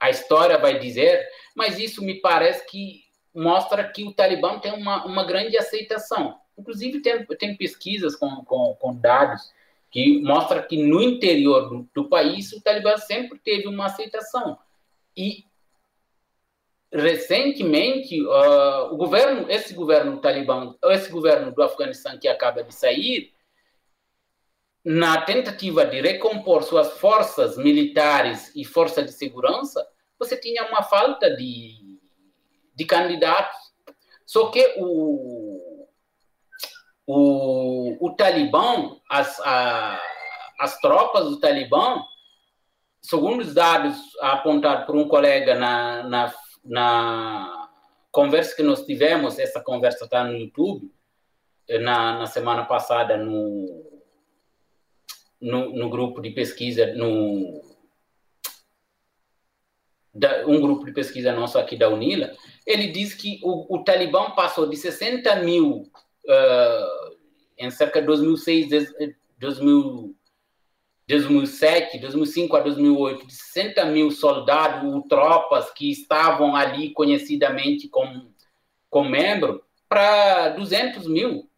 a 0.00 0.10
história 0.10 0.58
vai 0.58 0.78
dizer, 0.78 1.26
mas 1.54 1.78
isso 1.78 2.04
me 2.04 2.20
parece 2.20 2.66
que 2.66 3.04
mostra 3.34 3.84
que 3.84 4.04
o 4.04 4.12
Talibã 4.12 4.58
tem 4.58 4.72
uma, 4.72 5.04
uma 5.04 5.24
grande 5.24 5.56
aceitação. 5.56 6.38
Inclusive, 6.56 7.00
tem, 7.00 7.24
tem 7.24 7.56
pesquisas 7.56 8.16
com, 8.16 8.44
com, 8.44 8.74
com 8.74 8.94
dados 8.94 9.52
que 9.90 10.20
mostra 10.20 10.62
que 10.62 10.76
no 10.76 11.00
interior 11.00 11.68
do, 11.68 11.88
do 11.94 12.08
país 12.08 12.52
o 12.52 12.60
Talibã 12.60 12.96
sempre 12.96 13.38
teve 13.38 13.66
uma 13.66 13.86
aceitação. 13.86 14.58
E 15.16 15.44
recentemente 16.92 18.20
uh, 18.22 18.92
o 18.92 18.96
governo, 18.96 19.50
esse 19.50 19.74
governo 19.74 20.20
talibã, 20.20 20.74
esse 20.84 21.10
governo 21.10 21.52
do 21.52 21.62
Afeganistão 21.62 22.18
que 22.18 22.28
acaba 22.28 22.62
de 22.62 22.74
sair, 22.74 23.32
na 24.84 25.20
tentativa 25.22 25.84
de 25.84 26.00
recompor 26.00 26.62
suas 26.62 26.92
forças 26.98 27.58
militares 27.58 28.50
e 28.56 28.64
forças 28.64 29.04
de 29.04 29.12
segurança, 29.12 29.86
você 30.18 30.36
tinha 30.36 30.64
uma 30.66 30.82
falta 30.82 31.34
de, 31.36 32.00
de 32.74 32.84
candidatos. 32.86 33.56
Só 34.24 34.50
que 34.50 34.74
o, 34.78 35.86
o, 37.06 38.06
o 38.06 38.16
Talibã, 38.16 38.96
as, 39.10 39.38
a, 39.40 40.00
as 40.58 40.80
tropas 40.80 41.24
do 41.24 41.38
Talibã, 41.38 42.02
segundo 43.02 43.42
os 43.42 43.52
dados 43.52 43.98
apontados 44.20 44.86
por 44.86 44.96
um 44.96 45.06
colega 45.06 45.54
na, 45.54 46.02
na, 46.04 46.34
na 46.68 47.68
conversa 48.12 48.54
que 48.54 48.62
nós 48.62 48.84
tivemos, 48.84 49.38
essa 49.38 49.60
conversa 49.60 50.04
está 50.04 50.22
no 50.22 50.36
YouTube, 50.36 50.92
na, 51.80 52.18
na 52.18 52.26
semana 52.26 52.64
passada 52.64 53.16
no, 53.16 54.00
no, 55.40 55.72
no 55.74 55.90
grupo 55.90 56.20
de 56.20 56.30
pesquisa, 56.30 56.94
no, 56.94 57.62
da, 60.14 60.46
um 60.46 60.60
grupo 60.60 60.84
de 60.84 60.92
pesquisa 60.92 61.32
nosso 61.32 61.58
aqui 61.58 61.76
da 61.76 61.88
UNILA, 61.88 62.34
ele 62.66 62.88
diz 62.88 63.14
que 63.14 63.40
o, 63.42 63.76
o 63.76 63.84
Talibã 63.84 64.30
passou 64.30 64.68
de 64.68 64.76
60 64.76 65.36
mil 65.36 65.90
uh, 66.26 67.16
em 67.56 67.70
cerca 67.70 68.00
de 68.00 68.06
2006, 68.06 68.68
2000, 69.38 70.16
2007, 71.08 71.98
2005 71.98 72.56
a 72.56 72.60
2008, 72.60 73.26
de 73.26 73.34
60 73.34 73.84
mil 73.86 74.10
soldados 74.10 74.92
ou 74.92 75.02
tropas 75.02 75.70
que 75.70 75.90
estavam 75.90 76.54
ali 76.54 76.90
conhecidamente 76.90 77.88
como, 77.88 78.34
como 78.90 79.08
membro, 79.08 79.64
para 79.88 80.50
200 80.50 81.06
mil. 81.08 81.48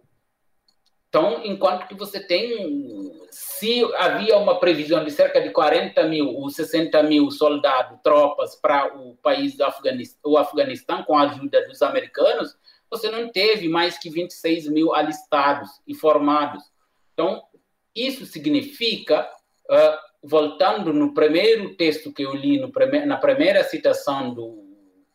Então, 1.08 1.44
enquanto 1.44 1.88
que 1.88 1.94
você 1.96 2.24
tem, 2.24 3.12
se 3.32 3.82
havia 3.96 4.38
uma 4.38 4.60
previsão 4.60 5.04
de 5.04 5.10
cerca 5.10 5.40
de 5.40 5.50
40 5.50 6.04
mil 6.04 6.28
ou 6.28 6.48
60 6.48 7.02
mil 7.02 7.28
soldados, 7.32 7.98
tropas 8.04 8.54
para 8.54 8.96
o 8.96 9.16
país 9.16 9.56
do 9.56 9.64
Afeganistão, 9.64 10.30
o 10.30 10.38
Afeganistão, 10.38 11.02
com 11.02 11.18
a 11.18 11.22
ajuda 11.22 11.66
dos 11.66 11.82
americanos, 11.82 12.56
você 12.88 13.10
não 13.10 13.28
teve 13.28 13.68
mais 13.68 13.98
que 13.98 14.08
26 14.08 14.68
mil 14.68 14.94
alistados 14.94 15.68
e 15.84 15.96
formados. 15.96 16.62
Então, 17.12 17.42
isso 17.94 18.24
significa, 18.24 19.28
uh, 19.70 19.98
voltando 20.22 20.92
no 20.92 21.14
primeiro 21.14 21.74
texto 21.76 22.12
que 22.12 22.22
eu 22.22 22.34
li, 22.34 22.58
no 22.58 22.70
na 23.06 23.16
primeira 23.16 23.64
citação 23.64 24.34
do, 24.34 24.64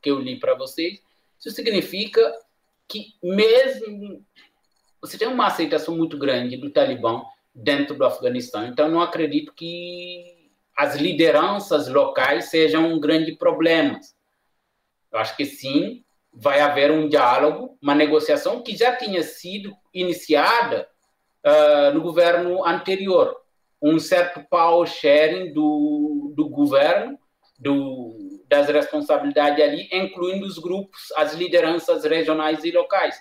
que 0.01 0.09
eu 0.09 0.19
li 0.19 0.39
para 0.39 0.55
vocês, 0.55 0.99
isso 1.39 1.51
significa 1.51 2.33
que 2.87 3.13
mesmo 3.21 4.25
você 5.01 5.17
tem 5.17 5.27
uma 5.27 5.47
aceitação 5.47 5.95
muito 5.95 6.17
grande 6.17 6.57
do 6.57 6.71
Talibã 6.71 7.23
dentro 7.53 7.95
do 7.95 8.05
Afeganistão. 8.05 8.65
Então, 8.65 8.89
não 8.89 9.01
acredito 9.01 9.53
que 9.53 10.49
as 10.75 10.95
lideranças 10.95 11.87
locais 11.87 12.45
sejam 12.45 12.91
um 12.91 12.99
grande 12.99 13.35
problema. 13.35 13.99
Eu 15.11 15.19
acho 15.19 15.35
que 15.37 15.45
sim, 15.45 16.03
vai 16.33 16.59
haver 16.59 16.91
um 16.91 17.07
diálogo, 17.07 17.77
uma 17.81 17.95
negociação 17.95 18.61
que 18.61 18.75
já 18.75 18.95
tinha 18.95 19.23
sido 19.23 19.75
iniciada 19.93 20.87
uh, 21.45 21.93
no 21.93 22.01
governo 22.01 22.65
anterior. 22.65 23.44
Um 23.85 23.99
certo 23.99 24.43
power 24.49 24.87
sharing 24.87 25.53
do, 25.53 26.33
do 26.35 26.49
governo, 26.49 27.19
do, 27.59 28.41
das 28.47 28.67
responsabilidades 28.67 29.63
ali, 29.63 29.87
incluindo 29.91 30.45
os 30.45 30.57
grupos, 30.57 31.11
as 31.15 31.33
lideranças 31.33 32.03
regionais 32.03 32.63
e 32.63 32.71
locais. 32.71 33.15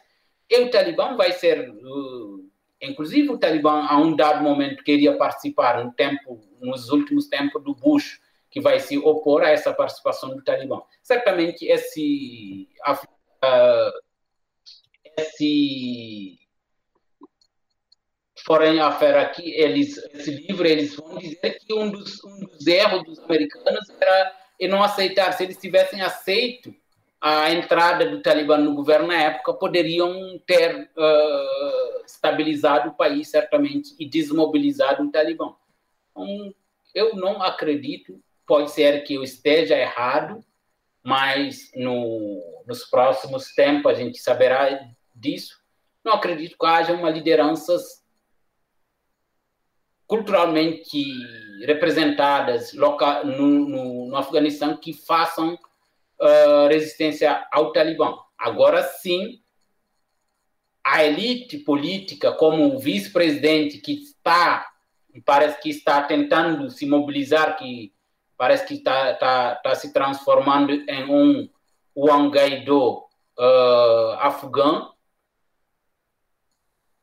E 0.50 0.58
o 0.60 0.70
Talibã 0.70 1.16
vai 1.16 1.32
ser, 1.32 1.68
uh, 1.70 2.50
inclusive 2.80 3.30
o 3.30 3.38
Talibã 3.38 3.86
a 3.86 3.98
um 3.98 4.14
dado 4.14 4.42
momento 4.42 4.84
queria 4.84 5.16
participar 5.16 5.84
no 5.84 5.92
tempo, 5.92 6.40
nos 6.60 6.90
últimos 6.90 7.28
tempos 7.28 7.62
do 7.62 7.74
Bush, 7.74 8.20
que 8.50 8.60
vai 8.60 8.78
se 8.78 8.96
opor 8.98 9.42
a 9.42 9.50
essa 9.50 9.72
participação 9.72 10.30
do 10.30 10.42
Talibã. 10.42 10.80
Certamente 11.02 11.66
esse, 11.66 12.68
uh, 12.86 13.92
esse 15.18 16.38
Foreign 18.44 18.80
Affair 18.80 19.16
aqui, 19.16 19.50
eles, 19.52 19.96
esse 20.12 20.30
livro, 20.30 20.66
eles 20.66 20.94
vão 20.94 21.18
dizer 21.18 21.58
que 21.58 21.72
um 21.72 21.90
dos, 21.90 22.22
um 22.24 22.40
dos 22.40 22.66
erros 22.66 23.02
dos 23.04 23.18
americanos 23.20 23.88
era 24.00 24.32
não 24.68 24.82
aceitar, 24.82 25.32
se 25.32 25.44
eles 25.44 25.56
tivessem 25.56 26.00
aceito 26.00 26.74
a 27.20 27.50
entrada 27.50 28.04
do 28.04 28.20
Talibã 28.20 28.58
no 28.58 28.74
governo 28.74 29.06
na 29.06 29.14
época 29.18 29.54
poderiam 29.54 30.38
ter 30.46 30.90
uh, 30.94 32.04
estabilizado 32.04 32.90
o 32.90 32.94
país, 32.94 33.28
certamente, 33.28 33.94
e 33.98 34.06
desmobilizado 34.06 35.02
o 35.02 35.10
Talibã. 35.10 35.54
Então, 36.10 36.54
eu 36.94 37.16
não 37.16 37.42
acredito, 37.42 38.20
pode 38.46 38.70
ser 38.72 39.02
que 39.04 39.14
eu 39.14 39.22
esteja 39.22 39.74
errado, 39.74 40.44
mas 41.02 41.70
no, 41.74 42.62
nos 42.66 42.84
próximos 42.84 43.54
tempos 43.54 43.92
a 43.92 43.94
gente 43.94 44.18
saberá 44.18 44.86
disso. 45.14 45.58
Não 46.04 46.12
acredito 46.12 46.58
que 46.58 46.66
haja 46.66 46.92
uma 46.92 47.08
lideranças 47.08 48.03
culturalmente 50.06 51.02
representadas 51.64 52.72
local, 52.74 53.24
no, 53.24 53.46
no, 53.46 54.06
no 54.06 54.16
Afeganistão 54.16 54.76
que 54.76 54.92
façam 54.92 55.54
uh, 55.54 56.68
resistência 56.68 57.46
ao 57.52 57.72
Talibã. 57.72 58.14
Agora 58.38 58.82
sim, 58.82 59.40
a 60.82 61.02
elite 61.02 61.58
política, 61.58 62.32
como 62.32 62.74
o 62.74 62.78
vice-presidente 62.78 63.78
que 63.78 63.94
está, 63.94 64.66
parece 65.24 65.60
que 65.60 65.70
está 65.70 66.02
tentando 66.02 66.70
se 66.70 66.84
mobilizar, 66.86 67.56
que 67.56 67.92
parece 68.36 68.66
que 68.66 68.74
está, 68.74 69.12
está, 69.12 69.54
está 69.54 69.74
se 69.74 69.92
transformando 69.92 70.72
em 70.72 71.04
um 71.04 71.48
Wangaido 71.96 72.98
uh, 72.98 74.12
afegão, 74.18 74.92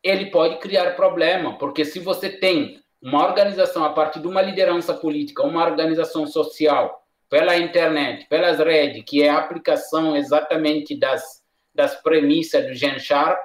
ele 0.04 0.28
pode 0.28 0.58
criar 0.58 0.96
problema, 0.96 1.58
porque 1.58 1.86
se 1.86 2.00
você 2.00 2.30
tem 2.30 2.81
uma 3.02 3.26
organização 3.26 3.84
a 3.84 3.94
partir 3.94 4.20
de 4.20 4.28
uma 4.28 4.42
liderança 4.42 4.94
política, 4.94 5.44
uma 5.44 5.66
organização 5.66 6.28
social 6.28 7.02
pela 7.30 7.58
internet, 7.58 8.28
pelas 8.28 8.60
redes, 8.60 9.04
que 9.06 9.24
é 9.24 9.30
a 9.30 9.40
aplicação 9.40 10.16
exatamente 10.16 10.96
das, 10.96 11.42
das 11.74 11.96
premissas 12.02 12.68
do 12.68 12.74
Gen 12.74 13.00
Sharp, 13.00 13.40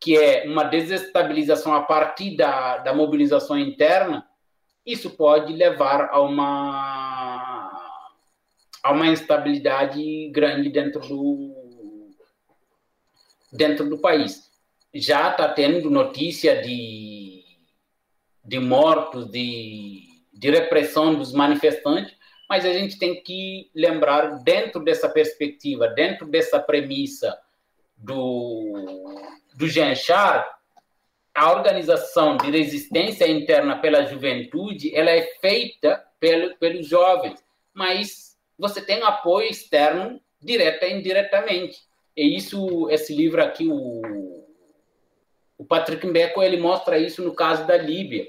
que 0.00 0.18
é 0.18 0.44
uma 0.46 0.64
desestabilização 0.64 1.74
a 1.74 1.82
partir 1.82 2.36
da, 2.36 2.78
da 2.78 2.92
mobilização 2.92 3.56
interna, 3.56 4.26
isso 4.84 5.10
pode 5.10 5.52
levar 5.52 6.08
a 6.10 6.20
uma, 6.20 7.70
a 8.82 8.90
uma 8.90 9.06
instabilidade 9.06 10.28
grande 10.30 10.68
dentro 10.70 11.00
do, 11.00 12.10
dentro 13.52 13.88
do 13.88 13.98
país. 13.98 14.50
Já 14.92 15.30
está 15.30 15.48
tendo 15.48 15.88
notícia 15.88 16.60
de, 16.60 17.11
de 18.44 18.58
mortos, 18.58 19.30
de, 19.30 20.02
de 20.32 20.50
repressão 20.50 21.14
dos 21.14 21.32
manifestantes, 21.32 22.14
mas 22.48 22.64
a 22.64 22.72
gente 22.72 22.98
tem 22.98 23.22
que 23.22 23.70
lembrar, 23.74 24.42
dentro 24.42 24.82
dessa 24.82 25.08
perspectiva, 25.08 25.88
dentro 25.88 26.26
dessa 26.26 26.60
premissa 26.60 27.38
do, 27.96 29.14
do 29.54 29.68
Genchar, 29.68 30.46
a 31.34 31.50
organização 31.50 32.36
de 32.36 32.50
resistência 32.50 33.26
interna 33.26 33.78
pela 33.78 34.04
juventude 34.04 34.94
ela 34.94 35.10
é 35.10 35.22
feita 35.40 36.04
pelo, 36.20 36.54
pelos 36.56 36.86
jovens, 36.86 37.42
mas 37.72 38.36
você 38.58 38.84
tem 38.84 39.02
apoio 39.02 39.48
externo 39.48 40.20
direta 40.40 40.86
e 40.86 40.98
indiretamente. 40.98 41.78
E 42.16 42.36
isso, 42.36 42.90
esse 42.90 43.14
livro 43.14 43.42
aqui, 43.42 43.66
o, 43.68 44.41
o 45.58 45.64
Patrick 45.64 46.06
Mbeko, 46.06 46.42
ele 46.42 46.56
mostra 46.56 46.98
isso 46.98 47.22
no 47.22 47.34
caso 47.34 47.66
da 47.66 47.76
Líbia. 47.76 48.26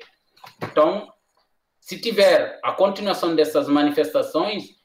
Então, 0.62 1.12
se 1.80 2.00
tiver 2.00 2.60
a 2.64 2.72
continuação 2.72 3.36
dessas 3.36 3.68
manifestações, 3.68 4.76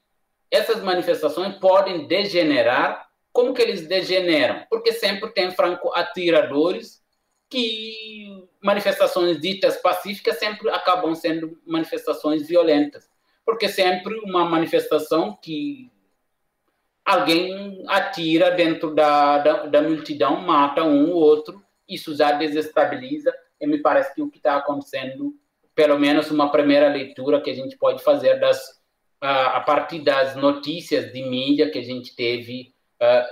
essas 0.50 0.82
manifestações 0.82 1.56
podem 1.56 2.06
degenerar. 2.06 3.08
Como 3.32 3.54
que 3.54 3.62
eles 3.62 3.86
degeneram? 3.86 4.64
Porque 4.68 4.92
sempre 4.92 5.30
tem 5.30 5.50
franco-atiradores 5.50 7.02
que 7.48 8.46
manifestações 8.62 9.40
ditas 9.40 9.76
pacíficas 9.76 10.38
sempre 10.38 10.68
acabam 10.70 11.14
sendo 11.14 11.58
manifestações 11.66 12.46
violentas. 12.46 13.08
Porque 13.44 13.68
sempre 13.68 14.18
uma 14.24 14.44
manifestação 14.44 15.38
que 15.40 15.90
alguém 17.04 17.84
atira 17.88 18.50
dentro 18.50 18.94
da, 18.94 19.38
da, 19.38 19.66
da 19.66 19.82
multidão, 19.82 20.40
mata 20.40 20.82
um 20.82 21.10
ou 21.12 21.16
outro, 21.16 21.62
isso 21.88 22.14
já 22.14 22.32
desestabiliza, 22.32 23.34
e 23.60 23.66
me 23.66 23.78
parece 23.78 24.14
que 24.14 24.22
o 24.22 24.30
que 24.30 24.38
está 24.38 24.56
acontecendo 24.56 25.34
pelo 25.74 25.98
menos 25.98 26.30
uma 26.30 26.50
primeira 26.50 26.88
leitura 26.88 27.40
que 27.40 27.50
a 27.50 27.54
gente 27.54 27.76
pode 27.76 28.02
fazer 28.02 28.40
das 28.40 28.78
a 29.20 29.60
partir 29.60 30.00
das 30.00 30.36
notícias 30.36 31.12
de 31.12 31.22
mídia 31.22 31.70
que 31.70 31.78
a 31.78 31.82
gente 31.82 32.14
teve 32.14 32.74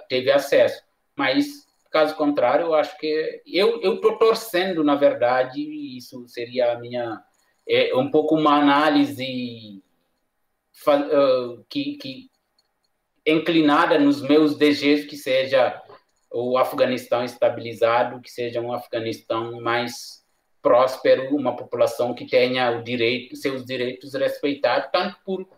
teve 0.08 0.30
acesso. 0.30 0.82
Mas 1.14 1.66
caso 1.90 2.14
contrário, 2.16 2.66
eu 2.66 2.74
acho 2.74 2.96
que 2.98 3.42
eu 3.46 3.80
eu 3.82 3.94
estou 3.94 4.16
torcendo, 4.16 4.84
na 4.84 4.94
verdade, 4.94 5.60
isso 5.96 6.26
seria 6.28 6.72
a 6.72 6.78
minha 6.78 7.20
é, 7.68 7.94
um 7.96 8.10
pouco 8.10 8.36
uma 8.36 8.60
análise 8.60 9.82
uh, 10.86 11.64
que, 11.68 11.96
que 11.96 12.30
inclinada 13.26 13.98
nos 13.98 14.20
meus 14.20 14.56
desejos 14.56 15.06
que 15.06 15.16
seja 15.16 15.82
o 16.38 16.58
Afeganistão 16.58 17.24
estabilizado, 17.24 18.20
que 18.20 18.30
seja 18.30 18.60
um 18.60 18.72
Afeganistão 18.72 19.58
mais 19.60 20.22
próspero, 20.60 21.34
uma 21.34 21.56
população 21.56 22.12
que 22.12 22.26
tenha 22.26 22.70
o 22.72 22.82
direito, 22.82 23.36
seus 23.36 23.64
direitos 23.64 24.12
respeitados, 24.12 24.90
tanto 24.92 25.16
por 25.24 25.48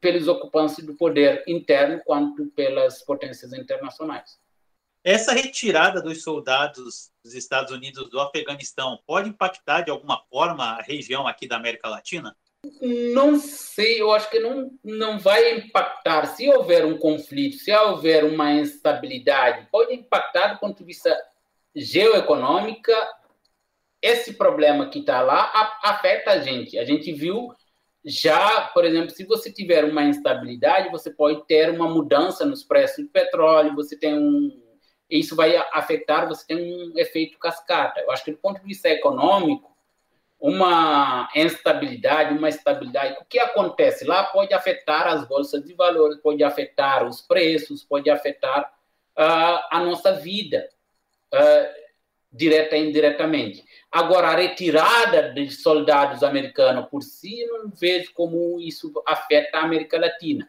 pelos 0.00 0.28
ocupantes 0.28 0.84
do 0.84 0.94
poder 0.94 1.42
interno 1.48 1.98
quanto 2.04 2.44
pelas 2.48 3.02
potências 3.02 3.54
internacionais. 3.54 4.38
Essa 5.02 5.32
retirada 5.32 6.02
dos 6.02 6.22
soldados 6.22 7.10
dos 7.24 7.34
Estados 7.34 7.72
Unidos 7.72 8.10
do 8.10 8.20
Afeganistão 8.20 8.98
pode 9.06 9.30
impactar 9.30 9.80
de 9.80 9.90
alguma 9.90 10.22
forma 10.28 10.64
a 10.64 10.82
região 10.82 11.26
aqui 11.26 11.48
da 11.48 11.56
América 11.56 11.88
Latina? 11.88 12.36
Não 13.12 13.36
sei, 13.36 14.00
eu 14.00 14.12
acho 14.12 14.30
que 14.30 14.38
não, 14.38 14.70
não 14.82 15.18
vai 15.18 15.56
impactar. 15.56 16.26
Se 16.26 16.48
houver 16.48 16.84
um 16.84 16.98
conflito, 16.98 17.56
se 17.56 17.74
houver 17.74 18.24
uma 18.24 18.52
instabilidade, 18.52 19.68
pode 19.70 19.94
impactar 19.94 20.54
do 20.54 20.60
ponto 20.60 20.78
de 20.78 20.84
vista 20.84 21.16
geoeconômico. 21.74 22.90
Esse 24.00 24.34
problema 24.34 24.88
que 24.88 25.00
está 25.00 25.22
lá 25.22 25.78
afeta 25.82 26.32
a 26.32 26.38
gente. 26.38 26.78
A 26.78 26.84
gente 26.84 27.12
viu 27.12 27.48
já, 28.04 28.68
por 28.74 28.84
exemplo, 28.84 29.10
se 29.10 29.24
você 29.24 29.50
tiver 29.50 29.84
uma 29.84 30.04
instabilidade, 30.04 30.90
você 30.90 31.10
pode 31.10 31.46
ter 31.46 31.70
uma 31.70 31.88
mudança 31.88 32.44
nos 32.44 32.62
preços 32.62 33.04
do 33.04 33.10
petróleo, 33.10 33.74
você 33.74 33.98
tem 33.98 34.14
um. 34.14 34.62
Isso 35.08 35.34
vai 35.34 35.56
afetar, 35.72 36.28
você 36.28 36.46
tem 36.46 36.56
um 36.58 36.92
efeito 36.98 37.38
cascata. 37.38 38.00
Eu 38.00 38.10
acho 38.10 38.24
que 38.24 38.32
do 38.32 38.38
ponto 38.38 38.60
de 38.60 38.66
vista 38.66 38.88
econômico, 38.88 39.73
uma 40.44 41.26
instabilidade, 41.34 42.36
uma 42.36 42.50
estabilidade. 42.50 43.16
O 43.18 43.24
que 43.24 43.38
acontece 43.38 44.04
lá 44.04 44.24
pode 44.24 44.52
afetar 44.52 45.06
as 45.06 45.26
bolsas 45.26 45.64
de 45.64 45.72
valores, 45.72 46.18
pode 46.18 46.44
afetar 46.44 47.08
os 47.08 47.22
preços, 47.22 47.82
pode 47.82 48.10
afetar 48.10 48.70
uh, 49.16 49.58
a 49.70 49.80
nossa 49.82 50.12
vida, 50.12 50.68
uh, 51.32 51.84
direta 52.30 52.76
e 52.76 52.90
indiretamente. 52.90 53.64
Agora, 53.90 54.28
a 54.28 54.36
retirada 54.36 55.32
de 55.32 55.50
soldados 55.50 56.22
americanos 56.22 56.90
por 56.90 57.02
si, 57.02 57.46
não 57.46 57.70
vejo 57.70 58.12
como 58.12 58.60
isso 58.60 58.92
afeta 59.06 59.56
a 59.56 59.62
América 59.62 59.98
Latina, 59.98 60.46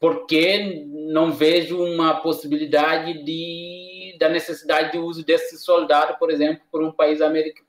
porque 0.00 0.86
não 1.12 1.30
vejo 1.30 1.78
uma 1.78 2.22
possibilidade 2.22 3.22
de, 3.22 4.16
da 4.18 4.30
necessidade 4.30 4.92
de 4.92 4.98
uso 4.98 5.22
desse 5.26 5.58
soldado, 5.58 6.16
por 6.18 6.30
exemplo, 6.30 6.62
por 6.72 6.82
um 6.82 6.90
país 6.90 7.18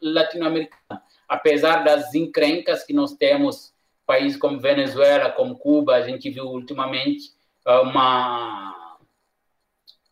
latino-americano 0.02 1.09
apesar 1.30 1.84
das 1.84 2.16
encrencas 2.16 2.84
que 2.84 2.92
nós 2.92 3.14
temos, 3.14 3.72
países 4.06 4.40
como 4.40 4.60
Venezuela, 4.60 5.32
como 5.32 5.60
Cuba, 5.60 5.94
a 5.94 6.02
gente 6.02 6.32
viu 6.32 6.46
ultimamente 6.46 7.32
ah, 7.64 7.82
uma 7.82 8.98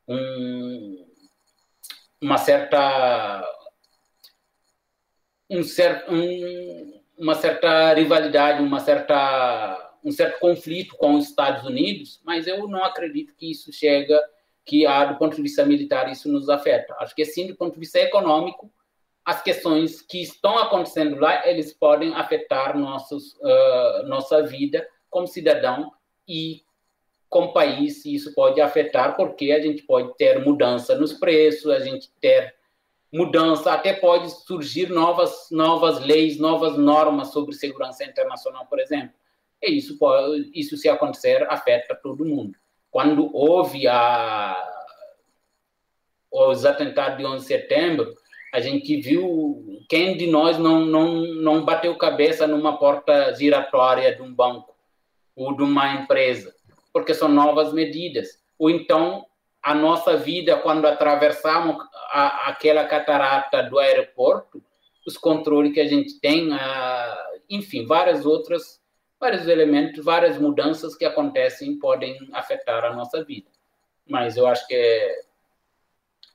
um, 0.08 1.08
uma 2.22 2.38
certa 2.38 3.44
um 5.50 5.62
um, 6.10 7.02
uma 7.18 7.34
certa 7.34 7.94
rivalidade, 7.96 8.62
uma 8.62 8.80
certa 8.80 9.84
um 10.04 10.12
certo 10.12 10.40
conflito 10.40 10.96
com 10.96 11.16
os 11.16 11.28
Estados 11.28 11.66
Unidos, 11.66 12.22
mas 12.24 12.46
eu 12.46 12.68
não 12.68 12.84
acredito 12.84 13.36
que 13.36 13.52
isso 13.52 13.74
chega 13.74 14.18
que 14.64 14.86
ah, 14.86 15.06
do 15.06 15.18
ponto 15.18 15.36
de 15.36 15.42
vista 15.42 15.66
militar 15.66 16.12
isso 16.12 16.30
nos 16.32 16.50
afeta. 16.50 16.96
Acho 17.00 17.16
que 17.16 17.26
sim 17.26 17.48
do 17.48 17.56
ponto 17.56 17.74
de 17.74 17.80
vista 17.80 18.00
econômico 18.00 18.72
as 19.28 19.44
questões 19.44 20.02
que 20.02 20.22
estão 20.22 20.58
acontecendo 20.58 21.20
lá, 21.20 21.46
eles 21.46 21.74
podem 21.74 22.16
afetar 22.16 22.78
nossos, 22.78 23.34
uh, 23.34 24.08
nossa 24.08 24.42
vida 24.44 24.88
como 25.10 25.28
cidadão 25.28 25.92
e 26.26 26.64
como 27.28 27.52
país, 27.52 28.06
e 28.06 28.16
isso 28.16 28.34
pode 28.34 28.62
afetar 28.62 29.18
porque 29.18 29.52
a 29.52 29.62
gente 29.62 29.84
pode 29.84 30.16
ter 30.16 30.40
mudança 30.46 30.96
nos 30.96 31.12
preços, 31.12 31.70
a 31.70 31.82
gente 31.82 32.10
ter 32.22 32.56
mudança, 33.12 33.74
até 33.74 33.92
pode 33.92 34.32
surgir 34.46 34.90
novas, 34.90 35.50
novas 35.52 36.00
leis, 36.00 36.40
novas 36.40 36.78
normas 36.78 37.34
sobre 37.34 37.54
segurança 37.54 38.06
internacional, 38.06 38.66
por 38.68 38.80
exemplo. 38.80 39.14
E 39.62 39.76
isso, 39.78 39.98
pode, 39.98 40.50
isso 40.56 40.78
se 40.78 40.88
acontecer, 40.88 41.46
afeta 41.50 41.94
todo 41.94 42.24
mundo. 42.24 42.58
Quando 42.90 43.30
houve 43.36 43.90
a, 43.90 44.56
os 46.32 46.64
atentados 46.64 47.18
de 47.18 47.26
11 47.26 47.42
de 47.42 47.46
setembro, 47.46 48.16
a 48.58 48.60
gente 48.60 49.00
viu 49.00 49.84
quem 49.88 50.18
de 50.18 50.26
nós 50.26 50.58
não, 50.58 50.84
não, 50.84 51.22
não 51.36 51.64
bateu 51.64 51.96
cabeça 51.96 52.48
numa 52.48 52.76
porta 52.80 53.36
giratória 53.36 54.16
de 54.16 54.24
um 54.24 54.34
banco 54.34 54.76
ou 55.36 55.56
de 55.56 55.62
uma 55.62 55.94
empresa, 55.94 56.56
porque 56.92 57.14
são 57.14 57.30
novas 57.30 57.72
medidas. 57.72 58.42
Ou 58.58 58.72
então, 58.72 59.28
a 59.62 59.76
nossa 59.76 60.18
vida, 60.18 60.58
quando 60.58 60.88
atravessamos 60.88 61.78
a, 62.12 62.50
aquela 62.50 62.84
catarata 62.86 63.62
do 63.62 63.78
aeroporto, 63.78 64.60
os 65.06 65.16
controles 65.18 65.72
que 65.72 65.80
a 65.80 65.88
gente 65.88 66.20
tem, 66.20 66.52
a, 66.52 67.28
enfim, 67.48 67.86
várias 67.86 68.26
outras, 68.26 68.82
vários 69.20 69.48
elementos, 69.48 70.04
várias 70.04 70.40
mudanças 70.40 70.96
que 70.96 71.06
acontecem 71.06 71.78
podem 71.78 72.18
afetar 72.34 72.84
a 72.84 72.96
nossa 72.96 73.24
vida. 73.24 73.52
Mas 74.10 74.36
eu 74.36 74.48
acho 74.48 74.66
que 74.66 74.74
é 74.74 75.27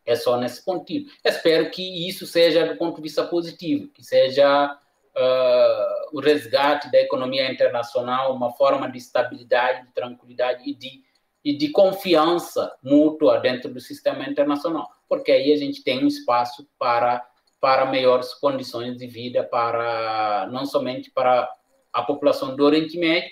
é 0.04 0.14
só 0.14 0.36
nesse 0.36 0.64
pontinho. 0.64 1.06
Espero 1.24 1.70
que 1.70 2.08
isso 2.08 2.26
seja 2.26 2.66
do 2.66 2.76
ponto 2.76 2.96
de 2.96 3.02
vista 3.02 3.24
positivo, 3.24 3.88
que 3.88 4.02
seja 4.02 4.76
uh, 5.16 6.16
o 6.16 6.20
resgate 6.20 6.90
da 6.90 7.00
economia 7.00 7.50
internacional, 7.50 8.34
uma 8.34 8.52
forma 8.52 8.90
de 8.90 8.98
estabilidade, 8.98 9.86
de 9.86 9.92
tranquilidade 9.92 10.68
e 10.68 10.74
de, 10.74 11.02
e 11.44 11.56
de 11.56 11.70
confiança 11.70 12.74
mútua 12.82 13.38
dentro 13.38 13.72
do 13.72 13.80
sistema 13.80 14.28
internacional, 14.28 14.90
porque 15.08 15.32
aí 15.32 15.52
a 15.52 15.56
gente 15.56 15.82
tem 15.82 16.04
um 16.04 16.08
espaço 16.08 16.68
para 16.78 17.26
para 17.60 17.86
melhores 17.86 18.34
condições 18.34 18.96
de 18.96 19.06
vida 19.06 19.44
para 19.44 20.48
não 20.50 20.66
somente 20.66 21.12
para 21.12 21.48
a 21.92 22.02
população 22.02 22.56
do 22.56 22.64
Oriente 22.64 22.98
Médio, 22.98 23.30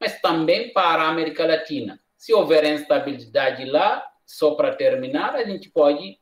mas 0.00 0.20
também 0.20 0.72
para 0.72 1.02
a 1.02 1.08
América 1.08 1.44
Latina. 1.44 1.98
Se 2.16 2.32
houver 2.32 2.64
instabilidade 2.64 3.64
lá, 3.64 4.06
só 4.26 4.54
para 4.54 4.74
terminar, 4.74 5.34
a 5.34 5.44
gente 5.44 5.70
pode, 5.70 6.18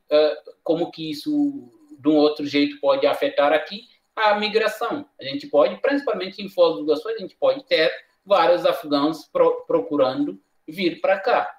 como 0.63 0.91
que 0.91 1.09
isso, 1.09 1.69
de 1.99 2.09
um 2.09 2.15
outro 2.15 2.45
jeito, 2.45 2.79
pode 2.79 3.07
afetar 3.07 3.53
aqui 3.53 3.83
a 4.15 4.35
migração. 4.35 5.05
A 5.19 5.23
gente 5.23 5.47
pode, 5.47 5.77
principalmente 5.81 6.41
em 6.41 6.49
Foz 6.49 6.75
do 6.75 6.83
Iguaçu, 6.83 7.07
a 7.09 7.17
gente 7.17 7.35
pode 7.35 7.63
ter 7.65 7.91
vários 8.25 8.65
afegãos 8.65 9.25
pro, 9.25 9.65
procurando 9.65 10.39
vir 10.67 11.01
para 11.01 11.19
cá. 11.19 11.49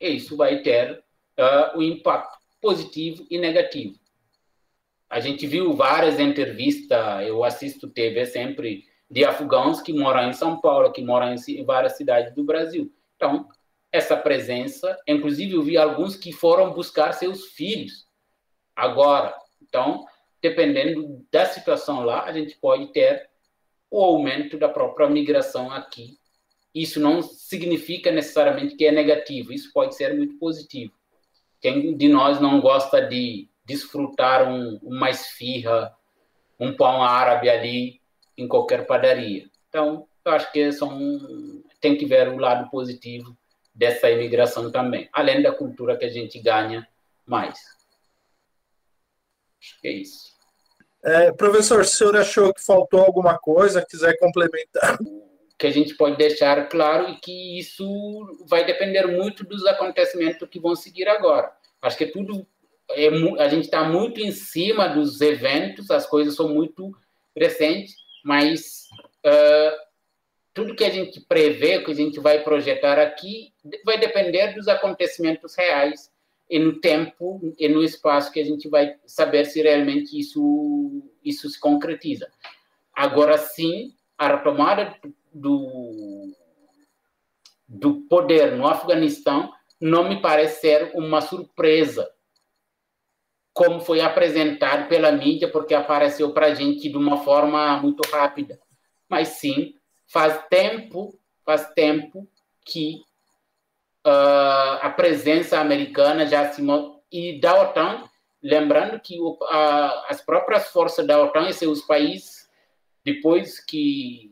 E 0.00 0.08
isso 0.10 0.36
vai 0.36 0.62
ter 0.62 1.02
uh, 1.38 1.78
um 1.78 1.82
impacto 1.82 2.38
positivo 2.60 3.26
e 3.30 3.38
negativo. 3.38 3.98
A 5.08 5.20
gente 5.20 5.46
viu 5.46 5.74
várias 5.74 6.18
entrevistas, 6.18 7.26
eu 7.26 7.44
assisto 7.44 7.88
TV 7.88 8.24
sempre, 8.24 8.84
de 9.10 9.24
afegãos 9.24 9.80
que 9.80 9.92
moram 9.92 10.28
em 10.28 10.32
São 10.32 10.58
Paulo, 10.58 10.90
que 10.90 11.02
moram 11.02 11.34
em 11.34 11.64
várias 11.64 11.96
cidades 11.96 12.34
do 12.34 12.44
Brasil. 12.44 12.90
Então, 13.16 13.46
essa 13.92 14.16
presença. 14.16 14.96
Inclusive, 15.06 15.54
eu 15.54 15.62
vi 15.62 15.76
alguns 15.76 16.16
que 16.16 16.32
foram 16.32 16.72
buscar 16.72 17.12
seus 17.12 17.48
filhos 17.48 18.08
agora. 18.74 19.34
Então, 19.60 20.06
dependendo 20.40 21.24
da 21.30 21.44
situação 21.44 22.02
lá, 22.02 22.24
a 22.24 22.32
gente 22.32 22.56
pode 22.56 22.90
ter 22.92 23.30
o 23.90 24.02
aumento 24.02 24.58
da 24.58 24.68
própria 24.68 25.08
migração 25.08 25.70
aqui. 25.70 26.18
Isso 26.74 26.98
não 26.98 27.20
significa 27.20 28.10
necessariamente 28.10 28.74
que 28.74 28.86
é 28.86 28.90
negativo, 28.90 29.52
isso 29.52 29.70
pode 29.74 29.94
ser 29.94 30.16
muito 30.16 30.38
positivo. 30.38 30.94
Quem 31.60 31.94
de 31.94 32.08
nós 32.08 32.40
não 32.40 32.60
gosta 32.60 33.06
de 33.06 33.48
desfrutar 33.64 34.50
um, 34.50 34.78
uma 34.82 35.10
esfirra, 35.10 35.94
um 36.58 36.74
pão 36.74 37.04
árabe 37.04 37.50
ali 37.50 38.00
em 38.38 38.48
qualquer 38.48 38.86
padaria? 38.86 39.50
Então, 39.68 40.08
eu 40.24 40.32
acho 40.32 40.50
que 40.50 40.72
são, 40.72 41.62
tem 41.78 41.96
que 41.96 42.06
ver 42.06 42.28
o 42.28 42.38
lado 42.38 42.70
positivo 42.70 43.36
dessa 43.74 44.10
imigração 44.10 44.70
também, 44.70 45.08
além 45.12 45.42
da 45.42 45.52
cultura 45.52 45.96
que 45.96 46.04
a 46.04 46.08
gente 46.08 46.38
ganha 46.40 46.86
mais. 47.26 47.58
Acho 49.60 49.80
que 49.80 49.88
é 49.88 49.92
isso. 49.92 50.32
É, 51.04 51.32
professor, 51.32 51.84
se 51.84 51.94
o 51.94 51.98
senhor 51.98 52.16
achou 52.16 52.54
que 52.54 52.64
faltou 52.64 53.00
alguma 53.00 53.38
coisa, 53.38 53.84
quiser 53.84 54.16
complementar. 54.18 54.98
Que 55.58 55.66
a 55.66 55.70
gente 55.70 55.94
pode 55.94 56.16
deixar 56.16 56.68
claro 56.68 57.08
e 57.08 57.16
que 57.20 57.58
isso 57.58 58.46
vai 58.48 58.64
depender 58.64 59.06
muito 59.06 59.44
dos 59.44 59.64
acontecimentos 59.66 60.48
que 60.48 60.60
vão 60.60 60.74
seguir 60.74 61.08
agora. 61.08 61.52
Acho 61.80 61.96
que 61.96 62.06
tudo 62.06 62.46
é, 62.90 63.08
a 63.38 63.48
gente 63.48 63.64
está 63.64 63.84
muito 63.84 64.20
em 64.20 64.30
cima 64.30 64.88
dos 64.88 65.20
eventos, 65.20 65.90
as 65.90 66.06
coisas 66.06 66.34
são 66.34 66.48
muito 66.48 66.92
recentes, 67.36 67.94
mas 68.24 68.88
uh, 69.26 69.76
tudo 70.54 70.74
que 70.74 70.84
a 70.84 70.90
gente 70.90 71.20
prevê, 71.20 71.82
que 71.82 71.90
a 71.90 71.94
gente 71.94 72.20
vai 72.20 72.42
projetar 72.42 72.98
aqui, 72.98 73.52
vai 73.84 73.98
depender 73.98 74.54
dos 74.54 74.68
acontecimentos 74.68 75.54
reais 75.54 76.10
e 76.48 76.58
no 76.58 76.80
tempo 76.80 77.40
e 77.58 77.68
no 77.68 77.82
espaço 77.82 78.30
que 78.30 78.40
a 78.40 78.44
gente 78.44 78.68
vai 78.68 78.96
saber 79.06 79.46
se 79.46 79.62
realmente 79.62 80.18
isso, 80.18 81.02
isso 81.24 81.48
se 81.48 81.58
concretiza. 81.58 82.30
Agora 82.94 83.38
sim, 83.38 83.94
a 84.18 84.28
retomada 84.28 84.94
do, 85.32 86.30
do 87.66 88.02
poder 88.02 88.52
no 88.52 88.66
Afeganistão 88.66 89.50
não 89.80 90.08
me 90.08 90.20
parece 90.20 90.60
ser 90.60 90.92
uma 90.94 91.22
surpresa, 91.22 92.10
como 93.54 93.80
foi 93.80 94.00
apresentado 94.00 94.88
pela 94.88 95.10
mídia, 95.10 95.50
porque 95.50 95.74
apareceu 95.74 96.32
para 96.32 96.46
a 96.46 96.54
gente 96.54 96.88
de 96.88 96.96
uma 96.96 97.18
forma 97.24 97.78
muito 97.78 98.06
rápida. 98.10 98.60
Mas 99.08 99.28
sim, 99.28 99.74
faz 100.12 100.44
tempo, 100.50 101.18
faz 101.42 101.72
tempo 101.72 102.28
que 102.66 103.02
uh, 104.06 104.78
a 104.82 104.92
presença 104.94 105.58
americana 105.58 106.26
já 106.26 106.52
se 106.52 106.62
e 107.10 107.40
da 107.40 107.62
OTAN, 107.62 108.04
lembrando 108.42 109.00
que 109.00 109.16
as 110.08 110.20
próprias 110.20 110.68
forças 110.68 111.06
da 111.06 111.18
OTAN 111.18 111.48
e 111.48 111.54
seus 111.54 111.80
países, 111.80 112.46
depois 113.02 113.58
que 113.58 114.30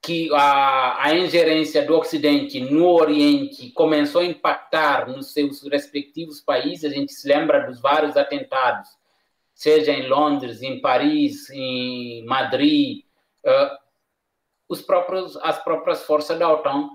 que 0.00 0.28
a, 0.34 1.02
a 1.02 1.14
ingerência 1.14 1.82
do 1.82 1.98
Ocidente 1.98 2.60
no 2.60 2.86
Oriente 2.90 3.70
começou 3.70 4.20
a 4.20 4.26
impactar 4.26 5.08
nos 5.08 5.32
seus 5.32 5.62
respectivos 5.66 6.42
países, 6.42 6.84
a 6.84 6.94
gente 6.94 7.10
se 7.10 7.26
lembra 7.26 7.66
dos 7.66 7.80
vários 7.80 8.14
atentados, 8.14 8.86
seja 9.54 9.92
em 9.92 10.06
Londres, 10.06 10.60
em 10.60 10.78
Paris, 10.78 11.48
em 11.48 12.22
Madrid, 12.26 13.02
uh, 13.46 13.83
os 14.68 14.82
próprios, 14.82 15.36
as 15.38 15.62
próprias 15.62 16.02
forças 16.04 16.38
da 16.38 16.50
OTAN 16.50 16.90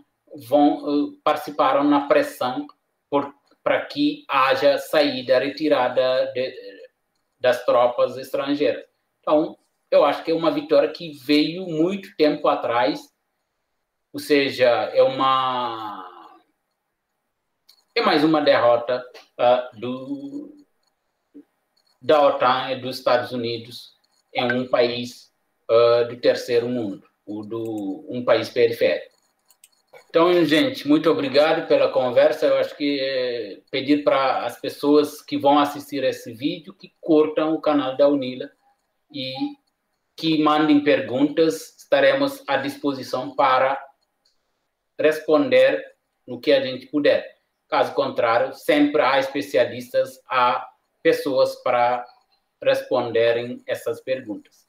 vão, 0.48 0.84
uh, 0.84 1.18
participaram 1.24 1.84
na 1.84 2.08
pressão 2.08 2.68
para 3.64 3.86
que 3.86 4.24
haja 4.28 4.78
saída, 4.78 5.40
retirada 5.40 6.32
de, 6.34 6.54
das 7.40 7.64
tropas 7.66 8.18
estrangeiras. 8.18 8.84
Então, 9.20 9.58
eu 9.92 10.06
acho 10.06 10.24
que 10.24 10.32
é 10.32 10.36
uma 10.36 10.52
vitória 10.52 10.90
que 10.90 11.12
veio 11.12 11.66
muito 11.66 12.16
tempo 12.16 12.48
atrás, 12.48 13.02
ou 14.14 14.20
seja, 14.20 14.68
é 14.68 15.04
uma 15.04 16.06
é 17.96 18.02
mais 18.02 18.24
uma 18.24 18.42
derrota 18.42 19.04
uh, 19.40 19.80
do 19.80 20.56
da 22.02 22.26
OTAN 22.28 22.72
e 22.72 22.82
dos 22.82 22.98
Estados 22.98 23.34
Unidos 23.34 23.94
em 24.34 24.52
um 24.54 24.68
país 24.70 25.34
uh, 25.70 26.08
do 26.08 26.16
terceiro 26.22 26.70
mundo, 26.70 27.09
o 27.30 27.44
do 27.44 28.06
um 28.10 28.26
país 28.26 28.50
periférico. 28.50 29.20
Então, 30.10 30.44
gente, 30.44 30.88
muito 30.88 31.10
obrigado 31.10 31.68
pela 31.68 31.92
conversa. 31.92 32.48
Eu 32.48 32.58
acho 32.58 32.76
que 32.76 33.00
é 33.00 33.62
pedir 33.70 34.04
para 34.04 34.44
as 34.44 34.60
pessoas 34.60 35.22
que 35.22 35.38
vão 35.38 35.60
assistir 35.60 36.04
esse 36.04 36.34
vídeo 36.34 36.74
que 36.74 36.92
curtam 37.00 37.54
o 37.54 37.62
canal 37.62 37.96
da 37.96 38.08
Unila 38.08 38.50
e 39.14 39.32
que 40.16 40.42
mandem 40.42 40.84
perguntas. 40.84 41.78
Estaremos 41.78 42.44
à 42.48 42.58
disposição 42.58 43.36
para 43.36 43.80
responder 45.00 45.86
no 46.26 46.40
que 46.42 46.52
a 46.52 46.62
gente 46.62 46.88
puder. 46.88 47.38
Caso 47.68 47.94
contrário, 47.94 48.54
sempre 48.56 49.02
há 49.02 49.20
especialistas, 49.20 50.20
há 50.28 50.68
pessoas 51.04 51.56
para 51.62 52.04
responderem 52.62 53.62
essas 53.68 54.02
perguntas. 54.02 54.69